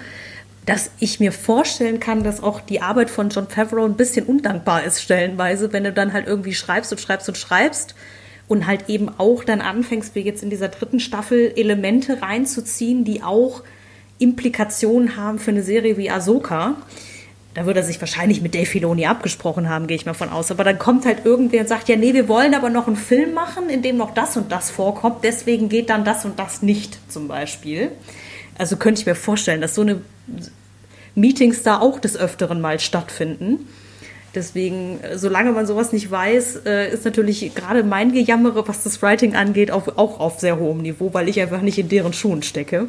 [0.66, 4.84] dass ich mir vorstellen kann, dass auch die Arbeit von John Favreau ein bisschen undankbar
[4.84, 7.94] ist, stellenweise, wenn du dann halt irgendwie schreibst und schreibst und schreibst
[8.46, 13.22] und halt eben auch dann anfängst, wie jetzt in dieser dritten Staffel, Elemente reinzuziehen, die
[13.22, 13.62] auch
[14.18, 16.76] Implikationen haben für eine Serie wie Ahsoka.
[17.54, 20.52] Da würde er sich wahrscheinlich mit Dave Filoni abgesprochen haben, gehe ich mal von aus.
[20.52, 23.34] Aber dann kommt halt irgendwer und sagt, ja, nee, wir wollen aber noch einen Film
[23.34, 25.24] machen, in dem noch das und das vorkommt.
[25.24, 27.90] Deswegen geht dann das und das nicht, zum Beispiel.
[28.56, 30.00] Also könnte ich mir vorstellen, dass so eine
[31.16, 33.66] Meetings da auch des Öfteren mal stattfinden.
[34.34, 39.34] Deswegen, solange man sowas nicht weiß, äh, ist natürlich gerade mein Gejammere, was das Writing
[39.34, 42.86] angeht, auch auf sehr hohem Niveau, weil ich einfach nicht in deren Schuhen stecke.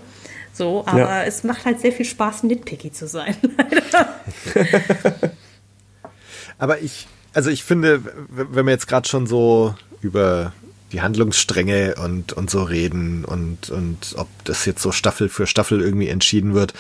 [0.54, 1.24] So, aber ja.
[1.24, 3.36] es macht halt sehr viel Spaß, nitpicky zu sein.
[6.58, 10.54] aber ich, also ich finde, wenn wir jetzt gerade schon so über
[10.92, 15.82] die Handlungsstränge und, und so reden und, und ob das jetzt so Staffel für Staffel
[15.82, 16.74] irgendwie entschieden wird.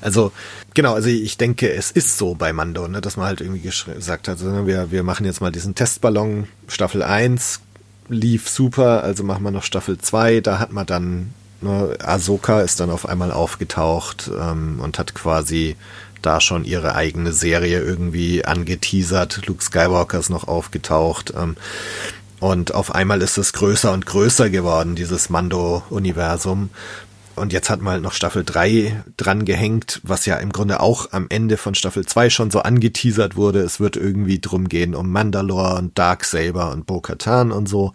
[0.00, 0.32] Also,
[0.74, 4.28] genau, also ich denke, es ist so bei Mando, ne, dass man halt irgendwie gesagt
[4.28, 7.60] hat, also wir, wir machen jetzt mal diesen Testballon Staffel 1,
[8.08, 12.80] lief super, also machen wir noch Staffel 2, da hat man dann Ne, Ahsoka ist
[12.80, 15.76] dann auf einmal aufgetaucht ähm, und hat quasi
[16.22, 19.46] da schon ihre eigene Serie irgendwie angeteasert.
[19.46, 21.32] Luke Skywalker ist noch aufgetaucht.
[21.36, 21.56] Ähm,
[22.40, 26.70] Und auf einmal ist es größer und größer geworden, dieses Mando-Universum.
[27.34, 31.12] Und jetzt hat man halt noch Staffel 3 dran gehängt, was ja im Grunde auch
[31.12, 33.60] am Ende von Staffel 2 schon so angeteasert wurde.
[33.60, 37.92] Es wird irgendwie drum gehen um Mandalore und Darksaber und Bo-Katan und so.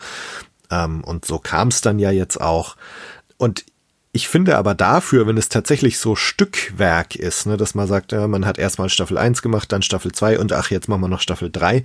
[0.71, 2.75] Ähm, und so kam es dann ja jetzt auch.
[3.41, 3.65] Und
[4.11, 8.27] ich finde aber dafür, wenn es tatsächlich so Stückwerk ist, ne, dass man sagt, ja,
[8.27, 11.21] man hat erstmal Staffel 1 gemacht, dann Staffel 2 und ach, jetzt machen wir noch
[11.21, 11.83] Staffel 3,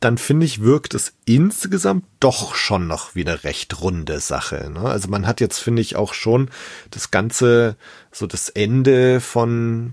[0.00, 4.70] dann finde ich, wirkt es insgesamt doch schon noch wie eine recht runde Sache.
[4.72, 4.80] Ne?
[4.80, 6.48] Also man hat jetzt, finde ich, auch schon
[6.90, 7.76] das Ganze,
[8.10, 9.92] so das Ende von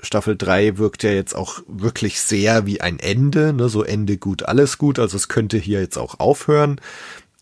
[0.00, 3.68] Staffel 3 wirkt ja jetzt auch wirklich sehr wie ein Ende, ne?
[3.68, 4.98] so Ende gut, alles gut.
[4.98, 6.80] Also es könnte hier jetzt auch aufhören.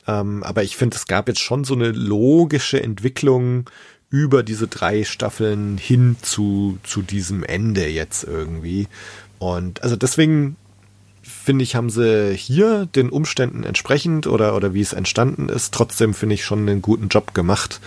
[0.08, 3.70] Ähm, aber ich finde, es gab jetzt schon so eine logische Entwicklung
[4.10, 8.88] über diese drei Staffeln hin zu, zu diesem Ende jetzt irgendwie.
[9.38, 10.56] Und also deswegen
[11.22, 16.14] finde ich, haben sie hier den Umständen entsprechend oder, oder wie es entstanden ist, trotzdem
[16.14, 17.80] finde ich schon einen guten Job gemacht,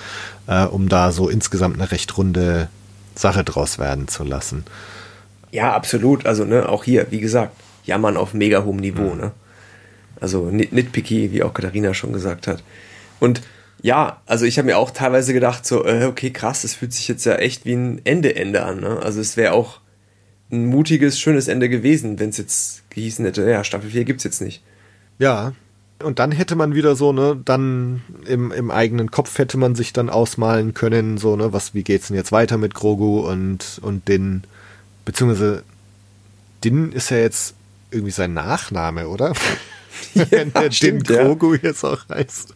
[0.45, 2.69] äh, um da so insgesamt eine recht runde
[3.15, 4.63] Sache draus werden zu lassen.
[5.51, 6.25] Ja, absolut.
[6.25, 9.19] Also, ne, auch hier, wie gesagt, jammern auf mega hohem Niveau, mhm.
[9.19, 9.31] ne?
[10.21, 12.63] Also nitpicky, wie auch Katharina schon gesagt hat.
[13.19, 13.41] Und
[13.81, 17.07] ja, also ich habe mir auch teilweise gedacht, so, äh, okay, krass, das fühlt sich
[17.07, 18.79] jetzt ja echt wie ein Ende-Ende an.
[18.79, 18.99] Ne?
[19.01, 19.79] Also es wäre auch
[20.51, 24.41] ein mutiges, schönes Ende gewesen, wenn es jetzt gehießen hätte, ja, Staffel 4 gibt's jetzt
[24.41, 24.61] nicht.
[25.17, 25.53] Ja.
[26.03, 29.93] Und dann hätte man wieder so, ne, dann im, im eigenen Kopf hätte man sich
[29.93, 34.07] dann ausmalen können, so, ne, was, wie geht's denn jetzt weiter mit Grogu und, und
[34.07, 34.43] Din,
[35.05, 35.63] beziehungsweise
[36.63, 37.53] Din ist ja jetzt
[37.91, 39.33] irgendwie sein Nachname, oder?
[40.13, 41.59] ja, der Din Grogu ja.
[41.63, 42.55] jetzt auch heißt.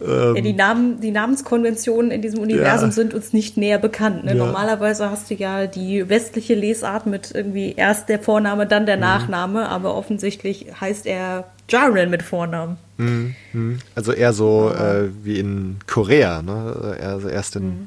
[0.00, 2.94] Ähm, ja, die, Namen, die Namenskonventionen in diesem Universum ja.
[2.94, 4.24] sind uns nicht näher bekannt.
[4.24, 4.34] Ne?
[4.34, 9.02] Normalerweise hast du ja die westliche Lesart mit irgendwie erst der Vorname, dann der mhm.
[9.02, 12.78] Nachname, aber offensichtlich heißt er Jaren mit Vornamen.
[12.96, 13.34] Mhm.
[13.52, 13.78] mhm.
[13.94, 16.96] Also eher so äh, wie in Korea, ne?
[17.00, 17.86] Also erst den mhm.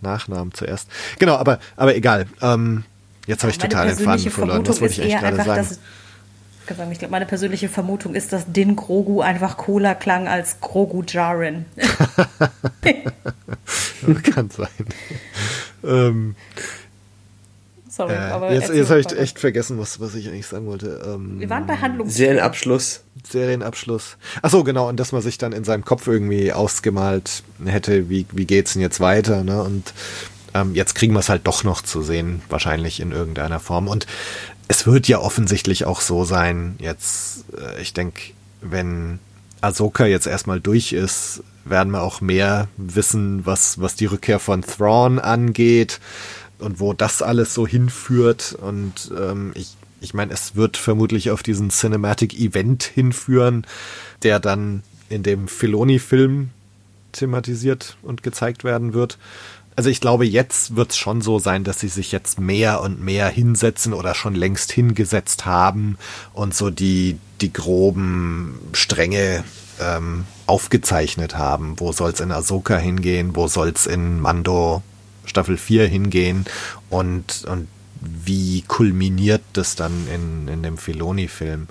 [0.00, 0.88] Nachnamen zuerst.
[1.18, 2.26] Genau, aber, aber egal.
[2.42, 2.84] Ähm,
[3.26, 4.66] jetzt habe ich total den Faden verloren.
[4.66, 5.78] Was wollte ich eigentlich gerade sagen?
[6.74, 11.02] Sagen, ich glaube, meine persönliche Vermutung ist, dass Din Grogu einfach cooler klang als Grogu
[11.06, 11.66] Jaren.
[14.34, 14.68] Kann sein.
[15.84, 16.34] ähm,
[17.96, 21.02] Sorry, äh, aber jetzt, jetzt habe ich echt vergessen, was, was ich eigentlich sagen wollte.
[21.06, 23.00] Ähm, Wir waren bei Handlungs Serienabschluss.
[23.26, 24.18] Serienabschluss.
[24.42, 24.88] Ach so, genau.
[24.88, 28.82] Und dass man sich dann in seinem Kopf irgendwie ausgemalt hätte, wie, wie geht's denn
[28.82, 29.62] jetzt weiter, ne?
[29.62, 29.94] Und
[30.52, 33.88] ähm, jetzt kriegen wir es halt doch noch zu sehen, wahrscheinlich in irgendeiner Form.
[33.88, 34.06] Und
[34.68, 39.18] es wird ja offensichtlich auch so sein, jetzt, äh, ich denke, wenn
[39.60, 44.62] Ahsoka jetzt erstmal durch ist, werden wir auch mehr wissen, was, was die Rückkehr von
[44.62, 46.00] Thrawn angeht
[46.58, 48.56] und wo das alles so hinführt.
[48.60, 53.66] Und ähm, ich, ich meine, es wird vermutlich auf diesen Cinematic Event hinführen,
[54.22, 56.50] der dann in dem Filoni-Film
[57.12, 59.18] thematisiert und gezeigt werden wird
[59.76, 63.00] also ich glaube, jetzt wird es schon so sein, dass sie sich jetzt mehr und
[63.00, 65.98] mehr hinsetzen oder schon längst hingesetzt haben
[66.32, 69.44] und so die, die groben Stränge
[69.78, 71.78] ähm, aufgezeichnet haben.
[71.78, 73.36] Wo soll es in Ahsoka hingehen?
[73.36, 74.82] Wo soll es in Mando
[75.26, 76.46] Staffel 4 hingehen?
[76.88, 77.68] Und, und
[78.00, 81.68] wie kulminiert das dann in, in dem Filoni-Film?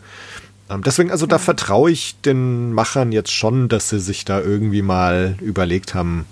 [0.69, 4.83] Ähm, deswegen, also da vertraue ich den Machern jetzt schon, dass sie sich da irgendwie
[4.83, 6.25] mal überlegt haben,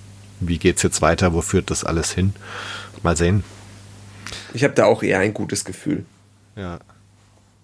[0.47, 2.33] wie geht's jetzt weiter, wo führt das alles hin?
[3.01, 3.43] Mal sehen.
[4.53, 6.05] Ich habe da auch eher ein gutes Gefühl.
[6.55, 6.79] Ja.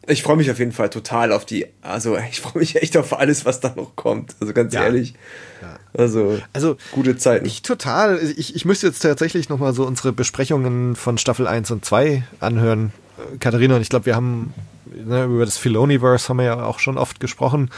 [0.07, 3.17] Ich freue mich auf jeden Fall total auf die, also ich freue mich echt auf
[3.17, 4.35] alles, was da noch kommt.
[4.39, 4.83] Also ganz ja.
[4.83, 5.13] ehrlich.
[5.61, 5.77] Ja.
[5.93, 7.45] Also, also gute Zeiten.
[7.45, 8.19] Ich total.
[8.35, 12.91] Ich, ich müsste jetzt tatsächlich nochmal so unsere Besprechungen von Staffel 1 und 2 anhören.
[13.39, 14.53] Katharina und ich glaube, wir haben
[14.85, 17.69] ne, über das Filoniverse haben wir ja auch schon oft gesprochen.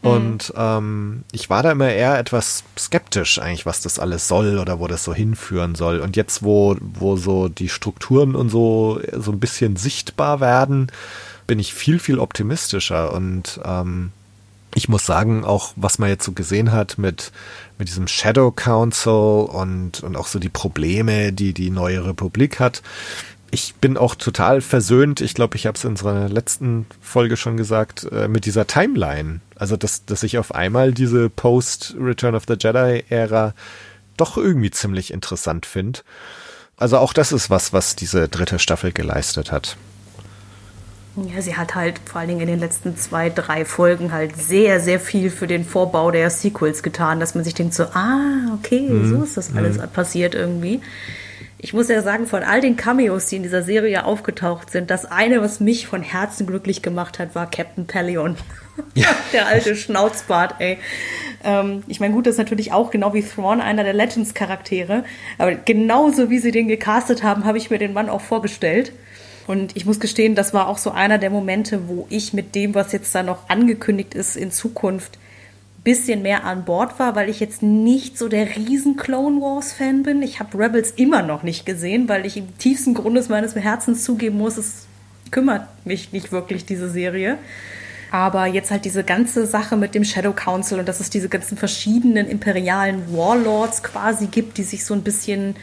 [0.00, 4.78] Und ähm, ich war da immer eher etwas skeptisch eigentlich, was das alles soll oder
[4.78, 5.98] wo das so hinführen soll.
[5.98, 10.92] Und jetzt, wo, wo so die Strukturen und so so ein bisschen sichtbar werden,
[11.48, 13.12] bin ich viel, viel optimistischer.
[13.12, 14.12] Und ähm,
[14.74, 17.32] ich muss sagen, auch was man jetzt so gesehen hat mit,
[17.78, 22.82] mit diesem Shadow Council und, und auch so die Probleme, die die neue Republik hat,
[23.50, 27.56] ich bin auch total versöhnt, ich glaube, ich habe es in unserer letzten Folge schon
[27.56, 29.40] gesagt, äh, mit dieser Timeline.
[29.58, 33.54] Also, dass, dass ich auf einmal diese Post-Return of the Jedi-Ära
[34.16, 36.00] doch irgendwie ziemlich interessant finde.
[36.76, 39.76] Also auch das ist was, was diese dritte Staffel geleistet hat.
[41.16, 44.78] Ja, sie hat halt vor allen Dingen in den letzten zwei, drei Folgen halt sehr,
[44.78, 48.88] sehr viel für den Vorbau der Sequels getan, dass man sich denkt so, ah, okay,
[48.88, 49.08] mhm.
[49.08, 49.88] so ist das alles mhm.
[49.88, 50.80] passiert irgendwie.
[51.60, 55.04] Ich muss ja sagen, von all den Cameos, die in dieser Serie aufgetaucht sind, das
[55.04, 58.36] eine, was mich von Herzen glücklich gemacht hat, war Captain Pelion.
[58.94, 59.08] Ja.
[59.32, 60.78] Der alte Schnauzbart, ey.
[61.42, 65.04] Ähm, ich meine, gut, das ist natürlich auch genau wie Thrawn einer der Legends-Charaktere.
[65.36, 68.92] Aber genauso wie sie den gecastet haben, habe ich mir den Mann auch vorgestellt.
[69.48, 72.74] Und ich muss gestehen, das war auch so einer der Momente, wo ich mit dem,
[72.74, 75.18] was jetzt da noch angekündigt ist in Zukunft,
[75.88, 80.02] bisschen mehr an Bord war, weil ich jetzt nicht so der riesen Clone Wars Fan
[80.02, 80.20] bin.
[80.20, 84.36] Ich habe Rebels immer noch nicht gesehen, weil ich im tiefsten Grundes meines Herzens zugeben
[84.36, 84.86] muss, es
[85.30, 87.38] kümmert mich nicht wirklich diese Serie.
[88.10, 91.56] Aber jetzt halt diese ganze Sache mit dem Shadow Council und dass es diese ganzen
[91.56, 95.56] verschiedenen imperialen Warlords quasi gibt, die sich so ein bisschen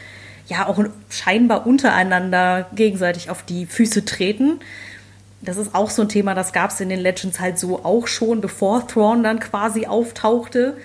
[0.48, 4.58] ja auch scheinbar untereinander gegenseitig auf die Füße treten
[5.42, 8.06] das ist auch so ein Thema, das gab es in den Legends halt so auch
[8.06, 10.76] schon, bevor Thrawn dann quasi auftauchte.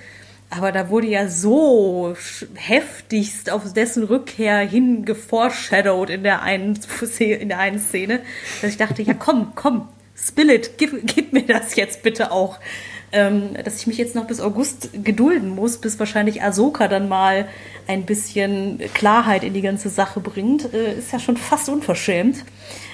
[0.50, 2.14] Aber da wurde ja so
[2.56, 6.78] heftigst auf dessen Rückkehr hin geforeshadowed in der einen,
[7.20, 8.20] in der einen Szene,
[8.62, 12.60] dass ich dachte, ja komm, komm, spill it, gib, gib mir das jetzt bitte auch.
[13.14, 17.48] Ähm, dass ich mich jetzt noch bis August gedulden muss, bis wahrscheinlich Ahsoka dann mal
[17.88, 22.46] ein bisschen Klarheit in die ganze Sache bringt, äh, ist ja schon fast unverschämt.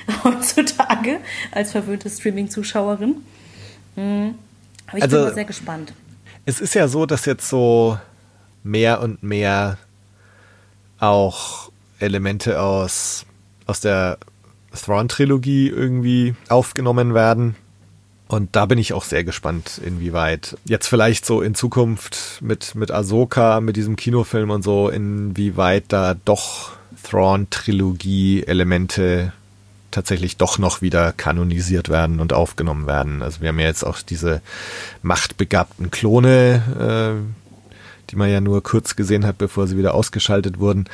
[0.23, 1.19] heutzutage
[1.51, 3.17] als verwöhnte Streaming-Zuschauerin.
[3.95, 4.35] Mhm.
[4.87, 5.93] Aber ich also, bin mal sehr gespannt.
[6.45, 7.97] Es ist ja so, dass jetzt so
[8.63, 9.77] mehr und mehr
[10.99, 13.25] auch Elemente aus,
[13.65, 14.17] aus der
[14.73, 17.55] Thrawn-Trilogie irgendwie aufgenommen werden.
[18.27, 22.91] Und da bin ich auch sehr gespannt, inwieweit jetzt vielleicht so in Zukunft mit, mit
[22.91, 26.73] Ahsoka, mit diesem Kinofilm und so, inwieweit da doch
[27.03, 29.31] Thrawn-Trilogie-Elemente
[29.91, 33.21] tatsächlich doch noch wieder kanonisiert werden und aufgenommen werden.
[33.21, 34.41] Also wir haben ja jetzt auch diese
[35.01, 40.85] machtbegabten Klone, äh, die man ja nur kurz gesehen hat, bevor sie wieder ausgeschaltet wurden.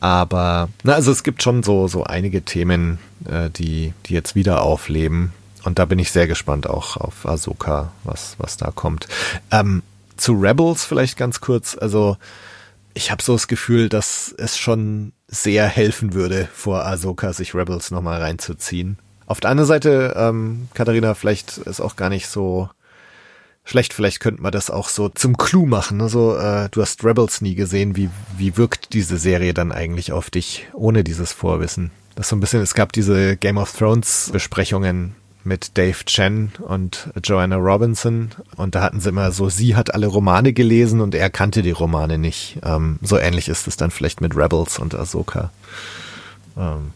[0.00, 4.62] Aber na, also es gibt schon so so einige Themen, äh, die die jetzt wieder
[4.62, 5.32] aufleben.
[5.64, 9.08] Und da bin ich sehr gespannt auch auf Ahsoka, was was da kommt.
[9.50, 9.82] Ähm,
[10.16, 11.76] zu Rebels vielleicht ganz kurz.
[11.78, 12.16] Also
[12.94, 17.90] ich habe so das Gefühl, dass es schon sehr helfen würde, vor Ahsoka sich Rebels
[17.90, 18.98] nochmal reinzuziehen.
[19.26, 22.70] Auf der anderen Seite, ähm, Katharina, vielleicht ist auch gar nicht so
[23.64, 26.00] schlecht, vielleicht könnte man das auch so zum Clou machen.
[26.00, 30.30] Also, äh, du hast Rebels nie gesehen, wie, wie wirkt diese Serie dann eigentlich auf
[30.30, 31.90] dich, ohne dieses Vorwissen?
[32.14, 35.14] Das ist so ein bisschen, es gab diese Game of Thrones Besprechungen
[35.48, 38.30] mit Dave Chen und Joanna Robinson.
[38.56, 41.72] Und da hatten sie immer so, sie hat alle Romane gelesen und er kannte die
[41.72, 42.58] Romane nicht.
[42.62, 45.50] Ähm, so ähnlich ist es dann vielleicht mit Rebels und Ahsoka.
[46.56, 46.92] Ähm,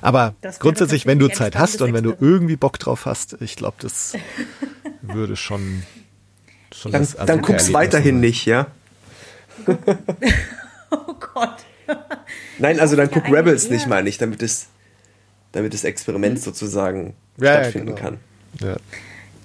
[0.00, 3.76] aber grundsätzlich, wenn du Zeit hast und wenn du irgendwie Bock drauf hast, ich glaube,
[3.80, 4.14] das
[5.02, 5.82] würde schon,
[6.72, 8.68] schon Dann, dann guck's weiterhin nicht, ja?
[10.90, 11.56] oh Gott.
[12.58, 14.68] Nein, also dann guck Rebels nicht, meine ich, damit es,
[15.52, 18.02] damit das Experiment sozusagen ja, stattfinden ja, genau.
[18.02, 18.18] kann.
[18.60, 18.76] Ja.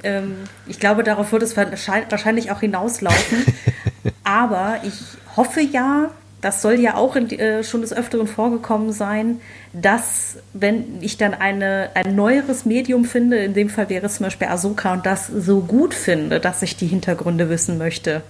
[0.03, 0.35] Ähm,
[0.67, 3.45] ich glaube, darauf wird es wahrscheinlich auch hinauslaufen.
[4.23, 4.93] Aber ich
[5.35, 6.11] hoffe ja,
[6.41, 9.39] das soll ja auch in, äh, schon des Öfteren vorgekommen sein,
[9.71, 14.25] dass, wenn ich dann eine, ein neueres Medium finde, in dem Fall wäre es zum
[14.25, 18.23] Beispiel Ahsoka, und das so gut finde, dass ich die Hintergründe wissen möchte,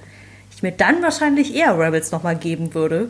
[0.56, 3.10] ich mir dann wahrscheinlich eher Rebels nochmal geben würde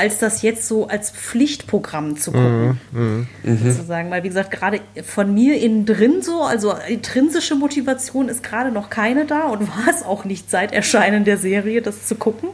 [0.00, 2.80] als das jetzt so als Pflichtprogramm zu gucken.
[2.90, 4.10] Mhm, mh, sozusagen.
[4.10, 8.88] Weil, wie gesagt, gerade von mir innen drin so, also intrinsische Motivation ist gerade noch
[8.88, 12.48] keine da und war es auch nicht seit Erscheinen der Serie, das zu gucken.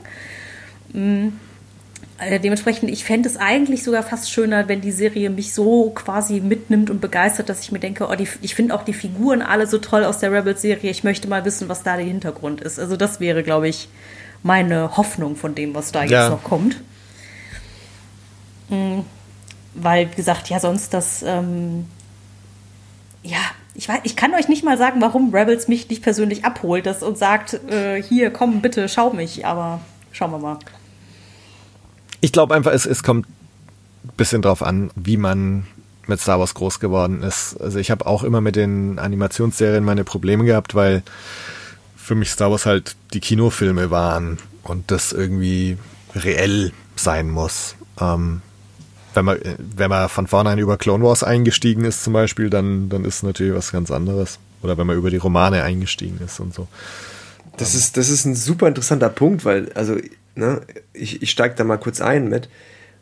[0.93, 1.35] Mhm.
[2.19, 6.41] Also dementsprechend, ich fände es eigentlich sogar fast schöner, wenn die Serie mich so quasi
[6.41, 9.67] mitnimmt und begeistert, dass ich mir denke, oh, die, ich finde auch die Figuren alle
[9.67, 10.91] so toll aus der Rebels-Serie.
[10.91, 12.81] Ich möchte mal wissen, was da der Hintergrund ist.
[12.81, 13.89] Also das wäre, glaube ich,
[14.43, 16.23] meine Hoffnung von dem, was da ja.
[16.23, 16.81] jetzt noch kommt.
[18.69, 19.05] Mhm.
[19.75, 21.87] Weil, wie gesagt, ja, sonst das, ähm,
[23.23, 23.39] ja,
[23.75, 27.03] ich, weiß, ich kann euch nicht mal sagen, warum Rebels mich nicht persönlich abholt das
[27.03, 29.81] und sagt, äh, hier, komm, bitte, schau mich, aber
[30.13, 30.59] schauen wir mal.
[32.21, 35.67] Ich glaube einfach, es, es kommt ein bisschen drauf an, wie man
[36.07, 37.61] mit Star Wars groß geworden ist.
[37.61, 41.03] Also ich habe auch immer mit den Animationsserien meine Probleme gehabt, weil
[41.97, 45.77] für mich Star Wars halt die Kinofilme waren und das irgendwie
[46.15, 47.75] reell sein muss.
[48.01, 48.43] Ähm,
[49.17, 53.05] wenn man, wenn man von vornherein über Clone Wars eingestiegen ist zum Beispiel, dann, dann
[53.05, 54.39] ist natürlich was ganz anderes.
[54.63, 56.69] Oder wenn man über die Romane eingestiegen ist und so.
[57.57, 59.97] Das ist, das ist ein super interessanter Punkt, weil, also,
[60.35, 60.61] ne,
[60.93, 62.49] ich, ich steige da mal kurz ein mit,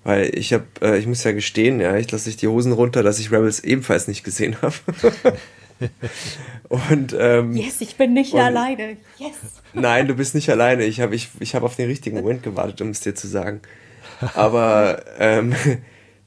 [0.04, 3.02] weil ich habe, äh, ich muss ja gestehen, ja, ich lasse sich die Hosen runter,
[3.02, 4.74] dass ich Rebels ebenfalls nicht gesehen habe.
[6.68, 8.96] und ähm, yes, ich bin nicht und, alleine.
[9.18, 9.32] Yes.
[9.72, 10.84] Nein, du bist nicht alleine.
[10.84, 13.60] Ich habe ich, ich hab auf den richtigen Moment gewartet, um es dir zu sagen.
[14.34, 15.54] Aber ähm,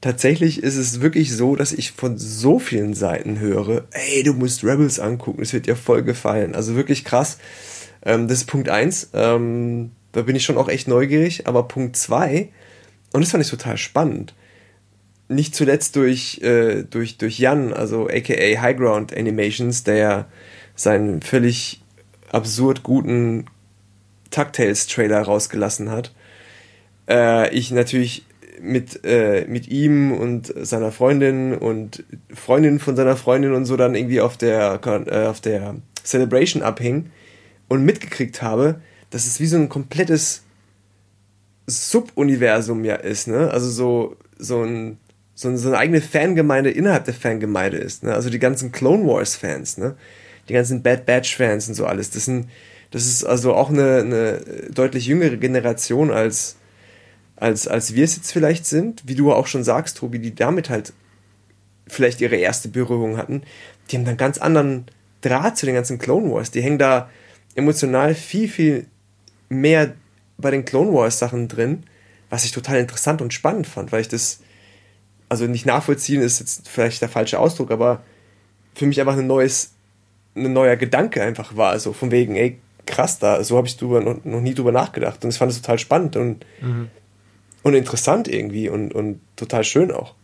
[0.00, 4.64] tatsächlich ist es wirklich so, dass ich von so vielen Seiten höre, ey, du musst
[4.64, 6.54] Rebels angucken, es wird dir voll gefallen.
[6.54, 7.38] Also wirklich krass.
[8.04, 9.10] Ähm, das ist Punkt eins.
[9.12, 11.46] Ähm, da bin ich schon auch echt neugierig.
[11.46, 12.48] Aber Punkt zwei,
[13.12, 14.34] und das fand ich total spannend,
[15.28, 20.26] nicht zuletzt durch, äh, durch, durch Jan, also aka Highground Animations, der
[20.74, 21.82] seinen völlig
[22.30, 23.46] absurd guten
[24.30, 26.12] Tactales-Trailer rausgelassen hat.
[27.08, 28.24] Äh, ich natürlich
[28.60, 33.94] mit, äh, mit ihm und seiner Freundin und Freundin von seiner Freundin und so dann
[33.94, 37.10] irgendwie auf der, äh, auf der Celebration abhing
[37.68, 38.80] und mitgekriegt habe,
[39.10, 40.42] dass es wie so ein komplettes
[41.66, 43.50] Subuniversum ja ist, ne?
[43.50, 44.98] Also so, so ein,
[45.34, 48.14] so, so eine eigene Fangemeinde innerhalb der Fangemeinde ist, ne?
[48.14, 49.96] Also die ganzen Clone Wars Fans, ne?
[50.48, 52.10] Die ganzen Bad Batch Fans und so alles.
[52.10, 52.48] Das sind,
[52.90, 54.40] das ist also auch eine, eine
[54.70, 56.56] deutlich jüngere Generation als,
[57.40, 60.70] als, als wir es jetzt vielleicht sind, wie du auch schon sagst, Tobi, die damit
[60.70, 60.92] halt
[61.86, 63.42] vielleicht ihre erste Berührung hatten,
[63.90, 64.86] die haben dann ganz anderen
[65.20, 66.50] Draht zu den ganzen Clone Wars.
[66.50, 67.08] Die hängen da
[67.54, 68.86] emotional viel, viel
[69.48, 69.94] mehr
[70.36, 71.84] bei den Clone Wars Sachen drin,
[72.30, 74.40] was ich total interessant und spannend fand, weil ich das,
[75.28, 78.02] also nicht nachvollziehen ist jetzt vielleicht der falsche Ausdruck, aber
[78.74, 79.72] für mich einfach ein neues,
[80.36, 84.00] ein neuer Gedanke einfach war, so von wegen, ey, krass da, so habe ich drüber
[84.00, 85.24] noch, noch, nie drüber nachgedacht.
[85.24, 86.90] Und ich fand es total spannend und mhm
[87.62, 90.14] und interessant irgendwie und, und total schön auch.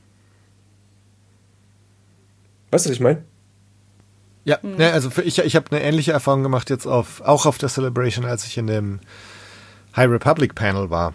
[2.71, 3.23] Weißt du, was ich meine?
[4.45, 4.77] Ja, mhm.
[4.77, 7.69] ne, also für, ich, ich habe eine ähnliche Erfahrung gemacht jetzt auf, auch auf der
[7.69, 9.01] Celebration, als ich in dem
[9.97, 11.15] High Republic Panel war.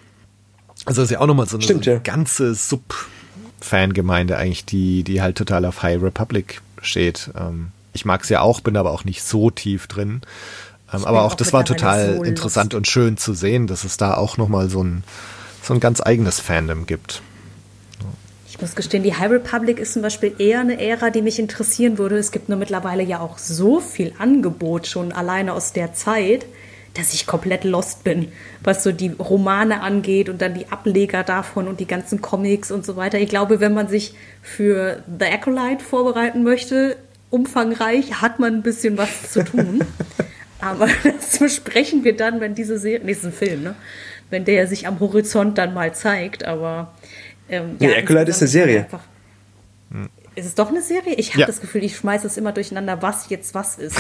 [0.86, 2.04] Also das ist ja auch nochmal so eine, Stimmt, so eine ja.
[2.04, 7.30] ganze Sub-Fangemeinde eigentlich, die, die halt total auf High Republic steht.
[7.38, 10.22] Ähm, ich mag es ja auch, bin aber auch nicht so tief drin.
[10.94, 13.98] Ähm, aber auch, auch das war total so interessant und schön zu sehen, dass es
[13.98, 15.04] da auch nochmal so ein,
[15.70, 17.22] so ein ganz eigenes Fandom gibt.
[18.50, 22.00] Ich muss gestehen, die High Republic ist zum Beispiel eher eine Ära, die mich interessieren
[22.00, 22.18] würde.
[22.18, 26.48] Es gibt nur mittlerweile ja auch so viel Angebot schon alleine aus der Zeit,
[26.96, 28.32] dass ich komplett lost bin,
[28.64, 32.84] was so die Romane angeht und dann die Ableger davon und die ganzen Comics und
[32.84, 33.20] so weiter.
[33.20, 36.98] Ich glaube, wenn man sich für The Acolyte vorbereiten möchte,
[37.30, 39.82] umfangreich, hat man ein bisschen was zu tun.
[40.60, 43.76] Aber das besprechen wir dann, wenn diese Serie, nee, ist ein Film, ne?
[44.30, 46.46] Wenn der sich am Horizont dann mal zeigt.
[46.46, 46.94] Aber
[47.50, 48.80] ähm, ja, nee, Acolyte ist eine Serie.
[48.80, 49.04] Einfach,
[49.92, 50.10] hm.
[50.36, 51.16] Ist es doch eine Serie?
[51.16, 51.48] Ich habe ja.
[51.48, 53.98] das Gefühl, ich schmeiße es immer durcheinander, was jetzt was ist.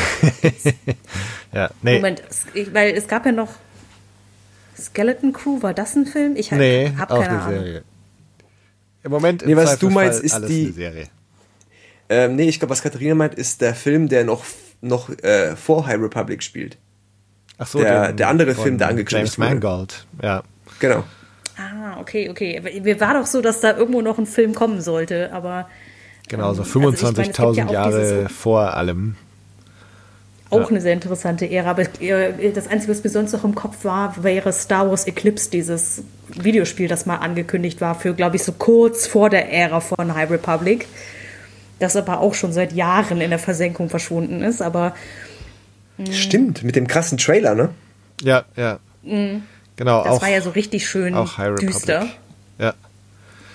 [1.53, 1.95] ja, nee.
[1.95, 3.49] Moment, es, weil es gab ja noch
[4.79, 6.35] Skeleton Crew, war das ein Film?
[6.35, 7.59] Ich hab, nee, hab auch keine eine Ahnung.
[7.59, 7.83] Serie.
[9.03, 11.07] Im Moment nee, was du meinst, ist die Serie.
[12.09, 14.43] Ähm, nee, ich glaube, was Katharina meint, ist der Film, der noch,
[14.81, 16.77] noch äh, vor High Republic spielt.
[17.59, 20.43] Ach so, der, der andere Film, der angekündigt James Mangold, ja.
[20.79, 21.03] Genau.
[21.57, 22.61] Ah, okay, okay.
[22.81, 25.67] Mir war doch so, dass da irgendwo noch ein Film kommen sollte, aber.
[26.29, 29.15] Genau, so 25.000 also ja Jahre vor allem.
[30.51, 30.67] Auch ja.
[30.67, 31.71] eine sehr interessante Ära.
[31.71, 35.51] Aber äh, das Einzige, was mir sonst noch im Kopf war, wäre Star Wars Eclipse,
[35.51, 40.15] dieses Videospiel, das mal angekündigt war, für, glaube ich, so kurz vor der Ära von
[40.15, 40.87] High Republic.
[41.79, 44.61] Das aber auch schon seit Jahren in der Versenkung verschwunden ist.
[44.61, 44.93] Aber.
[46.11, 47.69] Stimmt, mit dem krassen Trailer, ne?
[48.21, 48.79] Ja, ja.
[49.03, 49.43] Mhm.
[49.75, 50.03] Genau.
[50.03, 52.07] Das auch, war ja so richtig schön auch High düster.
[52.57, 52.73] Ja.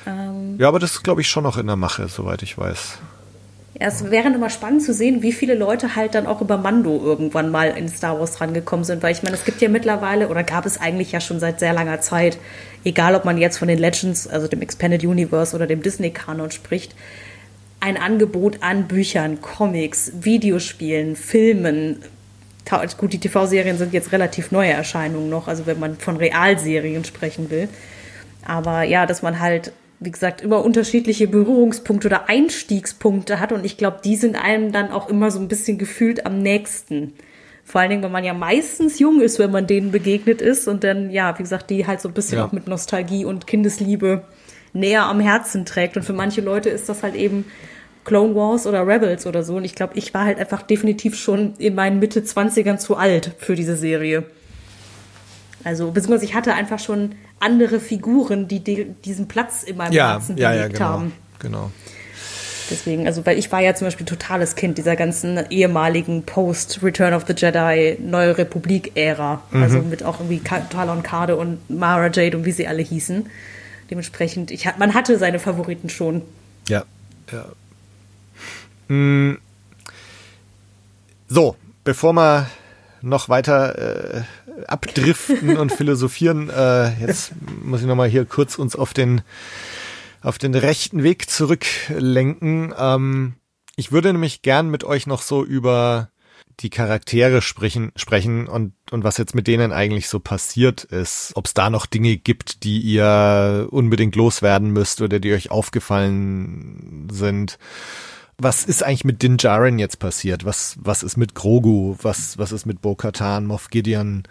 [0.06, 2.98] Ähm, ja, aber das ist, glaube ich, schon noch in der Mache, soweit ich weiß.
[3.80, 7.00] Ja, es wäre immer spannend zu sehen, wie viele Leute halt dann auch über Mando
[7.02, 10.44] irgendwann mal in Star Wars rangekommen sind, weil ich meine, es gibt ja mittlerweile oder
[10.44, 12.38] gab es eigentlich ja schon seit sehr langer Zeit,
[12.84, 16.94] egal ob man jetzt von den Legends, also dem Expanded Universe oder dem Disney-Kanon spricht,
[17.80, 21.98] ein Angebot an Büchern, Comics, Videospielen, Filmen,
[22.96, 27.50] gut, die TV-Serien sind jetzt relativ neue Erscheinungen noch, also wenn man von Realserien sprechen
[27.50, 27.68] will.
[28.44, 33.76] Aber ja, dass man halt, wie gesagt, immer unterschiedliche Berührungspunkte oder Einstiegspunkte hat und ich
[33.76, 37.12] glaube, die sind einem dann auch immer so ein bisschen gefühlt am nächsten.
[37.64, 40.84] Vor allen Dingen, wenn man ja meistens jung ist, wenn man denen begegnet ist und
[40.84, 42.44] dann, ja, wie gesagt, die halt so ein bisschen ja.
[42.44, 44.22] auch mit Nostalgie und Kindesliebe
[44.74, 45.96] näher am Herzen trägt.
[45.96, 47.46] Und für manche Leute ist das halt eben
[48.04, 49.56] Clone Wars oder Rebels oder so.
[49.56, 53.32] Und ich glaube, ich war halt einfach definitiv schon in meinen Mitte 20ern zu alt
[53.38, 54.24] für diese Serie.
[55.64, 60.36] Also, beziehungsweise ich hatte einfach schon andere Figuren, die diesen Platz in meinem ja, Herzen
[60.36, 61.12] ja, belegt ja, genau, haben.
[61.38, 61.70] Genau.
[62.70, 67.24] Deswegen, also, weil ich war ja zum Beispiel totales Kind dieser ganzen ehemaligen Post-Return of
[67.26, 69.42] the Jedi, Neue Republik-Ära.
[69.50, 69.62] Mhm.
[69.62, 73.26] Also mit auch irgendwie Talon Kade und Mara Jade und wie sie alle hießen.
[73.90, 76.22] Dementsprechend, ich, man hatte seine Favoriten schon.
[76.68, 76.84] Ja,
[77.30, 77.44] ja.
[81.28, 82.50] So, bevor wir
[83.02, 84.22] noch weiter äh,
[84.66, 87.32] abdriften und philosophieren, äh, jetzt
[87.62, 89.22] muss ich noch mal hier kurz uns auf den
[90.22, 92.74] auf den rechten Weg zurücklenken.
[92.78, 93.34] Ähm,
[93.76, 96.08] ich würde nämlich gern mit euch noch so über
[96.60, 101.32] die Charaktere sprechen, sprechen und, und was jetzt mit denen eigentlich so passiert ist.
[101.34, 107.08] Ob es da noch Dinge gibt, die ihr unbedingt loswerden müsst oder die euch aufgefallen
[107.10, 107.58] sind.
[108.38, 110.44] Was ist eigentlich mit Din Djarin jetzt passiert?
[110.44, 111.96] Was, was ist mit Grogu?
[112.02, 114.24] Was, was ist mit Bo-Katan, Moff Gideon?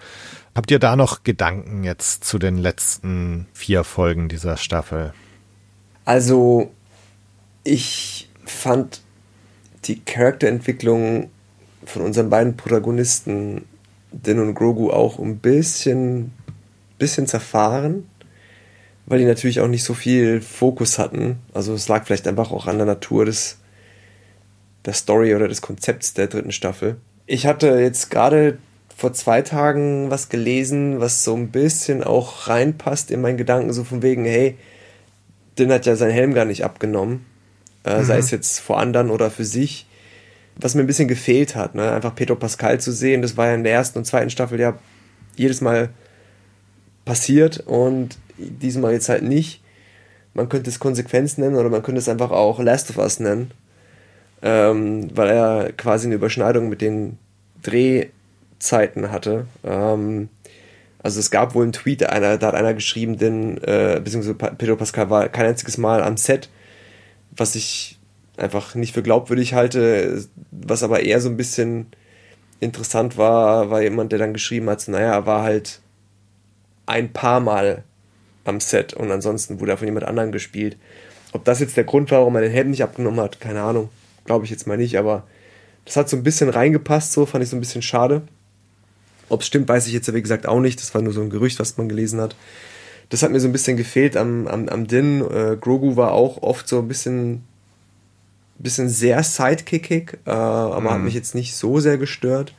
[0.56, 5.14] Habt ihr da noch Gedanken jetzt zu den letzten vier Folgen dieser Staffel?
[6.06, 6.72] Also,
[7.64, 9.02] ich fand
[9.86, 11.30] die Charakterentwicklung
[11.86, 13.66] von unseren beiden Protagonisten,
[14.12, 16.34] Din und Grogu, auch ein bisschen,
[17.00, 18.08] bisschen zerfahren,
[19.06, 21.40] weil die natürlich auch nicht so viel Fokus hatten.
[21.54, 23.58] Also es lag vielleicht einfach auch an der Natur des,
[24.86, 26.98] der Story oder des Konzepts der dritten Staffel.
[27.26, 28.58] Ich hatte jetzt gerade
[28.96, 33.84] vor zwei Tagen was gelesen, was so ein bisschen auch reinpasst in meinen Gedanken, so
[33.84, 34.58] von wegen, hey,
[35.58, 37.26] Din hat ja seinen Helm gar nicht abgenommen,
[37.86, 38.04] äh, mhm.
[38.04, 39.88] sei es jetzt vor anderen oder für sich
[40.56, 41.92] was mir ein bisschen gefehlt hat, ne?
[41.92, 43.22] einfach Pedro Pascal zu sehen.
[43.22, 44.78] Das war ja in der ersten und zweiten Staffel ja
[45.36, 45.90] jedes Mal
[47.06, 49.62] passiert und diesmal jetzt halt nicht.
[50.34, 53.52] Man könnte es Konsequenz nennen oder man könnte es einfach auch Last of Us nennen,
[54.44, 57.18] ähm, weil er quasi eine Überschneidung mit den
[57.64, 59.48] Drehzeiten hatte.
[59.64, 60.30] Ähm,
[61.02, 64.76] also es gab wohl einen Tweet, einer, da hat einer geschrieben, denn, äh, beziehungsweise Pedro
[64.76, 66.50] Pascal war kein einziges Mal am Set,
[67.32, 68.00] was ich
[68.38, 70.26] einfach nicht für glaubwürdig halte.
[70.52, 71.88] Was aber eher so ein bisschen
[72.60, 75.80] interessant war, war jemand, der dann geschrieben hat, naja, er war halt
[76.86, 77.84] ein paar Mal
[78.46, 80.78] am Set und ansonsten wurde er von jemand anderem gespielt.
[81.32, 83.90] Ob das jetzt der Grund war, warum er den Helm nicht abgenommen hat, keine Ahnung.
[84.26, 85.28] Glaube ich jetzt mal nicht, aber
[85.86, 88.22] das hat so ein bisschen reingepasst, so fand ich so ein bisschen schade.
[89.30, 90.80] Ob es stimmt, weiß ich jetzt wie gesagt auch nicht.
[90.80, 92.36] Das war nur so ein Gerücht, was man gelesen hat.
[93.10, 95.22] Das hat mir so ein bisschen gefehlt am, am, am Din.
[95.22, 97.44] Äh, Grogu war auch oft so ein bisschen
[98.64, 100.90] bisschen sehr sidekickig, äh, aber mhm.
[100.92, 102.56] hat mich jetzt nicht so sehr gestört.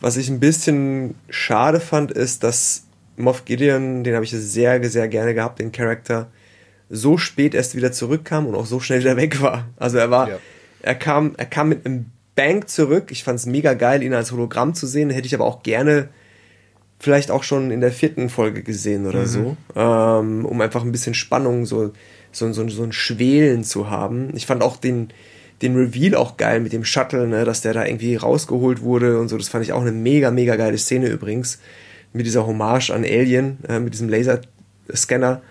[0.00, 2.84] Was ich ein bisschen schade fand, ist, dass
[3.16, 6.30] Moff Gideon, den habe ich sehr, sehr gerne gehabt, den Charakter,
[6.94, 9.68] so spät erst wieder zurückkam und auch so schnell wieder weg war.
[9.76, 10.38] Also er war, ja.
[10.82, 12.06] er kam, er kam mit einem
[12.36, 13.10] Bank zurück.
[13.10, 15.10] Ich fand es mega geil, ihn als Hologramm zu sehen.
[15.10, 16.08] Hätte ich aber auch gerne
[16.98, 19.26] vielleicht auch schon in der vierten Folge gesehen oder mhm.
[19.26, 21.92] so, ähm, um einfach ein bisschen Spannung so
[22.32, 24.30] so, so, so ein Schwelen zu haben.
[24.34, 25.08] Ich fand auch den,
[25.60, 29.28] den Reveal auch geil mit dem Shuttle, ne, dass der da irgendwie rausgeholt wurde und
[29.28, 29.36] so.
[29.36, 31.60] Das fand ich auch eine mega, mega geile Szene übrigens.
[32.14, 35.42] Mit dieser Hommage an Alien, äh, mit diesem Laserscanner.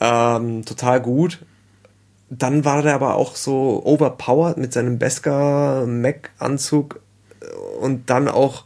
[0.00, 1.38] Ähm, total gut.
[2.30, 7.00] Dann war der aber auch so overpowered mit seinem Beskar-Mech-Anzug
[7.80, 8.64] und dann auch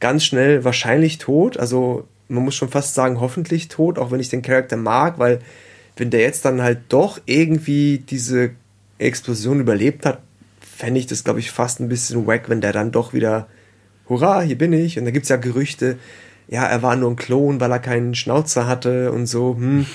[0.00, 1.58] ganz schnell wahrscheinlich tot.
[1.58, 5.40] Also man muss schon fast sagen, hoffentlich tot, auch wenn ich den Charakter mag, weil
[5.96, 8.50] wenn der jetzt dann halt doch irgendwie diese
[8.98, 10.20] Explosion überlebt hat,
[10.60, 13.48] fände ich das, glaube ich, fast ein bisschen wack, wenn der dann doch wieder,
[14.08, 14.98] hurra, hier bin ich.
[14.98, 15.98] Und da gibt es ja Gerüchte,
[16.48, 19.56] ja, er war nur ein Klon, weil er keinen Schnauzer hatte und so.
[19.56, 19.86] Hm,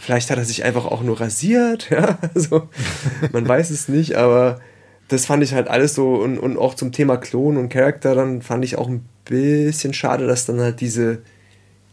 [0.00, 2.68] vielleicht hat er sich einfach auch nur rasiert, ja, also
[3.32, 4.60] man weiß es nicht, aber
[5.08, 8.42] das fand ich halt alles so und, und auch zum Thema Klon und Charakter, dann
[8.42, 11.18] fand ich auch ein bisschen schade, dass dann halt diese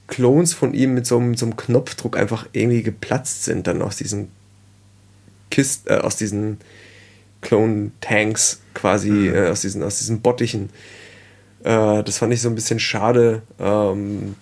[0.08, 3.98] Clones von ihm mit so einem, so einem Knopfdruck einfach irgendwie geplatzt sind, dann aus
[3.98, 4.30] diesen
[5.52, 6.60] Kist, äh, aus diesen
[7.42, 9.36] Clone-Tanks quasi, mhm.
[9.36, 10.70] äh, aus, diesen, aus diesen Bottichen.
[11.64, 13.42] Äh, das fand ich so ein bisschen schade.
[13.60, 14.36] Ähm,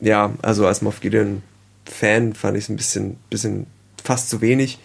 [0.00, 1.00] ja, also als Moff
[1.88, 3.66] Gideon-Fan fand ich es ein bisschen, bisschen
[4.02, 4.78] fast zu wenig.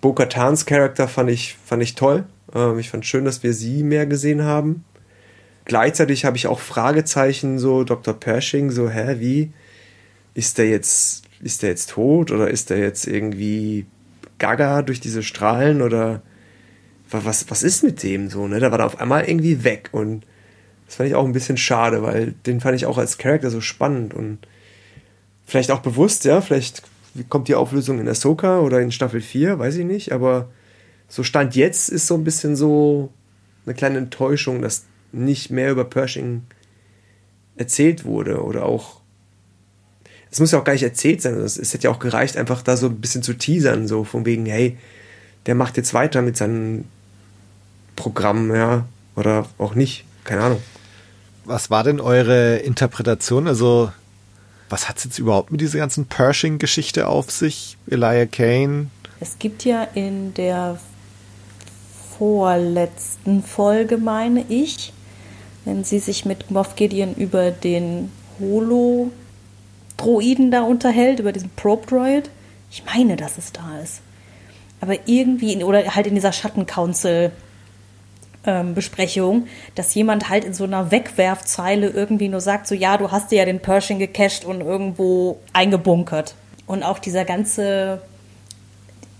[0.00, 2.24] Bo-Katans Charakter fand ich, fand ich toll.
[2.54, 4.84] Ähm, ich fand schön, dass wir sie mehr gesehen haben
[5.64, 8.14] gleichzeitig habe ich auch Fragezeichen, so Dr.
[8.14, 9.52] Pershing, so, hä, wie?
[10.34, 13.86] Ist der jetzt, ist der jetzt tot oder ist der jetzt irgendwie
[14.38, 16.22] gaga durch diese Strahlen oder
[17.10, 18.58] was, was ist mit dem so, ne?
[18.58, 20.26] Da war er auf einmal irgendwie weg und
[20.86, 23.60] das fand ich auch ein bisschen schade, weil den fand ich auch als Charakter so
[23.60, 24.38] spannend und
[25.46, 26.82] vielleicht auch bewusst, ja, vielleicht
[27.28, 30.48] kommt die Auflösung in Ahsoka oder in Staffel 4, weiß ich nicht, aber
[31.08, 33.12] so Stand jetzt ist so ein bisschen so
[33.66, 36.42] eine kleine Enttäuschung, dass nicht mehr über Pershing
[37.56, 39.00] erzählt wurde oder auch
[40.34, 42.60] es muss ja auch gar nicht erzählt sein, es, es hätte ja auch gereicht, einfach
[42.62, 44.76] da so ein bisschen zu teasern, so von wegen, hey,
[45.46, 46.86] der macht jetzt weiter mit seinem
[47.94, 48.84] Programm, ja,
[49.14, 50.62] oder auch nicht, keine Ahnung.
[51.44, 53.46] Was war denn eure Interpretation?
[53.46, 53.92] Also,
[54.74, 57.76] was hat es jetzt überhaupt mit dieser ganzen Pershing-Geschichte auf sich?
[57.88, 58.88] Elijah Kane?
[59.20, 60.80] Es gibt ja in der
[62.18, 64.92] vorletzten Folge, meine ich,
[65.64, 68.10] wenn sie sich mit Moff Gideon über den
[68.40, 69.12] Holo-Droiden
[70.50, 72.28] da unterhält, über diesen Probe-Droid.
[72.68, 74.00] Ich meine, dass es da ist.
[74.80, 77.30] Aber irgendwie, in, oder halt in dieser Schatten-Council
[78.46, 83.10] ähm, Besprechung, dass jemand halt in so einer Wegwerfzeile irgendwie nur sagt, so ja, du
[83.10, 86.34] hast dir ja den Pershing gecached und irgendwo eingebunkert.
[86.66, 88.02] Und auch dieser ganze,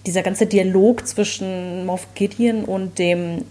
[0.07, 3.45] dieser ganze Dialog zwischen Moff Gideon und dem,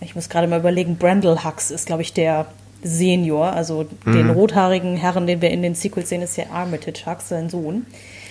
[0.00, 2.46] ich muss gerade mal überlegen, Brandle Hux ist, glaube ich, der
[2.82, 4.12] Senior, also mhm.
[4.12, 7.86] den rothaarigen Herren, den wir in den Sequels sehen, ist ja Armitage Hux, sein Sohn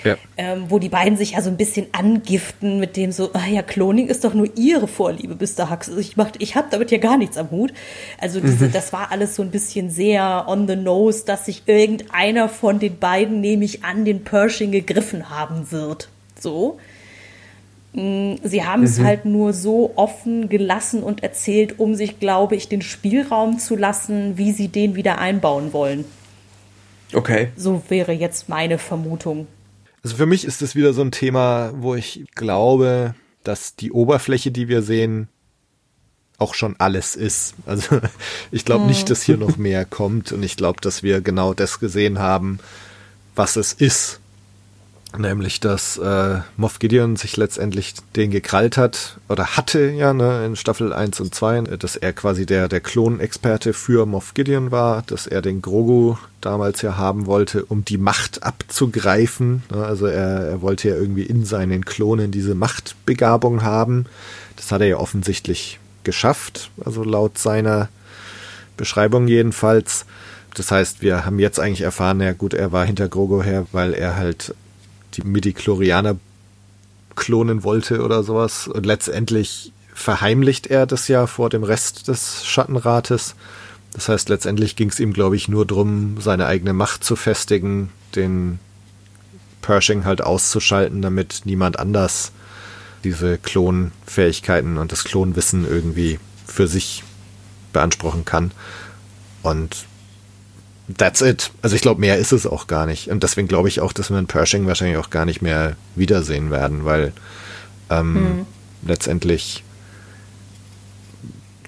[0.06, 0.16] ja.
[0.38, 3.62] ähm, wo die beiden sich ja so ein bisschen angiften mit dem so, ah ja,
[3.62, 5.70] Cloning ist doch nur ihre Vorliebe, Mr.
[5.70, 5.90] Hux.
[5.90, 7.74] Also ich, ich habe damit ja gar nichts am Hut.
[8.20, 8.72] Also diese, mhm.
[8.72, 12.98] das war alles so ein bisschen sehr on the nose, dass sich irgendeiner von den
[12.98, 16.10] beiden, nämlich an den Pershing gegriffen haben wird.
[16.40, 16.80] So.
[17.94, 18.88] Mm, sie haben mhm.
[18.88, 23.76] es halt nur so offen gelassen und erzählt, um sich, glaube ich, den Spielraum zu
[23.76, 26.06] lassen, wie sie den wieder einbauen wollen.
[27.14, 27.50] Okay.
[27.56, 29.48] So wäre jetzt meine Vermutung.
[30.06, 34.52] Also für mich ist das wieder so ein Thema, wo ich glaube, dass die Oberfläche,
[34.52, 35.30] die wir sehen,
[36.38, 37.56] auch schon alles ist.
[37.66, 38.00] Also
[38.52, 41.80] ich glaube nicht, dass hier noch mehr kommt und ich glaube, dass wir genau das
[41.80, 42.60] gesehen haben,
[43.34, 44.20] was es ist.
[45.18, 50.56] Nämlich, dass äh, Moff Gideon sich letztendlich den gekrallt hat oder hatte ja ne, in
[50.56, 55.28] Staffel 1 und 2, dass er quasi der, der Klonexperte für Moff Gideon war, dass
[55.28, 59.64] er den Grogu damals ja haben wollte, um die Macht abzugreifen.
[59.72, 64.06] Ne, also er, er wollte ja irgendwie in seinen Klonen diese Machtbegabung haben.
[64.56, 67.90] Das hat er ja offensichtlich geschafft, also laut seiner
[68.78, 70.06] Beschreibung jedenfalls.
[70.54, 73.94] Das heißt, wir haben jetzt eigentlich erfahren, ja gut, er war hinter Grogu her, weil
[73.94, 74.56] er halt
[75.18, 76.18] die Midichlorianer
[77.16, 78.68] klonen wollte oder sowas.
[78.68, 83.36] Und letztendlich verheimlicht er das ja vor dem Rest des Schattenrates.
[83.94, 87.92] Das heißt, letztendlich ging es ihm, glaube ich, nur darum, seine eigene Macht zu festigen,
[88.16, 88.60] den
[89.62, 92.34] Pershing halt auszuschalten, damit niemand anders
[93.06, 97.04] diese Klonfähigkeiten und das Klonwissen irgendwie für sich
[97.72, 98.52] beanspruchen kann.
[99.44, 99.86] Und
[100.98, 101.52] that's it.
[101.62, 103.10] Also ich glaube, mehr ist es auch gar nicht.
[103.10, 106.52] Und deswegen glaube ich auch, dass wir einen Pershing wahrscheinlich auch gar nicht mehr wiedersehen
[106.52, 107.14] werden, weil
[107.90, 108.46] ähm, hm.
[108.88, 109.64] letztendlich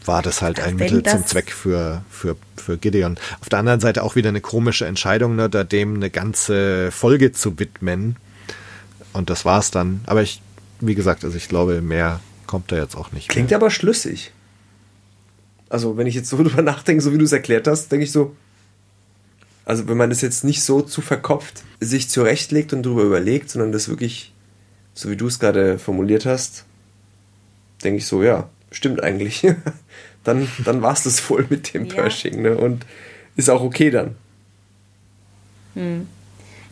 [0.08, 3.18] war das halt ein Mittel zum Zweck für, für, für Gideon.
[3.42, 7.34] Auf der anderen Seite auch wieder eine komische Entscheidung, ne, da dem eine ganze Folge
[7.34, 8.16] zu widmen.
[9.12, 10.02] Und das war's dann.
[10.06, 10.42] Aber ich,
[10.80, 13.28] wie gesagt, also ich glaube, mehr kommt da jetzt auch nicht.
[13.28, 13.58] Klingt mehr.
[13.58, 14.32] aber schlüssig.
[15.70, 18.12] Also, wenn ich jetzt so drüber nachdenke, so wie du es erklärt hast, denke ich
[18.12, 18.36] so,
[19.68, 23.74] also wenn man das jetzt nicht so zu verkopft sich zurechtlegt und darüber überlegt, sondern
[23.74, 24.32] das wirklich,
[24.94, 26.64] so wie du es gerade formuliert hast,
[27.84, 29.46] denke ich so, ja, stimmt eigentlich.
[30.24, 31.96] dann dann war es das wohl mit dem ja.
[31.96, 32.58] Pershing ne?
[32.58, 32.86] und
[33.36, 34.16] ist auch okay dann.
[35.74, 36.08] Hm.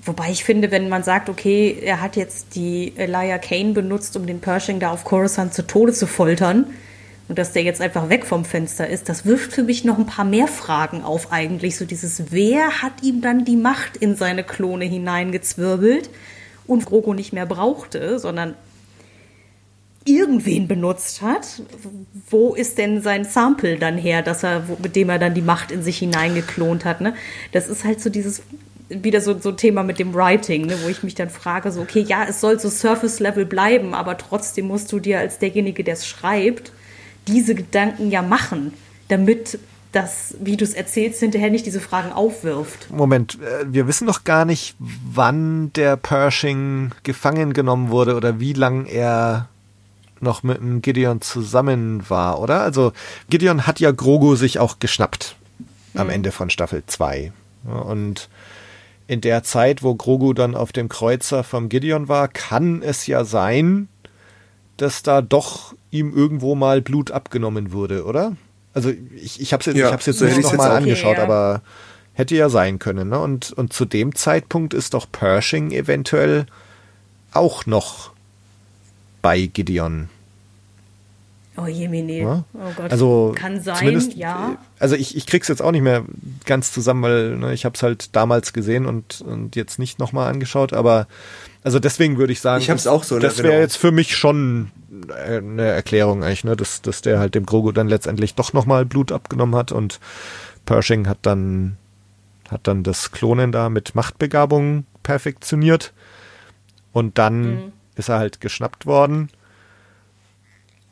[0.06, 4.26] Wobei ich finde, wenn man sagt, okay, er hat jetzt die Elijah Kane benutzt, um
[4.26, 6.68] den Pershing da auf Coruscant zu Tode zu foltern,
[7.28, 10.06] und dass der jetzt einfach weg vom Fenster ist, das wirft für mich noch ein
[10.06, 11.76] paar mehr Fragen auf eigentlich.
[11.76, 16.10] So dieses, wer hat ihm dann die Macht in seine Klone hineingezwirbelt
[16.68, 18.54] und Grogu nicht mehr brauchte, sondern
[20.08, 21.64] irgendwen benutzt hat.
[22.30, 25.72] Wo ist denn sein Sample dann her, dass er, mit dem er dann die Macht
[25.72, 27.02] in sich hineingeklont hat?
[27.02, 27.16] Ne?
[27.52, 28.44] Das ist halt so dieses
[28.88, 31.82] wieder so, so ein Thema mit dem Writing, ne, wo ich mich dann frage, so,
[31.82, 35.96] okay, ja, es soll so Surface-Level bleiben, aber trotzdem musst du dir als derjenige, der
[35.96, 36.72] es schreibt,
[37.28, 38.74] diese Gedanken ja machen,
[39.08, 39.60] damit
[39.92, 42.92] das, wie du es erzählst, hinterher nicht diese Fragen aufwirft.
[42.92, 48.54] Moment, äh, wir wissen noch gar nicht, wann der Pershing gefangen genommen wurde oder wie
[48.54, 49.48] lang er
[50.20, 52.62] noch mit dem Gideon zusammen war, oder?
[52.62, 52.92] Also
[53.30, 55.38] Gideon hat ja Grogu sich auch geschnappt
[55.94, 56.00] mhm.
[56.00, 57.32] am Ende von Staffel 2.
[57.64, 58.30] Und
[59.08, 63.24] in der Zeit, wo Grogu dann auf dem Kreuzer vom Gideon war, kann es ja
[63.24, 63.88] sein,
[64.78, 68.36] dass da doch ihm irgendwo mal Blut abgenommen wurde, oder?
[68.74, 71.18] Also ich, ich habe es jetzt, ja, ich hab's jetzt so nicht nochmal okay, angeschaut,
[71.18, 71.24] ja.
[71.24, 71.62] aber
[72.14, 73.10] hätte ja sein können.
[73.10, 73.20] Ne?
[73.20, 76.46] Und, und zu dem Zeitpunkt ist doch Pershing eventuell
[77.32, 78.12] auch noch
[79.22, 80.10] bei Gideon.
[81.58, 82.18] Oh Jemine.
[82.18, 82.44] Ja?
[82.54, 82.92] Oh Gott.
[82.92, 84.58] Also kann sein, ja.
[84.78, 86.04] Also ich, ich krieg's jetzt auch nicht mehr
[86.46, 90.30] ganz zusammen, weil ne, ich habe es halt damals gesehen und, und jetzt nicht nochmal
[90.30, 91.08] angeschaut, aber
[91.66, 94.70] also deswegen würde ich sagen, ich hab's auch so das wäre jetzt für mich schon
[95.10, 99.12] eine Erklärung eigentlich, ne, dass, dass der halt dem Grogu dann letztendlich doch nochmal Blut
[99.12, 100.00] abgenommen hat und
[100.68, 101.78] Pershing hat dann
[102.50, 105.92] hat dann das Klonen da mit Machtbegabung perfektioniert
[106.94, 107.72] und dann mhm.
[107.96, 109.32] ist er halt geschnappt worden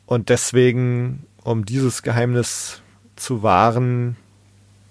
[0.06, 2.82] und deswegen, um dieses Geheimnis
[3.14, 4.16] zu wahren,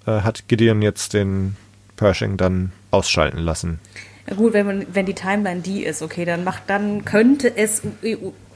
[0.05, 1.57] äh, hat Gideon jetzt den
[1.97, 3.81] Pershing dann ausschalten lassen.
[4.27, 7.81] Ja gut, wenn, man, wenn die Timeline die ist, okay, dann macht, dann könnte es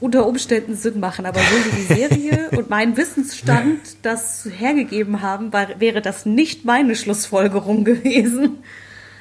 [0.00, 1.26] unter Umständen Sinn machen.
[1.26, 6.64] Aber so wie die Serie und mein Wissensstand das hergegeben haben, war, wäre das nicht
[6.64, 8.58] meine Schlussfolgerung gewesen.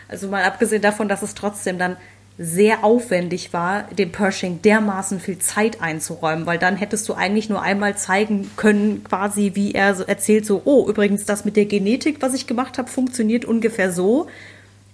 [0.07, 1.97] Also mal abgesehen davon, dass es trotzdem dann
[2.39, 7.63] sehr aufwendig war, dem Pershing dermaßen viel Zeit einzuräumen, weil dann hättest du eigentlich nur
[7.63, 12.21] einmal zeigen können, quasi wie er so erzählt, so, oh, übrigens, das mit der Genetik,
[12.21, 14.27] was ich gemacht habe, funktioniert ungefähr so.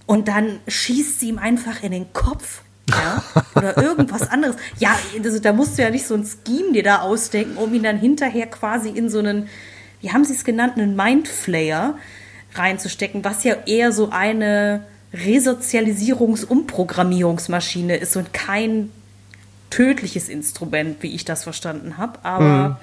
[0.05, 2.61] Und dann schießt sie ihm einfach in den Kopf.
[2.89, 3.23] Ja,
[3.55, 4.57] oder irgendwas anderes.
[4.77, 7.84] Ja, also, da musst du ja nicht so ein Scheme dir da ausdenken, um ihn
[7.84, 9.47] dann hinterher quasi in so einen,
[10.01, 11.97] wie haben sie es genannt, einen Mindflayer
[12.55, 18.89] reinzustecken, was ja eher so eine Resozialisierungs-Umprogrammierungsmaschine ist und kein
[19.69, 22.19] tödliches Instrument, wie ich das verstanden habe.
[22.23, 22.75] Aber mhm.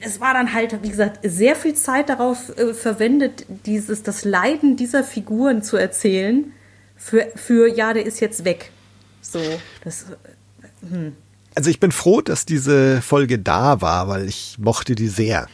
[0.00, 4.76] Es war dann halt, wie gesagt, sehr viel Zeit darauf äh, verwendet, dieses, das Leiden
[4.76, 6.52] dieser Figuren zu erzählen.
[6.96, 8.70] Für, für ja, der ist jetzt weg.
[9.20, 9.40] So,
[9.84, 10.06] das.
[10.10, 11.16] Äh, hm.
[11.54, 15.48] Also ich bin froh, dass diese Folge da war, weil ich mochte die sehr.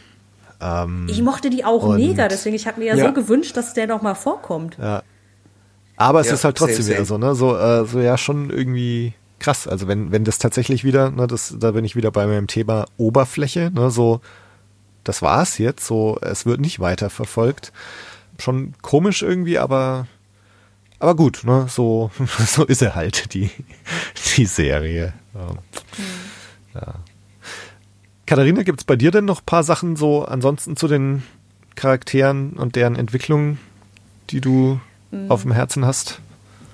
[0.61, 3.73] Ähm, ich mochte die auch mega, deswegen ich habe mir ja, ja, so gewünscht, dass
[3.73, 4.77] der noch mal vorkommt.
[4.77, 5.03] Ja.
[5.97, 7.35] Aber es ja, ist halt trotzdem same, wieder so, ne?
[7.35, 9.13] So, äh, so ja schon irgendwie
[9.45, 9.67] krass.
[9.67, 12.85] Also wenn, wenn das tatsächlich wieder, ne, das, da bin ich wieder bei meinem Thema
[12.97, 14.19] Oberfläche, ne, so,
[15.03, 17.71] das war's jetzt, so, es wird nicht weiter verfolgt.
[18.39, 20.07] Schon komisch irgendwie, aber,
[20.97, 22.09] aber gut, ne, so,
[22.47, 23.51] so ist er halt, die,
[24.35, 25.13] die Serie.
[25.35, 25.51] Ja.
[25.51, 25.59] Mhm.
[26.73, 26.95] ja.
[28.25, 31.21] Katharina, gibt's bei dir denn noch paar Sachen so ansonsten zu den
[31.75, 33.59] Charakteren und deren Entwicklung,
[34.31, 34.79] die du
[35.11, 35.29] mhm.
[35.29, 36.19] auf dem Herzen hast?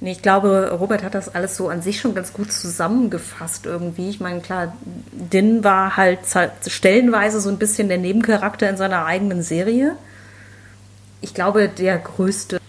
[0.04, 4.10] Nee, ich glaube, Robert hat das alles so an sich schon ganz gut zusammengefasst irgendwie.
[4.10, 4.76] Ich meine, klar,
[5.12, 6.22] Din war halt
[6.66, 9.96] stellenweise so ein bisschen der Nebencharakter in seiner eigenen Serie.
[11.22, 12.60] Ich glaube, der größte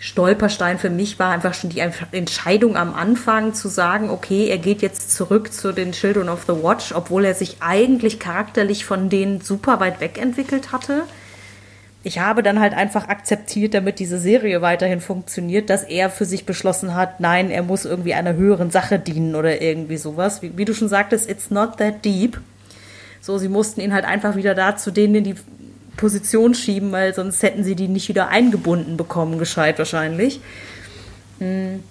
[0.00, 4.82] Stolperstein für mich war einfach schon die Entscheidung am Anfang zu sagen, okay, er geht
[4.82, 9.42] jetzt zurück zu den Children of the Watch, obwohl er sich eigentlich charakterlich von denen
[9.42, 11.04] super weit weg entwickelt hatte
[12.04, 16.44] ich habe dann halt einfach akzeptiert, damit diese Serie weiterhin funktioniert, dass er für sich
[16.46, 20.42] beschlossen hat, nein, er muss irgendwie einer höheren Sache dienen oder irgendwie sowas.
[20.42, 22.40] Wie, wie du schon sagtest, it's not that deep.
[23.20, 25.34] So, sie mussten ihn halt einfach wieder da zu denen in die
[25.96, 30.40] Position schieben, weil sonst hätten sie die nicht wieder eingebunden bekommen, gescheit wahrscheinlich.
[31.38, 31.84] Hm.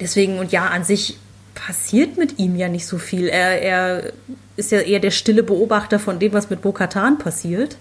[0.00, 1.18] Deswegen, und ja, an sich
[1.54, 3.26] passiert mit ihm ja nicht so viel.
[3.28, 4.12] Er, er
[4.56, 7.76] ist ja eher der stille Beobachter von dem, was mit Bo-Katan passiert.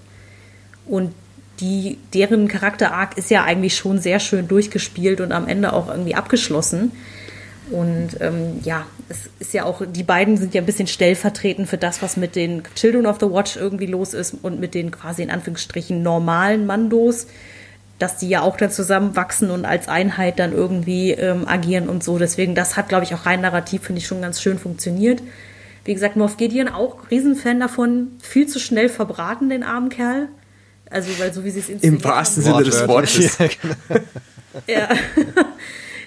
[0.86, 1.14] Und
[1.60, 6.16] die, deren Charakter-Arc ist ja eigentlich schon sehr schön durchgespielt und am Ende auch irgendwie
[6.16, 6.92] abgeschlossen.
[7.72, 11.78] Und ähm, ja, es ist ja auch, die beiden sind ja ein bisschen stellvertretend für
[11.78, 15.24] das, was mit den Children of the Watch irgendwie los ist und mit den quasi
[15.24, 17.28] in Anführungsstrichen normalen Mandos,
[18.00, 22.18] dass die ja auch dann zusammenwachsen und als Einheit dann irgendwie ähm, agieren und so.
[22.18, 25.22] Deswegen, das hat, glaube ich, auch rein narrativ, finde ich, schon ganz schön funktioniert.
[25.86, 30.28] Wie gesagt, Moff Gideon auch Riesenfan davon, viel zu schnell verbraten, den armen Kerl.
[30.94, 33.38] Also, weil so wie sie es Im wahrsten Sinne des Wortes.
[34.68, 34.90] Ja, genau.
[34.90, 34.90] ja.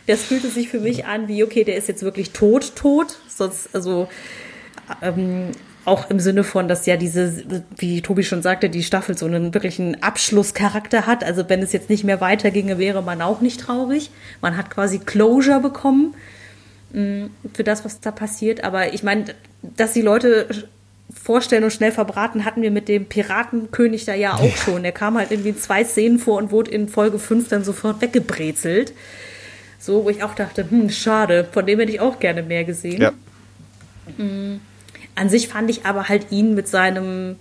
[0.07, 3.19] Das fühlte sich für mich an wie, okay, der ist jetzt wirklich tot, tot.
[3.27, 4.09] Sonst, also,
[5.03, 5.51] ähm,
[5.85, 7.43] auch im Sinne von, dass ja diese,
[7.77, 11.25] wie Tobi schon sagte, die Staffel so einen wirklichen Abschlusscharakter hat.
[11.25, 14.11] Also wenn es jetzt nicht mehr weiterginge, wäre man auch nicht traurig.
[14.41, 16.15] Man hat quasi Closure bekommen
[16.93, 18.65] mm, für das, was da passiert.
[18.65, 19.27] Aber ich meine,
[19.63, 20.69] dass die Leute
[21.13, 24.83] vorstellen und schnell verbraten hatten wir mit dem Piratenkönig da ja auch schon.
[24.83, 28.01] Der kam halt irgendwie in zwei Szenen vor und wurde in Folge 5 dann sofort
[28.01, 28.93] weggebrezelt.
[29.79, 33.01] So, wo ich auch dachte, hm, schade, von dem hätte ich auch gerne mehr gesehen.
[33.01, 33.13] Ja.
[34.17, 34.61] Mhm.
[35.15, 37.37] An sich fand ich aber halt ihn mit seinem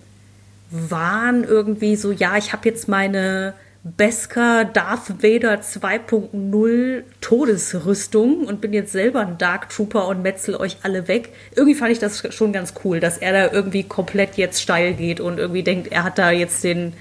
[0.70, 3.54] Wahn irgendwie so, ja, ich habe jetzt meine
[3.86, 10.78] Beskar Darth Vader 2.0 Todesrüstung und bin jetzt selber ein Dark Trooper und metzel euch
[10.82, 11.30] alle weg.
[11.56, 15.20] Irgendwie fand ich das schon ganz cool, dass er da irgendwie komplett jetzt steil geht
[15.20, 16.94] und irgendwie denkt, er hat da jetzt den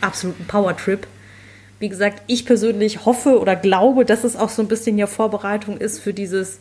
[0.00, 1.06] absoluten Power Trip.
[1.80, 5.76] Wie gesagt, ich persönlich hoffe oder glaube, dass es auch so ein bisschen ja Vorbereitung
[5.76, 6.60] ist für dieses,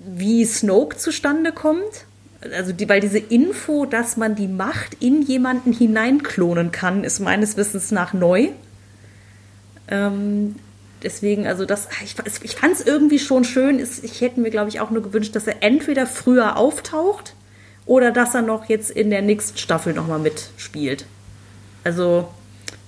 [0.00, 2.06] wie Snoke zustande kommt.
[2.52, 7.56] Also die, weil diese Info, dass man die Macht in jemanden hineinklonen kann, ist meines
[7.56, 8.48] Wissens nach neu.
[9.88, 10.56] Ähm,
[11.02, 13.78] deswegen, also das, ich, ich fand es irgendwie schon schön.
[13.80, 17.34] Ich hätte mir, glaube ich, auch nur gewünscht, dass er entweder früher auftaucht
[17.86, 21.06] oder dass er noch jetzt in der nächsten Staffel nochmal mitspielt.
[21.84, 22.28] Also,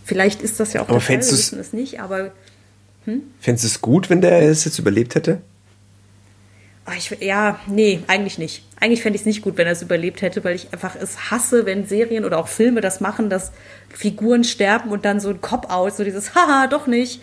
[0.05, 2.33] vielleicht ist das ja auch aber der Fall, wir wissen es nicht, aber.
[3.05, 3.23] Hm?
[3.41, 5.41] Fändest du es gut, wenn der es jetzt überlebt hätte?
[6.87, 8.63] Ah, ich, ja, nee, eigentlich nicht.
[8.79, 11.31] Eigentlich fände ich es nicht gut, wenn er es überlebt hätte, weil ich einfach es
[11.33, 13.51] hasse, wenn Serien oder auch Filme das machen, dass
[13.93, 17.21] Figuren sterben und dann so ein Cop-out, so dieses Haha, doch nicht.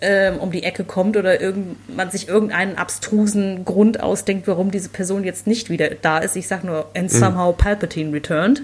[0.00, 4.88] ähm, um die Ecke kommt oder irgend, man sich irgendeinen abstrusen Grund ausdenkt, warum diese
[4.90, 6.36] Person jetzt nicht wieder da ist.
[6.36, 8.62] Ich sag nur, and somehow Palpatine returned.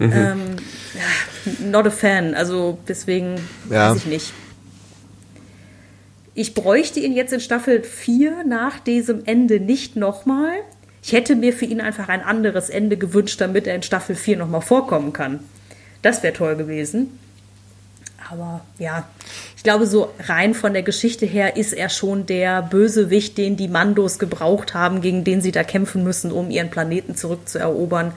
[0.00, 0.56] Ähm,
[0.94, 3.36] ja, not a fan, also deswegen
[3.70, 3.90] Ja.
[3.90, 4.32] weiß ich nicht.
[6.38, 10.52] Ich bräuchte ihn jetzt in Staffel 4 nach diesem Ende nicht nochmal.
[11.02, 14.36] Ich hätte mir für ihn einfach ein anderes Ende gewünscht, damit er in Staffel 4
[14.36, 15.40] nochmal vorkommen kann.
[16.00, 17.18] Das wäre toll gewesen.
[18.30, 19.08] Aber ja,
[19.56, 23.66] ich glaube, so rein von der Geschichte her ist er schon der Bösewicht, den die
[23.66, 28.12] Mandos gebraucht haben, gegen den sie da kämpfen müssen, um ihren Planeten zurückzuerobern,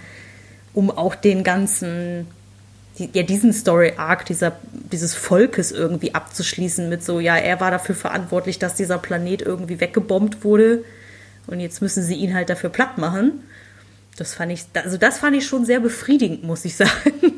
[0.76, 2.27] um auch den ganzen,
[2.98, 4.54] die, ja, diesen Story-Arc dieser,
[4.92, 9.80] dieses Volkes irgendwie abzuschließen mit so, ja, er war dafür verantwortlich, dass dieser Planet irgendwie
[9.80, 10.84] weggebombt wurde
[11.48, 13.44] und jetzt müssen sie ihn halt dafür platt machen.
[14.18, 17.34] Das fand ich, also das fand ich schon sehr befriedigend, muss ich sagen.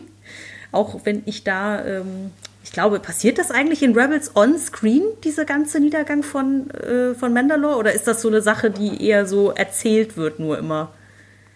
[0.71, 2.31] Auch wenn ich da, ähm,
[2.63, 7.31] ich glaube, passiert das eigentlich in Rebels on Screen, dieser ganze Niedergang von, äh, von
[7.31, 7.77] Mandalore?
[7.77, 10.91] Oder ist das so eine Sache, die eher so erzählt wird, nur immer?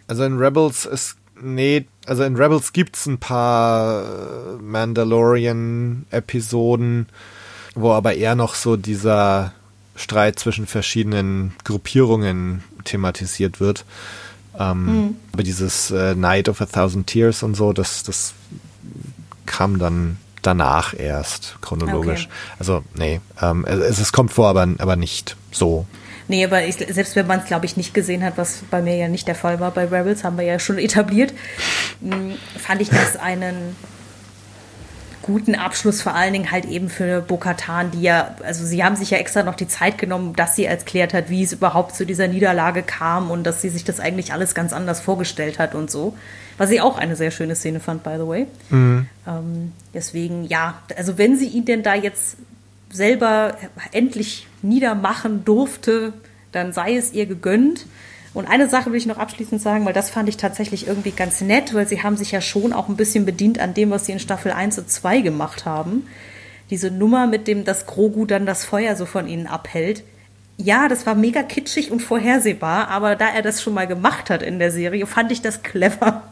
[0.07, 7.05] Also in Rebels ist, nee, also in Rebels gibt's ein paar äh, Mandalorian-Episoden,
[7.75, 9.53] wo aber eher noch so dieser
[9.95, 13.85] Streit zwischen verschiedenen Gruppierungen thematisiert wird.
[14.57, 18.33] Ähm, Aber dieses äh, Night of a Thousand Tears und so, das, das
[19.45, 22.25] kam dann danach erst chronologisch.
[22.25, 22.33] Okay.
[22.59, 25.85] Also nee, ähm, es, es kommt vor, aber, aber nicht so.
[26.27, 28.95] Nee, aber ich, selbst wenn man es, glaube ich, nicht gesehen hat, was bei mir
[28.95, 31.33] ja nicht der Fall war bei Rebels, haben wir ja schon etabliert,
[32.01, 33.75] mh, fand ich das einen
[35.27, 39.11] guten Abschluss, vor allen Dingen halt eben für Bo-Katan, die ja, also sie haben sich
[39.11, 42.29] ja extra noch die Zeit genommen, dass sie erklärt hat, wie es überhaupt zu dieser
[42.29, 46.15] Niederlage kam und dass sie sich das eigentlich alles ganz anders vorgestellt hat und so.
[46.57, 48.47] Was ich auch eine sehr schöne Szene fand, by the way.
[49.27, 52.37] Ähm, deswegen, ja, also wenn sie ihn denn da jetzt
[52.91, 53.57] selber
[53.91, 56.13] endlich niedermachen durfte,
[56.51, 57.85] dann sei es ihr gegönnt.
[58.33, 61.41] Und eine Sache will ich noch abschließend sagen, weil das fand ich tatsächlich irgendwie ganz
[61.41, 64.11] nett, weil sie haben sich ja schon auch ein bisschen bedient an dem, was sie
[64.11, 66.07] in Staffel 1 und 2 gemacht haben.
[66.69, 70.03] Diese Nummer mit dem, dass Grogu dann das Feuer so von ihnen abhält.
[70.57, 74.41] Ja, das war mega kitschig und vorhersehbar, aber da er das schon mal gemacht hat
[74.41, 76.23] in der Serie, fand ich das clever.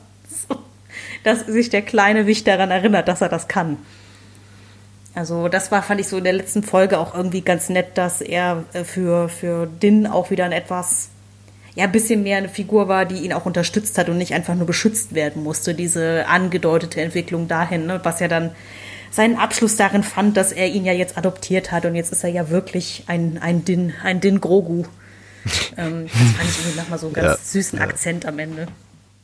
[1.23, 3.77] Dass sich der kleine Wicht daran erinnert, dass er das kann.
[5.15, 8.19] Also das war, fand ich so in der letzten Folge auch irgendwie ganz nett, dass
[8.21, 11.07] er äh, für, für Din auch wieder ein etwas,
[11.73, 14.55] ja, ein bisschen mehr eine Figur war, die ihn auch unterstützt hat und nicht einfach
[14.55, 15.73] nur beschützt werden musste.
[15.73, 18.51] Diese angedeutete Entwicklung dahin, ne, was ja dann
[19.09, 22.29] seinen Abschluss darin fand, dass er ihn ja jetzt adoptiert hat und jetzt ist er
[22.29, 24.83] ja wirklich ein, ein Din, ein Din Grogu.
[25.77, 27.37] ähm, das fand ich irgendwie nochmal so einen ganz Ja.
[27.41, 28.67] süßen Akzent am Ende.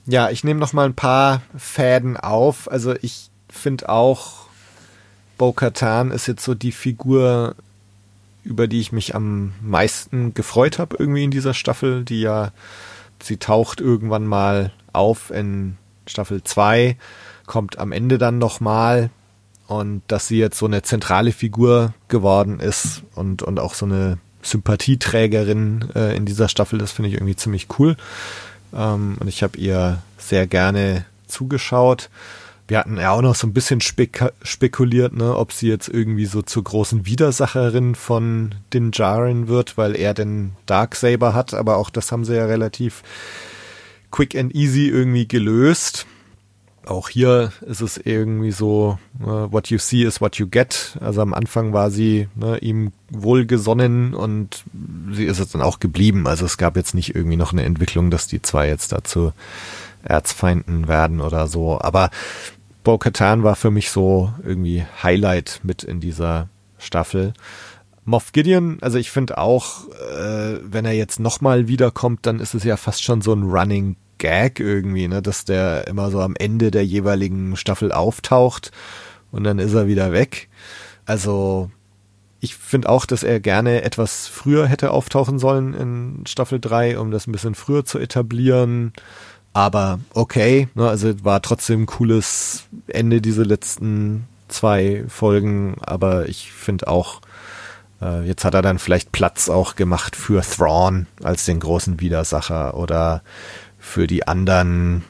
[0.05, 2.71] Ja, ich nehme noch mal ein paar Fäden auf.
[2.71, 4.40] Also ich finde auch,
[5.41, 7.55] Bo-Katan ist jetzt so die Figur,
[8.43, 12.51] über die ich mich am meisten gefreut habe irgendwie in dieser Staffel, die ja,
[13.19, 16.95] sie taucht irgendwann mal auf in Staffel 2,
[17.47, 19.09] kommt am Ende dann noch mal
[19.65, 24.19] und dass sie jetzt so eine zentrale Figur geworden ist und, und auch so eine
[24.43, 27.97] Sympathieträgerin äh, in dieser Staffel, das finde ich irgendwie ziemlich cool.
[28.75, 32.11] Ähm, und ich habe ihr sehr gerne zugeschaut.
[32.71, 36.25] Wir hatten ja auch noch so ein bisschen spek spekuliert, ne, ob sie jetzt irgendwie
[36.25, 41.89] so zur großen Widersacherin von Din Djarin wird, weil er den Darksaber hat, aber auch
[41.89, 43.03] das haben sie ja relativ
[44.09, 46.05] quick and easy irgendwie gelöst.
[46.85, 50.97] Auch hier ist es irgendwie so, äh, what you see is what you get.
[51.01, 54.63] Also am Anfang war sie ne, ihm wohlgesonnen und
[55.11, 56.25] sie ist es dann auch geblieben.
[56.25, 59.33] Also es gab jetzt nicht irgendwie noch eine Entwicklung, dass die zwei jetzt dazu
[60.03, 61.79] Erzfeinden werden oder so.
[61.79, 62.09] Aber
[62.83, 67.33] Bo-Katan war für mich so irgendwie Highlight mit in dieser Staffel.
[68.03, 72.63] Moff Gideon, also ich finde auch, äh, wenn er jetzt nochmal wiederkommt, dann ist es
[72.63, 76.69] ja fast schon so ein Running Gag irgendwie, ne, dass der immer so am Ende
[76.69, 78.71] der jeweiligen Staffel auftaucht
[79.31, 80.49] und dann ist er wieder weg.
[81.05, 81.71] Also
[82.39, 87.11] ich finde auch, dass er gerne etwas früher hätte auftauchen sollen in Staffel 3, um
[87.11, 88.93] das ein bisschen früher zu etablieren.
[89.53, 96.51] Aber okay, ne, also war trotzdem ein cooles Ende diese letzten zwei Folgen, aber ich
[96.51, 97.21] finde auch,
[98.01, 102.75] äh, jetzt hat er dann vielleicht Platz auch gemacht für Thrawn als den großen Widersacher
[102.75, 103.23] oder
[103.79, 105.03] für die anderen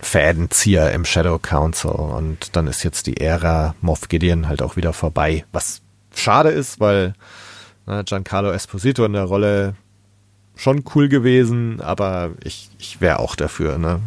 [0.00, 1.90] Fädenzieher im Shadow Council.
[1.90, 5.82] Und dann ist jetzt die Ära Moff Gideon halt auch wieder vorbei, was
[6.14, 7.14] schade ist, weil
[7.86, 9.74] ne, Giancarlo Esposito in der Rolle
[10.60, 14.00] schon cool gewesen, aber ich, ich wäre auch dafür, ne?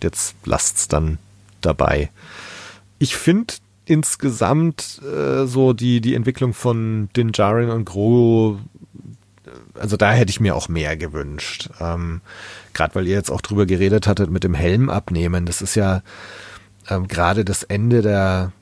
[0.00, 1.18] Jetzt lasst's dann
[1.62, 2.10] dabei.
[3.00, 8.58] Ich finde insgesamt äh, so die, die Entwicklung von Din Djarin und Grogu,
[9.74, 11.70] also da hätte ich mir auch mehr gewünscht.
[11.80, 12.20] Ähm,
[12.72, 15.44] Gerade weil ihr jetzt auch drüber geredet hattet mit dem Helm abnehmen.
[15.44, 16.02] Das ist ja
[16.88, 18.52] ähm, gerade das Ende der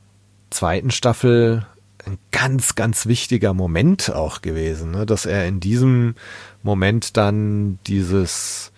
[0.48, 1.66] zweiten Staffel
[2.06, 5.06] ein ganz, ganz wichtiger Moment auch gewesen, ne?
[5.06, 6.14] dass er in diesem
[6.62, 8.72] Moment dann dieses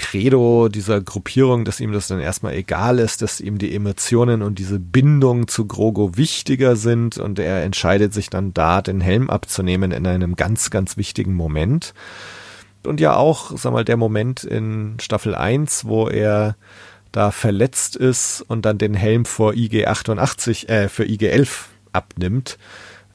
[0.00, 4.58] Credo dieser Gruppierung, dass ihm das dann erstmal egal ist, dass ihm die Emotionen und
[4.58, 9.92] diese Bindung zu Grogo wichtiger sind und er entscheidet sich dann da, den Helm abzunehmen
[9.92, 11.92] in einem ganz, ganz wichtigen Moment.
[12.86, 16.56] Und ja auch, sag mal, der Moment in Staffel 1, wo er
[17.12, 22.58] da verletzt ist und dann den Helm vor IG 88, äh, für IG 11 abnimmt,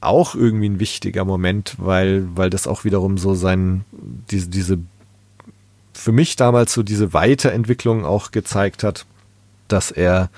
[0.00, 3.84] auch irgendwie ein wichtiger Moment, weil, weil das auch wiederum so sein,
[4.30, 4.78] diese, diese,
[5.92, 9.06] für mich damals so diese Weiterentwicklung auch gezeigt hat,
[9.68, 10.30] dass er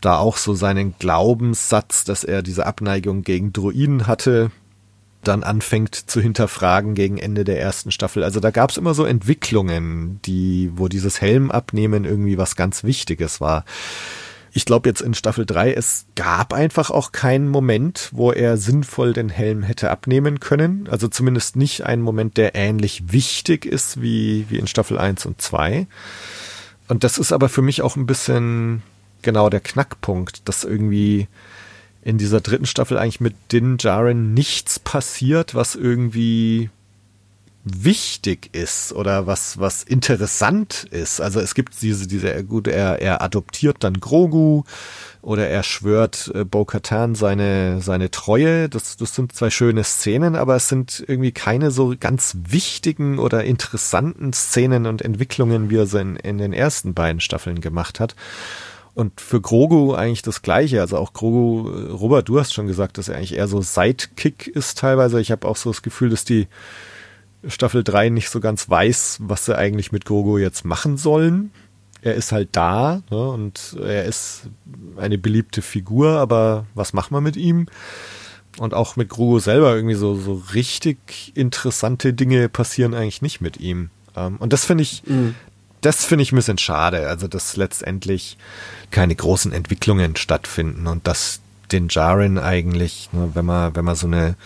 [0.00, 4.50] da auch so seinen Glaubenssatz, dass er diese Abneigung gegen Druiden hatte,
[5.22, 8.22] dann anfängt zu hinterfragen gegen Ende der ersten Staffel.
[8.22, 12.84] Also da gab es immer so Entwicklungen, die, wo dieses Helm abnehmen irgendwie was ganz
[12.84, 13.64] Wichtiges war.
[14.56, 19.12] Ich glaube jetzt in Staffel 3, es gab einfach auch keinen Moment, wo er sinnvoll
[19.12, 20.88] den Helm hätte abnehmen können.
[20.88, 25.42] Also zumindest nicht einen Moment, der ähnlich wichtig ist wie, wie in Staffel 1 und
[25.42, 25.88] 2.
[26.86, 28.84] Und das ist aber für mich auch ein bisschen
[29.22, 31.26] genau der Knackpunkt, dass irgendwie
[32.02, 36.70] in dieser dritten Staffel eigentlich mit Din Djarin nichts passiert, was irgendwie
[37.64, 41.20] wichtig ist oder was, was interessant ist.
[41.20, 44.64] Also es gibt diese, diese, gut, er, er adoptiert dann Grogu
[45.22, 48.68] oder er schwört äh, Bo-Katan seine, seine Treue.
[48.68, 53.44] Das, das sind zwei schöne Szenen, aber es sind irgendwie keine so ganz wichtigen oder
[53.44, 58.14] interessanten Szenen und Entwicklungen, wie er sie in, in den ersten beiden Staffeln gemacht hat.
[58.92, 60.82] Und für Grogu eigentlich das Gleiche.
[60.82, 64.48] Also auch Grogu, äh, Robert, du hast schon gesagt, dass er eigentlich eher so Sidekick
[64.48, 65.18] ist teilweise.
[65.18, 66.46] Ich habe auch so das Gefühl, dass die
[67.48, 71.50] Staffel 3 nicht so ganz weiß, was sie eigentlich mit Grogu jetzt machen sollen.
[72.02, 74.48] Er ist halt da ne, und er ist
[74.96, 77.66] eine beliebte Figur, aber was macht man mit ihm?
[78.58, 83.58] Und auch mit Grogu selber irgendwie so, so richtig interessante Dinge passieren eigentlich nicht mit
[83.58, 83.90] ihm.
[84.16, 85.34] Ähm, und das finde ich, mhm.
[85.80, 87.08] das finde ich ein bisschen schade.
[87.08, 88.36] Also, dass letztendlich
[88.90, 91.40] keine großen Entwicklungen stattfinden und dass
[91.72, 94.36] den Jaren eigentlich, ne, wenn man, wenn man so eine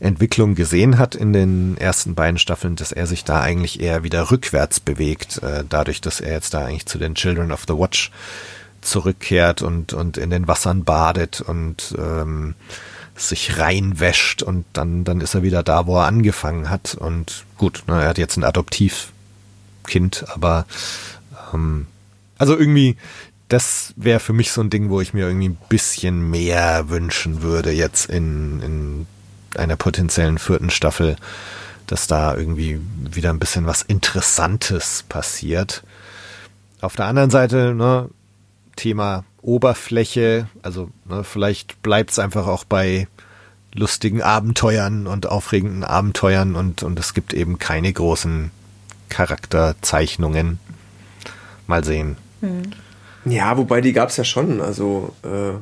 [0.00, 4.30] Entwicklung gesehen hat in den ersten beiden Staffeln, dass er sich da eigentlich eher wieder
[4.30, 8.12] rückwärts bewegt, äh, dadurch, dass er jetzt da eigentlich zu den Children of the Watch
[8.80, 12.54] zurückkehrt und, und in den Wassern badet und ähm,
[13.16, 16.94] sich reinwäscht und dann, dann ist er wieder da, wo er angefangen hat.
[16.94, 20.66] Und gut, ne, er hat jetzt ein Adoptivkind, aber
[21.52, 21.86] ähm,
[22.38, 22.96] also irgendwie,
[23.48, 27.42] das wäre für mich so ein Ding, wo ich mir irgendwie ein bisschen mehr wünschen
[27.42, 29.06] würde jetzt in, in
[29.56, 31.16] einer potenziellen vierten Staffel,
[31.86, 35.82] dass da irgendwie wieder ein bisschen was Interessantes passiert.
[36.80, 38.08] Auf der anderen Seite, ne,
[38.76, 43.08] Thema Oberfläche, also ne, vielleicht bleibt es einfach auch bei
[43.74, 48.50] lustigen Abenteuern und aufregenden Abenteuern und, und es gibt eben keine großen
[49.08, 50.58] Charakterzeichnungen.
[51.66, 52.16] Mal sehen.
[52.40, 52.62] Hm.
[53.24, 54.60] Ja, wobei die gab es ja schon.
[54.60, 55.56] Also äh,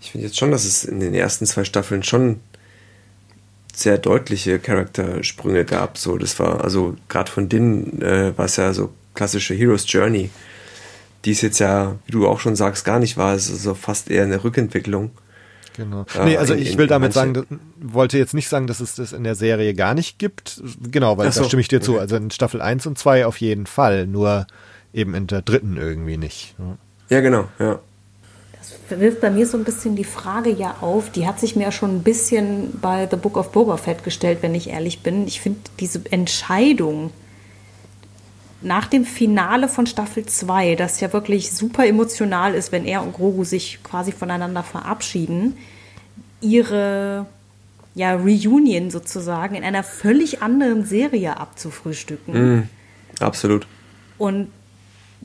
[0.00, 2.40] ich finde jetzt schon, dass es in den ersten zwei Staffeln schon
[3.78, 5.98] sehr deutliche Charaktersprünge gab.
[5.98, 10.30] So, das war, also gerade von Din äh, war es ja so klassische Hero's Journey,
[11.24, 13.34] die ist jetzt ja, wie du auch schon sagst, gar nicht war.
[13.34, 15.10] Es ist so fast eher eine Rückentwicklung.
[15.76, 16.06] Genau.
[16.18, 17.44] Äh, nee, also ich will damit sagen, das,
[17.80, 20.60] wollte jetzt nicht sagen, dass es das in der Serie gar nicht gibt.
[20.90, 21.86] Genau, weil so, da stimme ich dir okay.
[21.86, 21.98] zu.
[21.98, 24.46] Also in Staffel 1 und 2 auf jeden Fall, nur
[24.92, 26.56] eben in der dritten irgendwie nicht.
[27.08, 27.78] Ja, genau, ja
[28.90, 31.72] wirft bei mir so ein bisschen die Frage ja auf, die hat sich mir ja
[31.72, 35.26] schon ein bisschen bei The Book of Boba Fett gestellt, wenn ich ehrlich bin.
[35.26, 37.10] Ich finde diese Entscheidung
[38.60, 43.12] nach dem Finale von Staffel 2, das ja wirklich super emotional ist, wenn er und
[43.12, 45.56] Grogu sich quasi voneinander verabschieden,
[46.40, 47.26] ihre
[47.94, 52.56] ja, Reunion sozusagen in einer völlig anderen Serie abzufrühstücken.
[52.56, 52.68] Mm,
[53.20, 53.66] absolut.
[54.18, 54.48] Und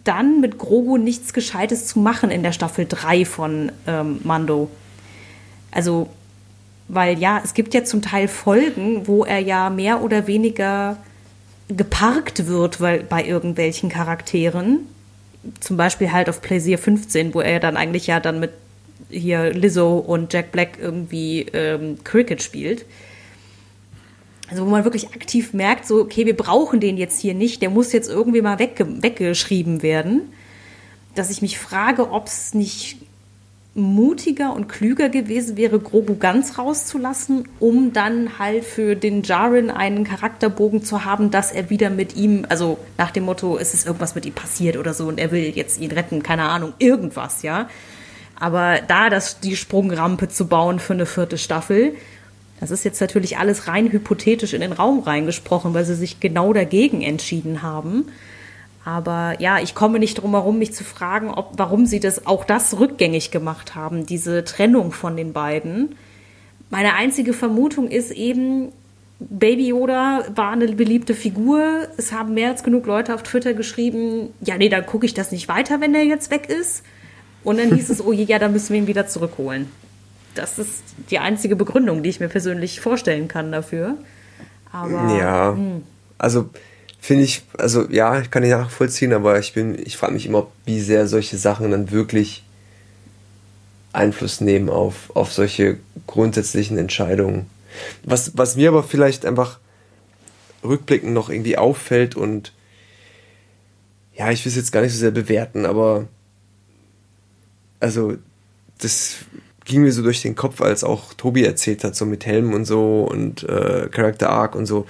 [0.04, 4.70] dann mit Grogu nichts Gescheites zu machen in der Staffel 3 von ähm, Mando.
[5.72, 6.10] Also,
[6.88, 10.98] weil ja, es gibt ja zum Teil Folgen, wo er ja mehr oder weniger
[11.70, 14.80] geparkt wird weil, bei irgendwelchen Charakteren.
[15.60, 18.52] Zum Beispiel halt auf Plaisir 15, wo er dann eigentlich ja dann mit
[19.10, 22.86] hier Lizzo und Jack Black irgendwie ähm, Cricket spielt.
[24.50, 27.70] Also wo man wirklich aktiv merkt, so, okay, wir brauchen den jetzt hier nicht, der
[27.70, 30.34] muss jetzt irgendwie mal wegge weggeschrieben werden.
[31.16, 32.98] Dass ich mich frage, ob es nicht
[33.76, 40.04] mutiger und klüger gewesen wäre, Grogu ganz rauszulassen, um dann halt für den Jaren einen
[40.04, 44.14] Charakterbogen zu haben, dass er wieder mit ihm, also nach dem Motto, es ist irgendwas
[44.14, 47.68] mit ihm passiert oder so und er will jetzt ihn retten, keine Ahnung, irgendwas, ja.
[48.40, 51.96] Aber da das, die Sprungrampe zu bauen für eine vierte Staffel,
[52.64, 56.54] das ist jetzt natürlich alles rein hypothetisch in den Raum reingesprochen, weil sie sich genau
[56.54, 58.06] dagegen entschieden haben.
[58.86, 62.46] Aber ja, ich komme nicht drum herum, mich zu fragen, ob, warum sie das auch
[62.46, 65.96] das rückgängig gemacht haben, diese Trennung von den beiden.
[66.70, 68.70] Meine einzige Vermutung ist eben,
[69.20, 71.90] Baby Yoda war eine beliebte Figur.
[71.98, 75.34] Es haben mehr als genug Leute auf Twitter geschrieben, ja, nee, dann gucke ich das
[75.34, 76.84] nicht weiter, wenn der jetzt weg ist.
[77.44, 79.68] Und dann hieß es, oh je, ja, dann müssen wir ihn wieder zurückholen.
[80.36, 83.98] Das ist die einzige Begründung, die ich mir persönlich vorstellen kann dafür.
[84.72, 85.58] Aber, ja, mh.
[85.58, 85.84] Hm.
[86.18, 86.50] also
[87.00, 90.48] finde ich, also ja, ich kann die nachvollziehen, aber ich bin, ich frage mich immer,
[90.66, 92.44] wie sehr solche Sachen dann wirklich
[93.92, 95.78] Einfluss nehmen auf, auf solche
[96.08, 97.46] grundsätzlichen Entscheidungen.
[98.04, 99.60] Was, was mir aber vielleicht einfach
[100.64, 102.54] rückblickend noch irgendwie auffällt und
[104.16, 106.08] ja, ich will es jetzt gar nicht so sehr bewerten, aber
[107.80, 108.16] also
[108.80, 109.18] das
[109.66, 112.66] ging mir so durch den Kopf, als auch Tobi erzählt hat, so mit Helm und
[112.66, 114.86] so und äh, Character Arc und so.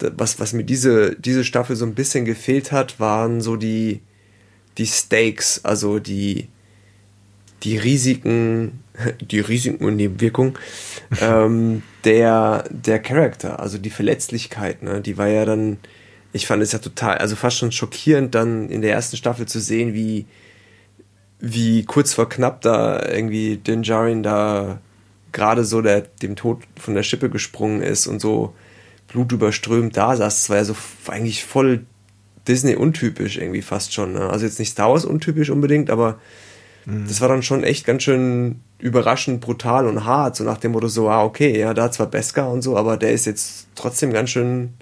[0.00, 4.00] Was, was mir diese, diese Staffel so ein bisschen gefehlt hat, waren so die,
[4.78, 6.48] die Stakes, also die,
[7.64, 8.84] die Risiken,
[9.20, 10.54] die Risiken und Nebenwirkungen
[11.20, 15.78] ähm, der, der Charakter, also die Verletzlichkeit, ne, die war ja dann,
[16.32, 19.58] ich fand es ja total, also fast schon schockierend, dann in der ersten Staffel zu
[19.58, 20.26] sehen, wie,
[21.40, 24.80] wie kurz vor knapp da irgendwie Din Djarin da
[25.32, 28.54] gerade so der, dem Tod von der Schippe gesprungen ist und so
[29.08, 30.34] blutüberströmt da saß.
[30.34, 31.84] Das war ja so eigentlich voll
[32.46, 34.14] Disney-untypisch irgendwie fast schon.
[34.14, 34.28] Ne?
[34.28, 36.18] Also jetzt nicht Star Wars untypisch unbedingt, aber
[36.86, 37.06] mhm.
[37.06, 40.36] das war dann schon echt ganz schön überraschend brutal und hart.
[40.36, 43.12] So nach dem Motto so, ah, okay, ja, da zwar Beskar und so, aber der
[43.12, 44.74] ist jetzt trotzdem ganz schön,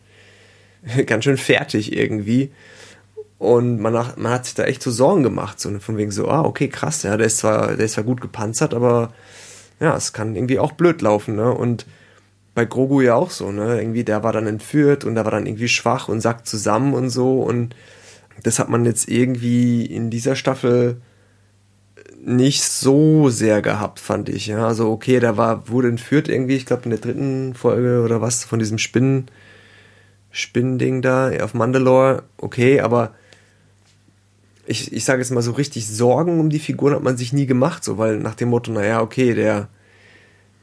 [1.07, 2.51] ganz schön fertig irgendwie.
[3.39, 6.43] Und man, man hat sich da echt so Sorgen gemacht, so von wegen so, ah,
[6.43, 9.13] okay, krass, ja, der ist zwar, der ist zwar gut gepanzert, aber
[9.79, 11.53] ja, es kann irgendwie auch blöd laufen, ne?
[11.53, 11.87] Und
[12.55, 13.81] bei Grogu ja auch so, ne?
[13.81, 17.11] Irgendwie, der war dann entführt und der war dann irgendwie schwach und sackt zusammen und
[17.11, 17.43] so.
[17.43, 17.77] Und
[18.43, 21.03] das hat man jetzt irgendwie in dieser Staffel
[22.25, 24.47] nicht so sehr gehabt, fand ich.
[24.47, 28.21] Ja, also okay, der war, wurde entführt irgendwie, ich glaube in der dritten Folge oder
[28.23, 29.27] was, von diesem Spinnen,
[30.31, 32.25] Spinnending da auf Mandalore.
[32.39, 33.15] Okay, aber
[34.67, 37.47] ich, ich sage jetzt mal so richtig Sorgen um die Figuren hat man sich nie
[37.47, 39.69] gemacht, so, weil nach dem Motto, naja, okay, der,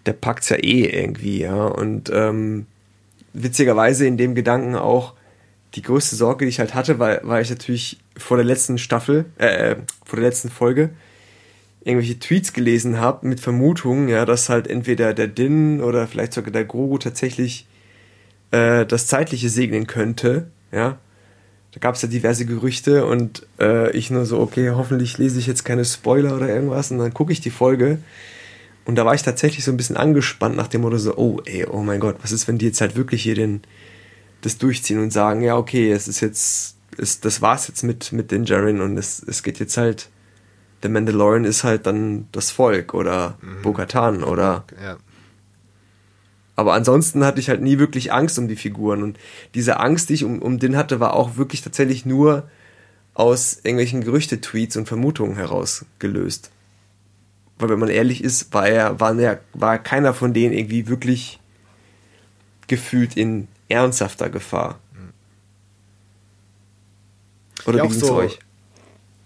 [0.05, 1.65] der packt's ja eh irgendwie, ja.
[1.65, 2.65] Und ähm,
[3.33, 5.13] witzigerweise in dem Gedanken auch
[5.75, 9.25] die größte Sorge, die ich halt hatte, weil, weil ich natürlich vor der letzten Staffel,
[9.39, 9.75] äh, äh
[10.05, 10.91] vor der letzten Folge
[11.83, 16.51] irgendwelche Tweets gelesen habe mit Vermutungen, ja, dass halt entweder der Din oder vielleicht sogar
[16.51, 17.67] der Grogu tatsächlich
[18.51, 20.97] äh, das Zeitliche segnen könnte, ja.
[21.73, 25.47] Da gab es ja diverse Gerüchte und äh, ich nur so, okay, hoffentlich lese ich
[25.47, 27.97] jetzt keine Spoiler oder irgendwas und dann gucke ich die Folge
[28.85, 31.65] und da war ich tatsächlich so ein bisschen angespannt nach dem Motto so, oh ey,
[31.65, 33.61] oh mein Gott, was ist, wenn die jetzt halt wirklich hier den,
[34.41, 38.31] das durchziehen und sagen, ja, okay, es ist jetzt, es, das war's jetzt mit, mit
[38.31, 40.09] den Jaren und es, es geht jetzt halt,
[40.83, 43.61] der Mandalorian ist halt dann das Volk oder mhm.
[43.61, 44.97] Bo-Katan oder, ja.
[46.55, 49.17] Aber ansonsten hatte ich halt nie wirklich Angst um die Figuren und
[49.55, 52.49] diese Angst, die ich um, um den hatte, war auch wirklich tatsächlich nur
[53.15, 56.51] aus irgendwelchen Gerüchte-Tweets und Vermutungen herausgelöst
[57.63, 61.39] weil wenn man ehrlich ist, war er, war, er, war keiner von denen irgendwie wirklich
[62.67, 64.79] gefühlt in ernsthafter Gefahr.
[67.65, 68.39] Oder ja, wie so, euch?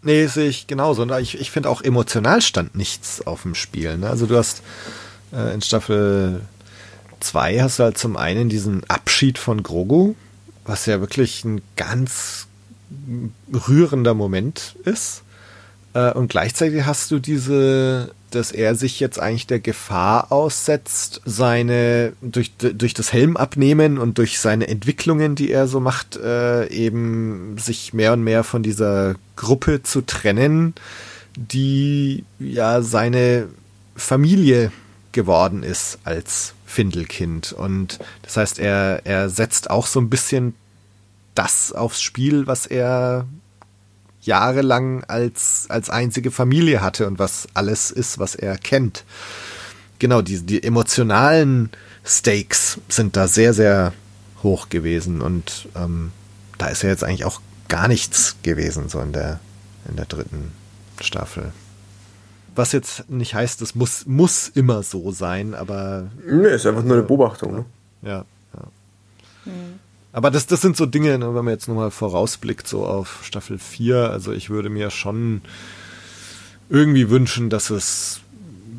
[0.04, 1.04] Nee, sehe ich genauso.
[1.18, 3.98] Ich, ich finde auch emotional stand nichts auf dem Spiel.
[3.98, 4.10] Ne?
[4.10, 4.62] Also du hast
[5.34, 6.42] äh, in Staffel
[7.20, 10.16] 2 hast du halt zum einen diesen Abschied von Grogu,
[10.66, 12.48] was ja wirklich ein ganz
[13.68, 15.24] rührender Moment ist.
[15.94, 22.14] Äh, und gleichzeitig hast du diese dass er sich jetzt eigentlich der Gefahr aussetzt, seine
[22.22, 27.58] durch, durch das Helm abnehmen und durch seine Entwicklungen, die er so macht, äh, eben
[27.58, 30.74] sich mehr und mehr von dieser Gruppe zu trennen,
[31.36, 33.48] die ja seine
[33.96, 34.72] Familie
[35.12, 37.54] geworden ist als Findelkind.
[37.54, 40.54] Und das heißt, er, er setzt auch so ein bisschen
[41.34, 43.26] das aufs Spiel, was er
[44.22, 49.06] jahrelang als, als einzige Familie hatte und was alles ist, was er kennt.
[50.00, 51.72] Genau, die, die emotionalen
[52.06, 53.94] Stakes sind da sehr, sehr
[54.44, 56.12] hoch gewesen und ähm,
[56.58, 59.40] da ist ja jetzt eigentlich auch gar nichts gewesen, so in der,
[59.90, 60.52] in der dritten
[61.02, 61.54] Staffel.
[62.58, 66.10] Was jetzt nicht heißt, es muss, muss immer so sein, aber.
[66.26, 67.66] Nee, ist einfach nur eine Beobachtung, ne?
[68.02, 68.64] Ja, ja.
[69.46, 69.80] Mhm.
[70.14, 73.60] Aber das, das sind so Dinge, ne, wenn man jetzt nochmal vorausblickt, so auf Staffel
[73.60, 75.42] 4, also ich würde mir schon
[76.70, 78.22] irgendwie wünschen, dass es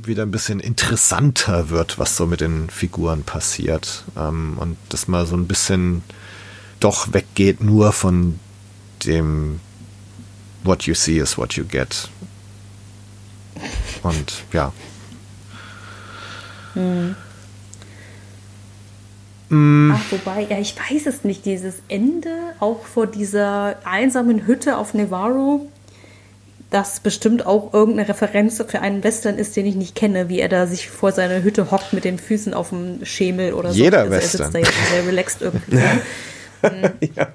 [0.03, 4.05] wieder ein bisschen interessanter wird, was so mit den Figuren passiert.
[4.17, 6.03] Ähm, und dass man so ein bisschen
[6.81, 8.39] doch weggeht nur von
[9.05, 9.61] dem
[10.65, 12.09] What you see is what you get.
[14.03, 14.73] Und ja.
[16.75, 17.17] Hm.
[19.49, 19.93] Mm.
[19.95, 22.31] Ach, wobei, ja, ich weiß es nicht, dieses Ende,
[22.61, 25.67] auch vor dieser einsamen Hütte auf Nevarro,
[26.71, 30.51] das bestimmt auch irgendeine Referenz für einen Western ist, den ich nicht kenne, wie er
[30.51, 33.79] da sich vor seiner Hütte hockt mit den Füßen auf dem Schemel oder so.
[33.79, 34.41] Jeder also Western.
[34.41, 35.79] Er sitzt da jetzt sehr relaxed irgendwie.
[37.17, 37.29] ja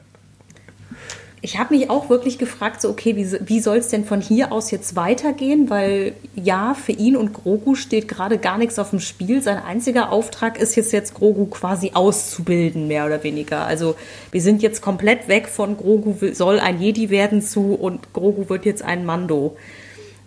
[1.44, 4.54] ich habe mich auch wirklich gefragt, so okay, wie, wie soll es denn von hier
[4.54, 5.70] aus jetzt weitergehen?
[5.70, 9.42] Weil ja, für ihn und Grogu steht gerade gar nichts auf dem Spiel.
[9.42, 13.66] Sein einziger Auftrag ist jetzt, jetzt Grogu quasi auszubilden, mehr oder weniger.
[13.66, 13.98] Also
[14.32, 18.64] wir sind jetzt komplett weg von Grogu soll ein Jedi werden zu und Grogu wird
[18.66, 19.58] jetzt ein Mando.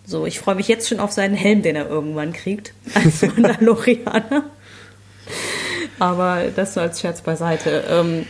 [0.05, 4.43] So, ich freue mich jetzt schon auf seinen Helm, den er irgendwann kriegt, als Mandalorianer.
[5.97, 7.85] Aber das so als Scherz beiseite.
[7.89, 8.27] Ähm,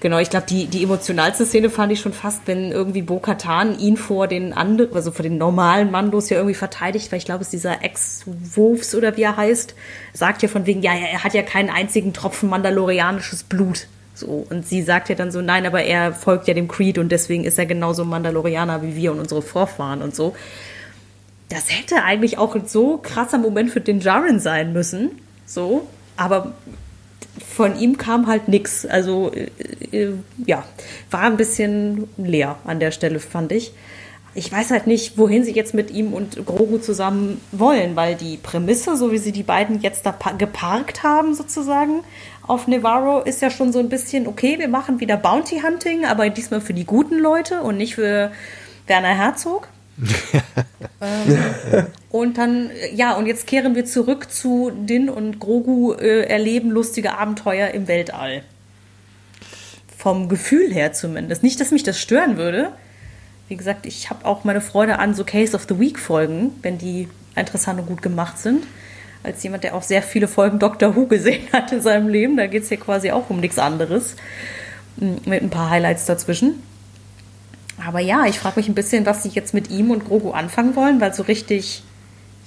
[0.00, 3.96] Genau, ich glaube, die, die emotionalste Szene fand ich schon fast, wenn irgendwie Bo-Katan ihn
[3.96, 7.48] vor den anderen, also vor den normalen Mandos ja irgendwie verteidigt, weil ich glaube, es
[7.48, 9.74] ist dieser Ex-Wolfs oder wie er heißt,
[10.12, 13.86] sagt ja von wegen, ja, er hat ja keinen einzigen Tropfen mandalorianisches Blut.
[14.12, 17.10] So, und sie sagt ja dann so, nein, aber er folgt ja dem Creed und
[17.10, 20.34] deswegen ist er genauso Mandalorianer wie wir und unsere Vorfahren und so.
[21.48, 25.10] Das hätte eigentlich auch ein so krasser Moment für den Jaren sein müssen.
[25.46, 25.86] So,
[26.16, 26.54] aber
[27.44, 28.86] von ihm kam halt nichts.
[28.86, 29.48] Also äh,
[29.96, 30.12] äh,
[30.44, 30.64] ja,
[31.10, 33.72] war ein bisschen leer an der Stelle, fand ich.
[34.34, 38.36] Ich weiß halt nicht, wohin sie jetzt mit ihm und Grogu zusammen wollen, weil die
[38.36, 42.02] Prämisse, so wie sie die beiden jetzt da geparkt haben, sozusagen,
[42.46, 46.28] auf Nevarro, ist ja schon so ein bisschen, okay, wir machen wieder Bounty Hunting, aber
[46.28, 48.30] diesmal für die guten Leute und nicht für
[48.86, 49.68] Werner Herzog.
[51.00, 56.70] ähm, und dann, ja, und jetzt kehren wir zurück zu Din und Grogu äh, erleben
[56.70, 58.42] lustige Abenteuer im Weltall.
[59.96, 61.42] Vom Gefühl her zumindest.
[61.42, 62.72] Nicht, dass mich das stören würde.
[63.48, 66.78] Wie gesagt, ich habe auch meine Freude an so Case of the Week Folgen, wenn
[66.78, 68.64] die interessant und gut gemacht sind.
[69.22, 72.46] Als jemand, der auch sehr viele Folgen Doctor Who gesehen hat in seinem Leben, da
[72.46, 74.16] geht es hier quasi auch um nichts anderes.
[74.96, 76.62] Mit ein paar Highlights dazwischen.
[77.84, 80.76] Aber ja, ich frage mich ein bisschen, was sie jetzt mit ihm und Grogu anfangen
[80.76, 81.82] wollen, weil so richtig,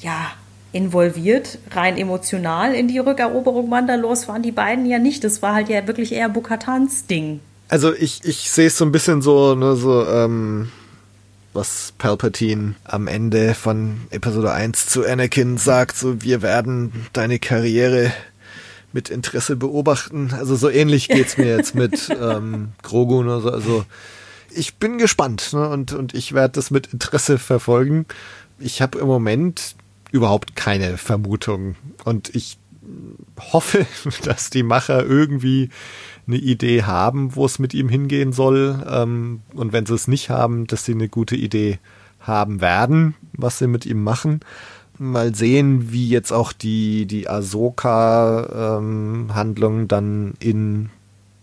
[0.01, 0.31] ja,
[0.71, 5.23] involviert, rein emotional in die Rückeroberung Mandalors waren die beiden ja nicht.
[5.23, 7.39] Das war halt ja wirklich eher Bukatans Ding.
[7.69, 10.69] Also ich, ich sehe es so ein bisschen so, ne, so, ähm,
[11.53, 18.11] was Palpatine am Ende von Episode 1 zu Anakin sagt, so wir werden deine Karriere
[18.93, 20.31] mit Interesse beobachten.
[20.37, 23.51] Also so ähnlich geht's mir jetzt mit ähm, Grogu oder so.
[23.51, 23.85] Also
[24.51, 25.69] ich bin gespannt ne?
[25.69, 28.05] und, und ich werde das mit Interesse verfolgen.
[28.59, 29.75] Ich habe im Moment
[30.11, 32.57] überhaupt keine Vermutung und ich
[33.39, 33.85] hoffe,
[34.23, 35.69] dass die Macher irgendwie
[36.27, 38.83] eine Idee haben, wo es mit ihm hingehen soll.
[38.89, 41.79] Ähm, und wenn sie es nicht haben, dass sie eine gute Idee
[42.19, 44.39] haben werden, was sie mit ihm machen.
[44.97, 50.89] Mal sehen, wie jetzt auch die, die Ahsoka-Handlung ähm, dann in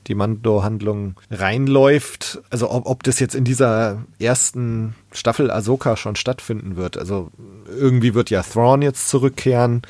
[0.06, 2.40] die Mando-Handlung reinläuft.
[2.50, 6.96] Also ob, ob das jetzt in dieser ersten Staffel Ahsoka schon stattfinden wird.
[6.96, 7.30] Also
[7.68, 9.82] irgendwie wird ja Thrawn jetzt zurückkehren,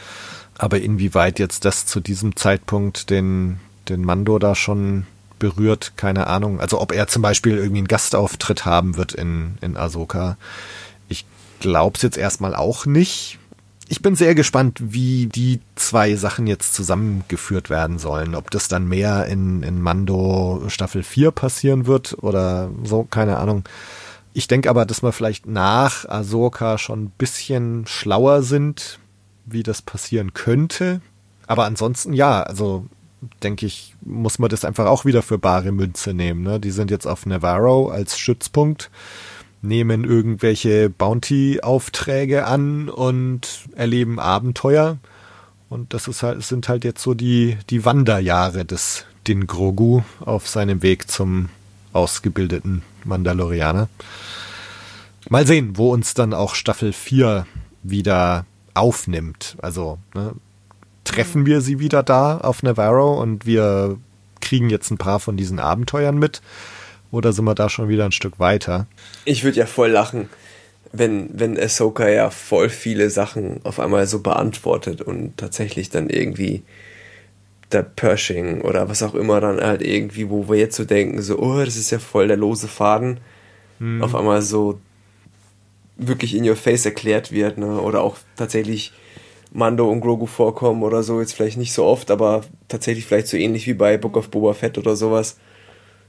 [0.58, 5.06] aber inwieweit jetzt das zu diesem Zeitpunkt den, den Mando da schon
[5.38, 6.60] berührt, keine Ahnung.
[6.60, 10.36] Also ob er zum Beispiel irgendwie einen Gastauftritt haben wird in, in Ahsoka.
[11.08, 11.26] Ich
[11.60, 13.38] glaube es jetzt erstmal auch nicht
[13.88, 18.34] ich bin sehr gespannt, wie die zwei Sachen jetzt zusammengeführt werden sollen.
[18.34, 23.64] Ob das dann mehr in, in Mando Staffel 4 passieren wird oder so, keine Ahnung.
[24.32, 28.98] Ich denke aber, dass wir vielleicht nach Ahsoka schon ein bisschen schlauer sind,
[29.44, 31.00] wie das passieren könnte.
[31.46, 32.86] Aber ansonsten ja, also
[33.42, 36.42] denke ich, muss man das einfach auch wieder für bare Münze nehmen.
[36.42, 36.60] Ne?
[36.60, 38.90] Die sind jetzt auf Navarro als Stützpunkt
[39.66, 44.98] nehmen irgendwelche Bounty-Aufträge an und erleben Abenteuer.
[45.68, 50.48] Und das ist halt, sind halt jetzt so die, die Wanderjahre des Din Grogu auf
[50.48, 51.48] seinem Weg zum
[51.92, 53.88] ausgebildeten Mandalorianer.
[55.28, 57.46] Mal sehen, wo uns dann auch Staffel 4
[57.82, 59.56] wieder aufnimmt.
[59.60, 60.34] Also ne,
[61.04, 63.98] treffen wir sie wieder da auf Navarro und wir
[64.40, 66.42] kriegen jetzt ein paar von diesen Abenteuern mit
[67.10, 68.86] oder sind wir da schon wieder ein Stück weiter?
[69.24, 70.28] Ich würde ja voll lachen,
[70.92, 76.62] wenn, wenn Ahsoka ja voll viele Sachen auf einmal so beantwortet und tatsächlich dann irgendwie
[77.72, 81.38] der Pershing oder was auch immer dann halt irgendwie, wo wir jetzt so denken, so,
[81.38, 83.18] oh, das ist ja voll der lose Faden,
[83.78, 84.02] hm.
[84.02, 84.80] auf einmal so
[85.96, 87.80] wirklich in your face erklärt wird, ne?
[87.80, 88.92] Oder auch tatsächlich
[89.52, 93.36] Mando und Grogu vorkommen oder so, jetzt vielleicht nicht so oft, aber tatsächlich vielleicht so
[93.36, 95.38] ähnlich wie bei Book of Boba Fett oder sowas.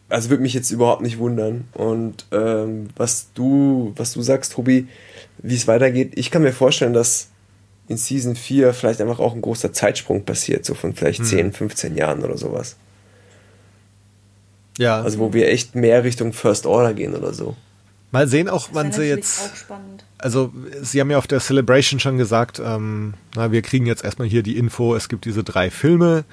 [0.09, 1.65] Also würde mich jetzt überhaupt nicht wundern.
[1.73, 4.87] Und ähm, was du, was du sagst, Tobi,
[5.39, 7.29] wie es weitergeht, ich kann mir vorstellen, dass
[7.87, 11.25] in Season 4 vielleicht einfach auch ein großer Zeitsprung passiert, so von vielleicht hm.
[11.25, 12.75] 10, 15 Jahren oder sowas.
[14.77, 15.01] Ja.
[15.01, 17.55] Also wo wir echt mehr Richtung First Order gehen oder so.
[18.11, 19.65] Mal sehen auch, wann sie jetzt.
[20.17, 24.27] Also, sie haben ja auf der Celebration schon gesagt, ähm, na, wir kriegen jetzt erstmal
[24.27, 26.23] hier die Info, es gibt diese drei Filme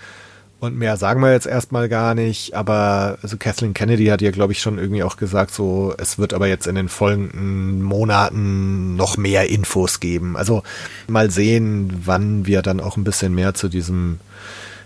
[0.64, 2.54] und mehr sagen wir jetzt erstmal gar nicht.
[2.54, 6.34] Aber also Kathleen Kennedy hat ja, glaube ich, schon irgendwie auch gesagt, so, es wird
[6.34, 10.36] aber jetzt in den folgenden Monaten noch mehr Infos geben.
[10.36, 10.62] Also
[11.06, 14.18] mal sehen, wann wir dann auch ein bisschen mehr zu diesem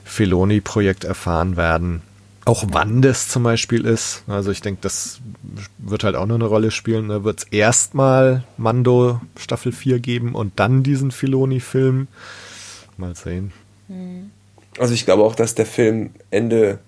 [0.05, 2.03] Filoni-Projekt erfahren werden.
[2.45, 4.23] Auch wann das zum Beispiel ist.
[4.27, 5.21] Also ich denke, das
[5.77, 7.09] wird halt auch noch eine Rolle spielen.
[7.09, 12.09] Da wird es erstmal Mando Staffel 4 geben und dann diesen Filoni-Film.
[12.97, 13.53] Mal sehen.
[13.89, 14.31] Mhm.
[14.79, 16.79] Also ich glaube auch, dass der Film Ende.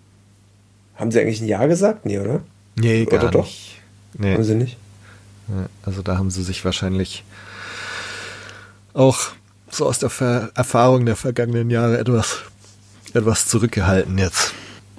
[0.97, 2.05] Haben sie eigentlich ein Jahr gesagt?
[2.05, 2.43] Nee, oder?
[2.77, 3.45] Nee, gar oder doch?
[3.45, 3.81] nicht.
[4.19, 4.35] Nee.
[4.35, 4.77] Haben sie nicht?
[5.83, 7.25] Also da haben sie sich wahrscheinlich
[8.93, 9.19] auch
[9.71, 12.43] so aus der Ver Erfahrung der vergangenen Jahre etwas,
[13.15, 14.55] etwas zurückgehalten jetzt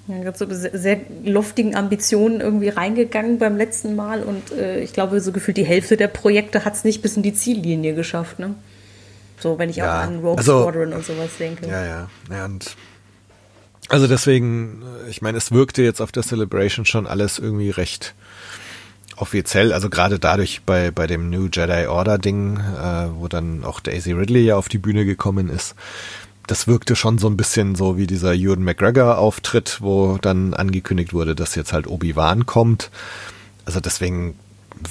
[0.07, 5.31] ja, so sehr luftigen Ambitionen irgendwie reingegangen beim letzten Mal und äh, ich glaube, so
[5.31, 8.55] gefühlt die Hälfte der Projekte hat es nicht bis in die Ziellinie geschafft, ne?
[9.41, 11.67] So, wenn ich ja, auch an Rogue also, Squadron und sowas denke.
[11.67, 12.09] Ja, ja.
[12.29, 12.75] ja und
[13.89, 18.15] also deswegen, äh, ich meine, es wirkte jetzt auf der Celebration schon alles irgendwie recht
[19.17, 23.79] offiziell, also gerade dadurch bei, bei dem New Jedi Order Ding, äh, wo dann auch
[23.79, 25.75] Daisy Ridley ja auf die Bühne gekommen ist,
[26.47, 31.35] das wirkte schon so ein bisschen so wie dieser Ewan McGregor-Auftritt, wo dann angekündigt wurde,
[31.35, 32.89] dass jetzt halt Obi-Wan kommt.
[33.65, 34.35] Also deswegen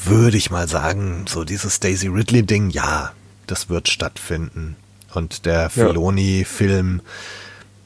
[0.04, 3.12] würde ich mal sagen, so dieses Daisy Ridley-Ding, ja,
[3.50, 4.76] das wird stattfinden.
[5.14, 7.00] Und der Filoni-Film,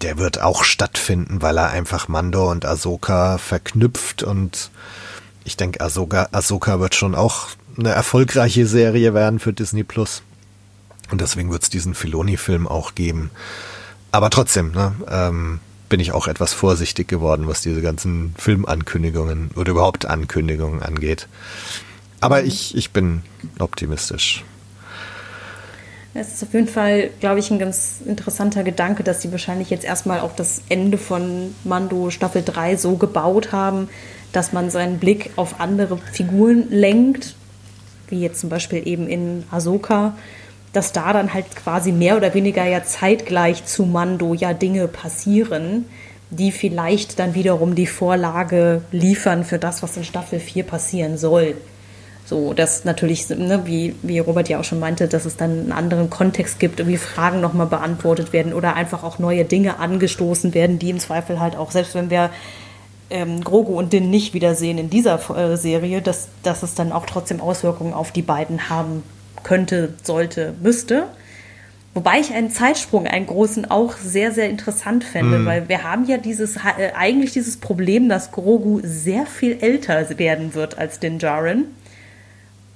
[0.03, 4.71] der wird auch stattfinden, weil er einfach Mando und Ahsoka verknüpft und
[5.45, 10.23] ich denke, Ahsoka, Ahsoka wird schon auch eine erfolgreiche Serie werden für Disney Plus.
[11.11, 13.31] Und deswegen wird es diesen Filoni-Film auch geben.
[14.11, 19.73] Aber trotzdem, ne, ähm, bin ich auch etwas vorsichtig geworden, was diese ganzen Filmankündigungen oder
[19.73, 21.29] überhaupt Ankündigungen angeht.
[22.21, 23.23] Aber ich, ich bin
[23.59, 24.45] optimistisch.
[26.17, 29.85] Es ist auf jeden Fall, glaube ich, ein ganz interessanter Gedanke, dass sie wahrscheinlich jetzt
[29.85, 33.89] erstmal auch das Ende von Mando Staffel 3 so gebaut haben,
[34.33, 37.35] dass man seinen Blick auf andere Figuren lenkt,
[38.09, 40.15] wie jetzt zum Beispiel eben in Ahsoka,
[40.73, 45.87] dass da dann halt quasi mehr oder weniger ja zeitgleich zu Mando ja Dinge passieren,
[46.31, 51.57] die vielleicht dann wiederum die Vorlage liefern für das, was in Staffel 4 passieren soll.
[52.27, 55.73] So, dass natürlich, ne, wie, wie Robert ja auch schon meinte, dass es dann einen
[55.73, 60.79] anderen Kontext gibt, irgendwie Fragen nochmal beantwortet werden oder einfach auch neue Dinge angestoßen werden,
[60.79, 62.31] die im Zweifel halt auch, selbst wenn wir
[63.11, 67.05] ähm, Grogu und Din nicht wiedersehen in dieser äh, Serie, dass, dass es dann auch
[67.05, 69.03] trotzdem Auswirkungen auf die beiden haben
[69.43, 71.09] könnte, sollte, müsste.
[71.93, 75.47] Wobei ich einen Zeitsprung, einen großen, auch sehr, sehr interessant fände, mhm.
[75.47, 80.55] weil wir haben ja dieses, äh, eigentlich dieses Problem, dass Grogu sehr viel älter werden
[80.55, 81.67] wird als Din Djarin.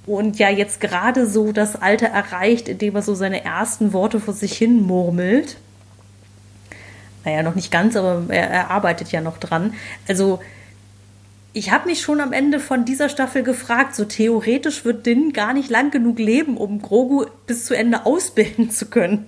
[0.09, 4.33] Und ja jetzt gerade so das Alter erreicht, indem er so seine ersten Worte vor
[4.33, 5.57] sich hin murmelt.
[7.23, 9.75] Naja, noch nicht ganz, aber er, er arbeitet ja noch dran.
[10.07, 10.39] Also
[11.53, 15.53] ich habe mich schon am Ende von dieser Staffel gefragt, so theoretisch wird Din gar
[15.53, 19.27] nicht lang genug leben, um Grogu bis zu Ende ausbilden zu können.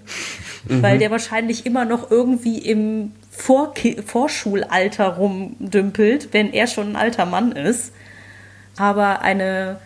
[0.68, 0.82] Mhm.
[0.82, 7.28] Weil der wahrscheinlich immer noch irgendwie im Vor Vorschulalter rumdümpelt, wenn er schon ein alter
[7.28, 7.94] Mann ist.
[8.78, 9.78] Aber eine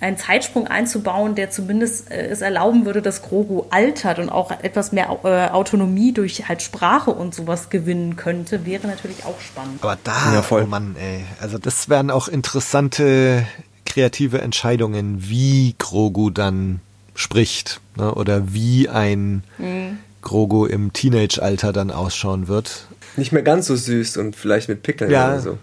[0.00, 4.92] einen Zeitsprung einzubauen, der zumindest äh, es erlauben würde, dass Grogu altert und auch etwas
[4.92, 9.82] mehr äh, Autonomie durch halt Sprache und sowas gewinnen könnte, wäre natürlich auch spannend.
[9.82, 10.64] Aber da, ja, voll.
[10.64, 13.46] oh Mann, ey, also das wären auch interessante
[13.86, 16.80] kreative Entscheidungen, wie Grogu dann
[17.14, 18.14] spricht ne?
[18.14, 19.98] oder wie ein mhm.
[20.20, 22.86] Grogu im Teenage-Alter dann ausschauen wird.
[23.16, 25.28] Nicht mehr ganz so süß und vielleicht mit Pickeln ja.
[25.28, 25.58] oder so.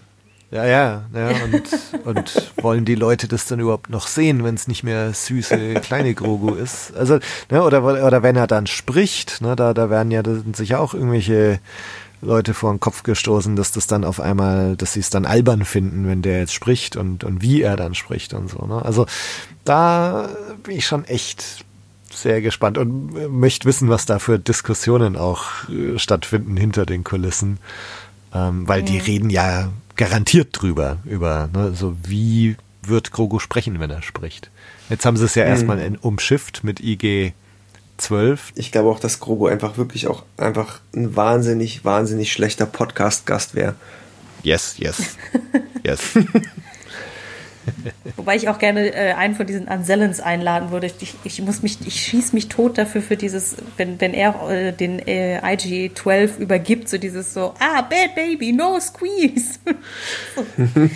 [0.54, 1.30] Ja, ja, ja.
[1.44, 1.62] Und,
[2.04, 6.14] und wollen die Leute das dann überhaupt noch sehen, wenn es nicht mehr süße kleine
[6.14, 6.94] Grogu ist?
[6.96, 7.18] Also,
[7.50, 10.22] ne, oder, oder wenn er dann spricht, ne, da, da werden ja
[10.52, 11.58] sicher auch irgendwelche
[12.22, 15.64] Leute vor den Kopf gestoßen, dass das dann auf einmal, dass sie es dann albern
[15.64, 18.64] finden, wenn der jetzt spricht und, und wie er dann spricht und so.
[18.64, 18.80] Ne?
[18.80, 19.06] Also
[19.64, 20.28] da
[20.62, 21.64] bin ich schon echt
[22.12, 27.58] sehr gespannt und möchte wissen, was da für Diskussionen auch äh, stattfinden hinter den Kulissen.
[28.34, 28.86] Ähm, weil mhm.
[28.86, 34.50] die reden ja garantiert drüber, über, ne, so wie wird Grogu sprechen, wenn er spricht.
[34.90, 35.50] Jetzt haben sie es ja mhm.
[35.50, 37.32] erstmal umschifft mit IG
[37.96, 38.52] 12.
[38.56, 43.74] Ich glaube auch, dass Grogu einfach wirklich auch einfach ein wahnsinnig, wahnsinnig schlechter Podcast-Gast wäre.
[44.42, 45.16] Yes, yes,
[45.84, 46.00] yes.
[48.16, 50.86] Wobei ich auch gerne äh, einen von diesen Ansellens einladen würde.
[50.86, 54.72] Ich, ich muss mich, ich schieße mich tot dafür für dieses, wenn, wenn er äh,
[54.72, 59.58] den äh, IG-12 übergibt, so dieses so, ah, bad baby, no squeeze.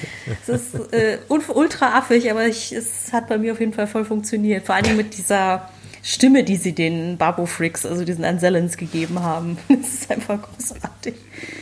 [0.46, 4.04] das ist äh, ultra affig, aber ich, es hat bei mir auf jeden Fall voll
[4.04, 4.66] funktioniert.
[4.66, 5.68] Vor allen Dingen mit dieser
[6.02, 9.58] Stimme, die sie den Babu Fricks, also diesen Ansellens gegeben haben.
[9.68, 11.14] Das ist einfach großartig.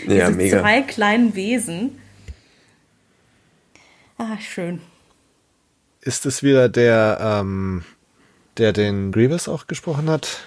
[0.07, 0.61] Ja, Diese mega.
[0.61, 1.99] zwei kleinen Wesen.
[4.19, 4.81] Ah, schön
[6.07, 7.85] ist es wieder der, ähm,
[8.59, 10.39] der den Grievous auch gesprochen hat?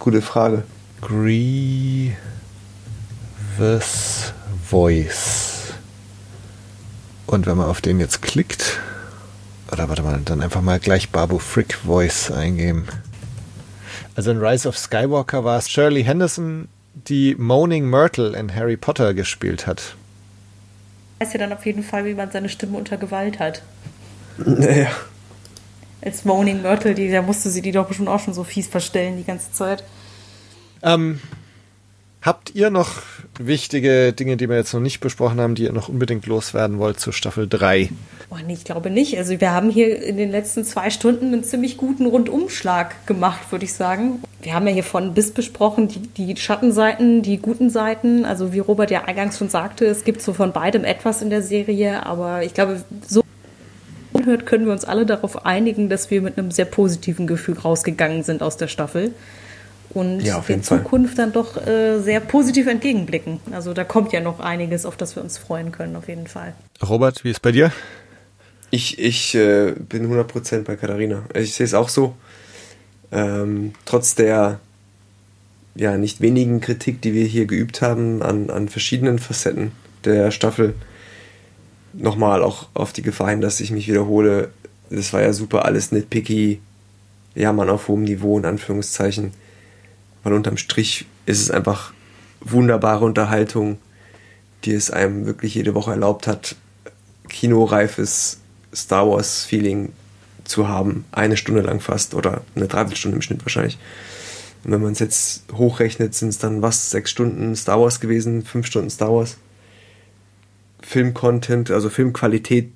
[0.00, 0.64] Gute Frage.
[1.00, 2.16] Grievous
[4.68, 5.72] Voice.
[7.26, 8.80] Und wenn man auf den jetzt klickt,
[9.70, 12.88] oder warte mal, dann einfach mal gleich Babu Frick Voice eingeben.
[14.16, 19.14] Also in Rise of Skywalker war es Shirley Henderson, die Moaning Myrtle in Harry Potter
[19.14, 19.94] gespielt hat.
[21.20, 23.62] Weiß ja dann auf jeden Fall, wie man seine Stimme unter Gewalt hat.
[24.44, 24.90] Naja.
[26.00, 29.16] Als Moaning Myrtle, die, da musste sie die doch bestimmt auch schon so fies verstellen
[29.16, 29.82] die ganze Zeit.
[30.82, 31.20] Ähm,
[32.22, 32.90] habt ihr noch
[33.38, 37.00] wichtige Dinge, die wir jetzt noch nicht besprochen haben, die ihr noch unbedingt loswerden wollt
[37.00, 37.90] zur Staffel 3?
[38.30, 39.16] Oh, nee, ich glaube nicht.
[39.18, 43.64] Also wir haben hier in den letzten zwei Stunden einen ziemlich guten Rundumschlag gemacht, würde
[43.64, 44.22] ich sagen.
[44.42, 48.24] Wir haben ja hier von bis besprochen, die, die Schattenseiten, die guten Seiten.
[48.24, 51.42] Also wie Robert ja eingangs schon sagte, es gibt so von beidem etwas in der
[51.42, 53.22] Serie, aber ich glaube, so
[54.28, 58.22] hört, können wir uns alle darauf einigen, dass wir mit einem sehr positiven Gefühl rausgegangen
[58.22, 59.12] sind aus der Staffel
[59.90, 61.24] und ja, der Zukunft Fall.
[61.24, 63.40] dann doch äh, sehr positiv entgegenblicken.
[63.52, 66.54] Also da kommt ja noch einiges, auf das wir uns freuen können, auf jeden Fall.
[66.86, 67.72] Robert, wie ist bei dir?
[68.70, 71.24] Ich, ich äh, bin 100% bei Katharina.
[71.34, 72.14] Ich sehe es auch so.
[73.10, 74.60] Ähm, trotz der
[75.74, 79.72] ja, nicht wenigen Kritik, die wir hier geübt haben an, an verschiedenen Facetten
[80.04, 80.74] der Staffel,
[81.92, 84.50] nochmal auch auf die Gefahr hin, dass ich mich wiederhole,
[84.90, 86.60] das war ja super alles nitpicky,
[87.34, 89.32] ja, man auf hohem Niveau, in Anführungszeichen.
[90.22, 91.92] Weil unterm Strich ist es einfach
[92.40, 93.78] wunderbare Unterhaltung,
[94.64, 96.56] die es einem wirklich jede Woche erlaubt hat,
[97.28, 98.38] kinoreifes
[98.74, 99.92] Star Wars-Feeling
[100.44, 101.04] zu haben.
[101.12, 103.78] Eine Stunde lang fast oder eine Dreiviertelstunde im Schnitt wahrscheinlich.
[104.64, 108.44] Und wenn man es jetzt hochrechnet, sind es dann was, sechs Stunden Star Wars gewesen,
[108.44, 109.36] fünf Stunden Star Wars.
[110.88, 112.72] Film-Content, also Filmqualität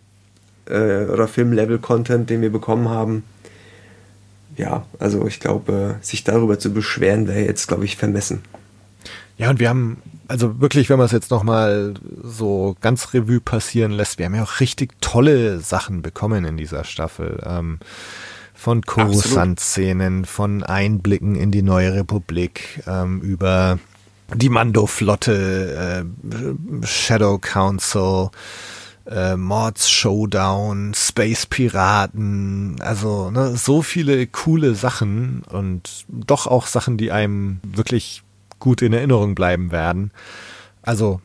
[0.67, 3.25] äh, oder Film-Level-Content, den wir bekommen haben.
[4.59, 8.43] Ja, also ich glaube, sich darüber zu beschweren, wäre jetzt, glaube ich, vermessen.
[9.39, 13.93] Ja, und wir haben, also wirklich, wenn man es jetzt nochmal so ganz Revue passieren
[13.93, 17.43] lässt, wir haben ja auch richtig tolle Sachen bekommen in dieser Staffel.
[17.47, 17.79] Ähm,
[18.55, 23.79] von Coruscant-Szenen, von Einblicken in die neue Republik, ähm, über
[24.35, 28.31] die Mando-Flotte, äh, Shadow Council,
[29.07, 36.97] äh, Mords Showdown, Space Piraten, also ne, so viele coole Sachen und doch auch Sachen,
[36.97, 38.23] die einem wirklich
[38.59, 40.13] gut in Erinnerung bleiben werden.
[40.83, 41.21] Also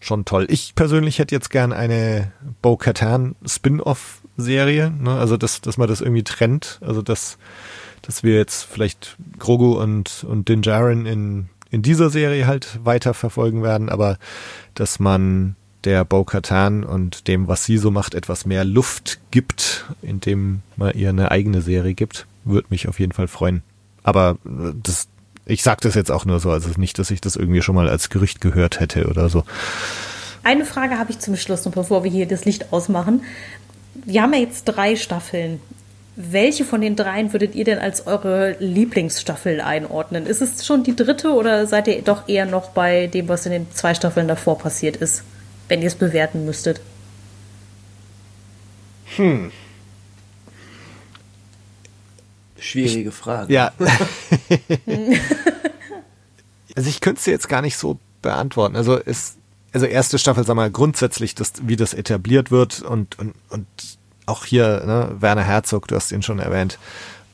[0.00, 0.46] schon toll.
[0.50, 5.12] Ich persönlich hätte jetzt gern eine Bo-Katan Spin-off-Serie, ne?
[5.18, 7.38] also dass, dass man das irgendwie trennt, also dass,
[8.02, 13.14] dass wir jetzt vielleicht Grogu und, und Din Djarin in in dieser Serie halt weiter
[13.14, 14.16] verfolgen werden, aber
[14.74, 20.62] dass man der Bo-Katan und dem, was sie so macht, etwas mehr Luft gibt, indem
[20.76, 23.64] man ihr eine eigene Serie gibt, würde mich auf jeden Fall freuen.
[24.04, 25.08] Aber äh, das,
[25.46, 27.88] ich sage das jetzt auch nur so, also nicht, dass ich das irgendwie schon mal
[27.88, 29.42] als Gerücht gehört hätte oder so.
[30.44, 33.22] Eine Frage habe ich zum Schluss noch, bevor wir hier das Licht ausmachen.
[34.04, 35.60] Wir haben ja jetzt drei Staffeln.
[36.16, 40.26] Welche von den dreien würdet ihr denn als eure Lieblingsstaffel einordnen?
[40.26, 43.52] Ist es schon die dritte oder seid ihr doch eher noch bei dem, was in
[43.52, 45.24] den zwei Staffeln davor passiert ist,
[45.68, 46.80] wenn ihr es bewerten müsstet?
[49.16, 49.50] Hm.
[52.58, 53.52] Schwierige Frage.
[53.52, 53.72] Ja.
[56.76, 58.76] also ich könnte es jetzt gar nicht so beantworten.
[58.76, 59.36] Also es,
[59.72, 63.66] also erste Staffel, sag mal, grundsätzlich, das, wie das etabliert wird und, und, und
[64.26, 66.78] auch hier, ne, Werner Herzog, du hast ihn schon erwähnt,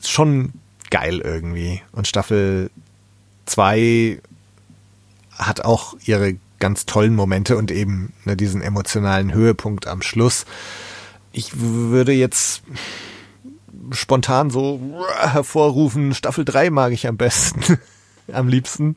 [0.03, 0.53] schon
[0.89, 1.81] geil irgendwie.
[1.91, 2.69] Und Staffel
[3.45, 4.21] zwei
[5.31, 10.45] hat auch ihre ganz tollen Momente und eben ne, diesen emotionalen Höhepunkt am Schluss.
[11.31, 12.61] Ich würde jetzt
[13.91, 14.79] spontan so
[15.17, 17.79] hervorrufen, Staffel 3 mag ich am besten,
[18.31, 18.95] am liebsten.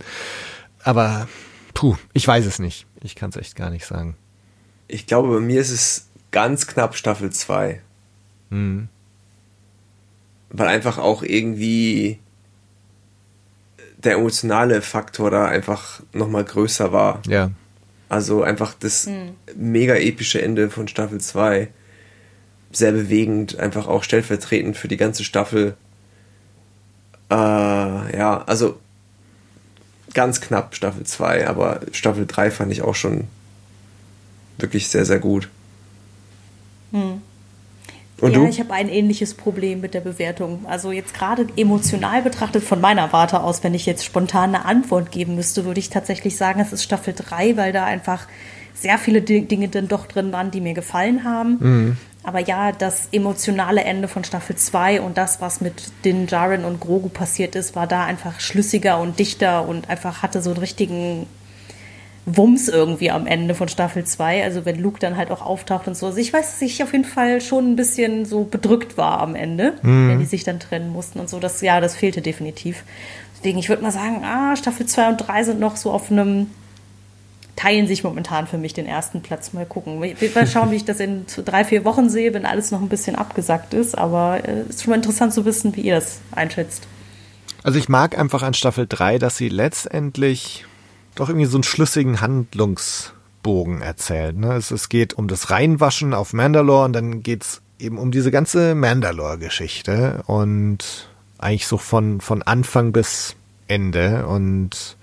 [0.83, 1.29] Aber
[1.73, 2.87] puh, ich weiß es nicht.
[3.03, 4.17] Ich kann es echt gar nicht sagen.
[4.87, 7.81] Ich glaube, bei mir ist es ganz knapp Staffel 2.
[8.51, 8.89] Mhm.
[10.51, 12.19] Weil einfach auch irgendwie
[13.99, 17.23] der emotionale Faktor da einfach nochmal größer war.
[17.29, 17.53] Ja.
[18.09, 19.37] Also einfach das mhm.
[19.55, 21.69] mega epische Ende von Staffel 2.
[22.73, 25.77] Sehr bewegend, einfach auch stellvertretend für die ganze Staffel.
[27.31, 28.81] Äh, ja, also
[30.15, 33.29] ganz knapp Staffel 2, aber Staffel 3 fand ich auch schon
[34.59, 35.49] wirklich sehr, sehr gut.
[36.95, 37.21] Hm.
[38.21, 38.47] Und ja, du?
[38.47, 40.65] ich habe ein ähnliches Problem mit der Bewertung.
[40.67, 45.11] Also jetzt gerade emotional betrachtet von meiner Warte aus, wenn ich jetzt spontan eine Antwort
[45.11, 48.27] geben müsste, würde ich tatsächlich sagen, es ist Staffel 3, weil da einfach
[48.73, 51.57] sehr viele Dinge dann doch drin waren, die mir gefallen haben.
[51.61, 51.97] Mhm.
[52.23, 56.81] Aber ja, das emotionale Ende von Staffel 2 und das, was mit Din Jaren und
[56.81, 61.27] Grogu passiert ist, war da einfach schlüssiger und dichter und einfach hatte so einen richtigen
[62.27, 64.45] Wumms irgendwie am Ende von Staffel 2.
[64.45, 66.07] Also wenn Luke dann halt auch auftaucht und so.
[66.07, 69.35] Also ich weiß, dass ich auf jeden Fall schon ein bisschen so bedrückt war am
[69.35, 70.09] Ende, mhm.
[70.09, 71.39] wenn die sich dann trennen mussten und so.
[71.39, 72.85] Das, ja, das fehlte definitiv.
[73.37, 76.47] Deswegen, ich würde mal sagen, ah, Staffel 2 und 3 sind noch so auf einem
[77.57, 79.53] teilen sich momentan für mich den ersten Platz.
[79.53, 79.99] Mal gucken.
[80.01, 83.17] Mal schauen, wie ich das in drei, vier Wochen sehe, wenn alles noch ein bisschen
[83.17, 83.97] abgesackt ist.
[83.97, 86.87] Aber es äh, ist schon mal interessant zu wissen, wie ihr das einschätzt.
[87.63, 90.67] Also ich mag einfach an Staffel 3, dass sie letztendlich
[91.15, 94.37] doch irgendwie so einen schlüssigen Handlungsbogen erzählt.
[94.37, 94.55] Ne?
[94.55, 98.75] Es, es geht um das Reinwaschen auf Mandalore und dann geht's eben um diese ganze
[98.75, 101.09] Mandalore-Geschichte und
[101.39, 103.37] eigentlich so von, von Anfang bis
[103.67, 104.97] Ende und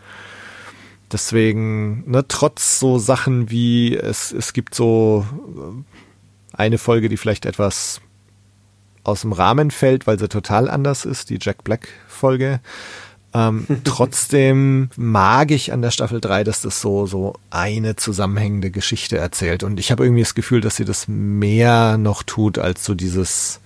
[1.12, 5.26] Deswegen, ne, trotz so Sachen wie es, es gibt so
[5.58, 8.00] äh, eine Folge, die vielleicht etwas
[9.04, 12.62] aus dem Rahmen fällt, weil sie total anders ist, die Jack Black Folge.
[13.34, 19.18] Ähm, trotzdem mag ich an der Staffel 3, dass das so, so eine zusammenhängende Geschichte
[19.18, 19.64] erzählt.
[19.64, 23.60] Und ich habe irgendwie das Gefühl, dass sie das mehr noch tut, als so dieses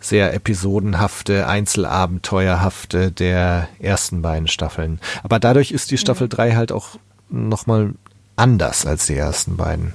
[0.00, 5.00] sehr episodenhafte, einzelabenteuerhafte der ersten beiden Staffeln.
[5.22, 6.56] Aber dadurch ist die Staffel 3 mhm.
[6.56, 6.98] halt auch
[7.30, 7.94] nochmal
[8.36, 9.94] anders als die ersten beiden.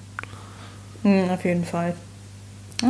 [1.03, 1.95] Mhm, auf jeden Fall.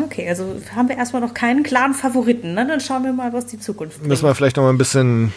[0.05, 2.53] Okay, also haben wir erstmal noch keinen klaren Favoriten.
[2.53, 2.67] Ne?
[2.67, 4.09] Dann schauen wir mal, was die Zukunft bringt.
[4.09, 5.33] Müssen wir vielleicht noch mal ein bisschen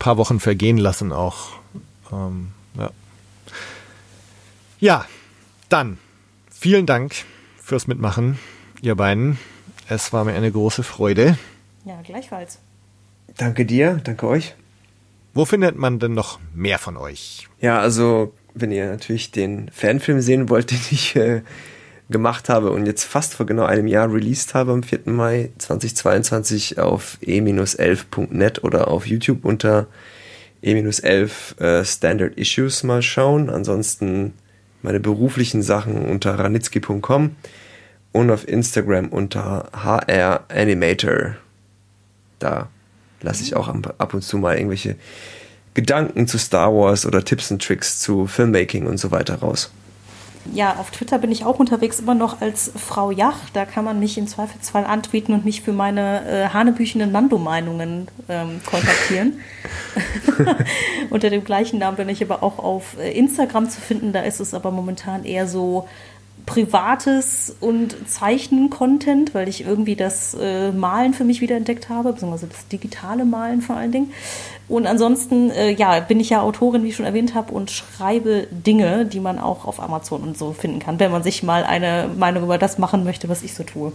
[0.00, 1.50] paar Wochen vergehen lassen auch.
[2.10, 2.90] Ähm, ja.
[4.80, 5.04] ja,
[5.68, 5.98] dann
[6.50, 7.14] vielen Dank
[7.62, 8.40] fürs Mitmachen,
[8.82, 9.38] ihr beiden.
[9.88, 11.38] Es war mir eine große Freude.
[11.84, 12.58] Ja, gleichfalls.
[13.36, 14.54] Danke dir, danke euch.
[15.34, 17.48] Wo findet man denn noch mehr von euch?
[17.60, 21.42] Ja, also wenn ihr natürlich den Fanfilm sehen wollt, den ich äh,
[22.10, 25.00] gemacht habe und jetzt fast vor genau einem Jahr released habe am 4.
[25.06, 29.86] Mai 2022 auf e-11.net oder auf YouTube unter
[30.62, 33.48] e-11 äh, Standard Issues mal schauen.
[33.48, 34.34] Ansonsten
[34.82, 37.36] meine beruflichen Sachen unter ranitzky.com
[38.12, 41.36] und auf Instagram unter HR Animator.
[42.38, 42.68] Da
[43.20, 44.96] lasse ich auch ab und zu mal irgendwelche
[45.74, 49.70] Gedanken zu Star Wars oder Tipps und Tricks zu Filmmaking und so weiter raus.
[50.52, 53.50] Ja, auf Twitter bin ich auch unterwegs immer noch als Frau Jach.
[53.52, 58.60] Da kann man mich im Zweifelsfall antweeten und mich für meine äh, hanebüchenden Nando-Meinungen ähm,
[58.64, 59.40] kontaktieren.
[61.10, 64.12] Unter dem gleichen Namen bin ich aber auch auf äh, Instagram zu finden.
[64.12, 65.86] Da ist es aber momentan eher so
[66.46, 72.48] privates und Zeichnen-Content, weil ich irgendwie das äh, Malen für mich wieder entdeckt habe, beziehungsweise
[72.48, 74.12] das digitale Malen vor allen Dingen.
[74.70, 78.46] Und ansonsten, äh, ja, bin ich ja Autorin, wie ich schon erwähnt habe, und schreibe
[78.52, 82.08] Dinge, die man auch auf Amazon und so finden kann, wenn man sich mal eine
[82.16, 83.92] Meinung über das machen möchte, was ich so tue.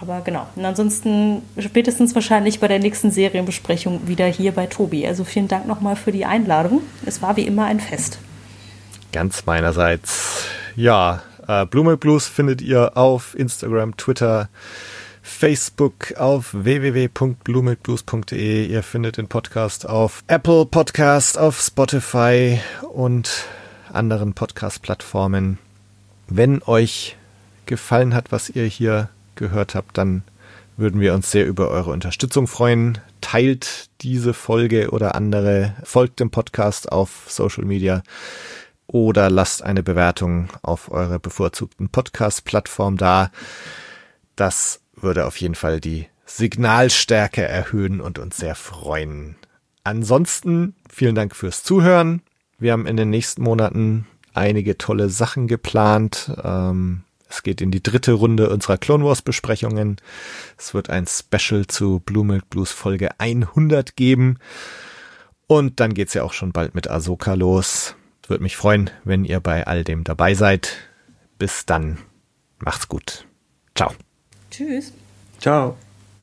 [0.00, 0.46] Aber genau.
[0.56, 5.06] Und ansonsten spätestens wahrscheinlich bei der nächsten Serienbesprechung wieder hier bei Tobi.
[5.06, 6.80] Also vielen Dank nochmal für die Einladung.
[7.04, 8.18] Es war wie immer ein Fest.
[9.12, 10.46] Ganz meinerseits.
[10.74, 14.48] Ja, äh, Blue Blues findet ihr auf Instagram, Twitter,
[15.26, 18.64] Facebook, auf www.bluemilkblues.de.
[18.64, 22.58] Ihr findet den Podcast auf Apple Podcast, auf Spotify
[22.90, 23.44] und
[23.92, 25.58] anderen Podcast-Plattformen.
[26.28, 27.16] Wenn euch
[27.66, 30.22] gefallen hat, was ihr hier gehört habt, dann
[30.78, 32.98] würden wir uns sehr über eure Unterstützung freuen.
[33.20, 38.02] Teilt diese Folge oder andere, folgt dem Podcast auf Social Media
[38.86, 43.30] oder lasst eine Bewertung auf eurer bevorzugten Podcast-Plattform da.
[44.36, 49.36] Das würde auf jeden Fall die Signalstärke erhöhen und uns sehr freuen.
[49.84, 52.22] Ansonsten vielen Dank fürs Zuhören.
[52.58, 56.32] Wir haben in den nächsten Monaten einige tolle Sachen geplant.
[56.42, 59.96] Ähm, es geht in die dritte Runde unserer Clone Wars Besprechungen.
[60.56, 64.38] Es wird ein Special zu Blue Milk Blues Folge 100 geben.
[65.46, 67.94] Und dann geht's ja auch schon bald mit Ahsoka los.
[68.26, 70.76] Würde mich freuen, wenn ihr bei all dem dabei seid.
[71.38, 71.98] Bis dann.
[72.58, 73.26] Macht's gut.
[73.74, 73.92] Ciao.
[74.56, 74.92] Tschüss.
[75.38, 75.76] Ciao.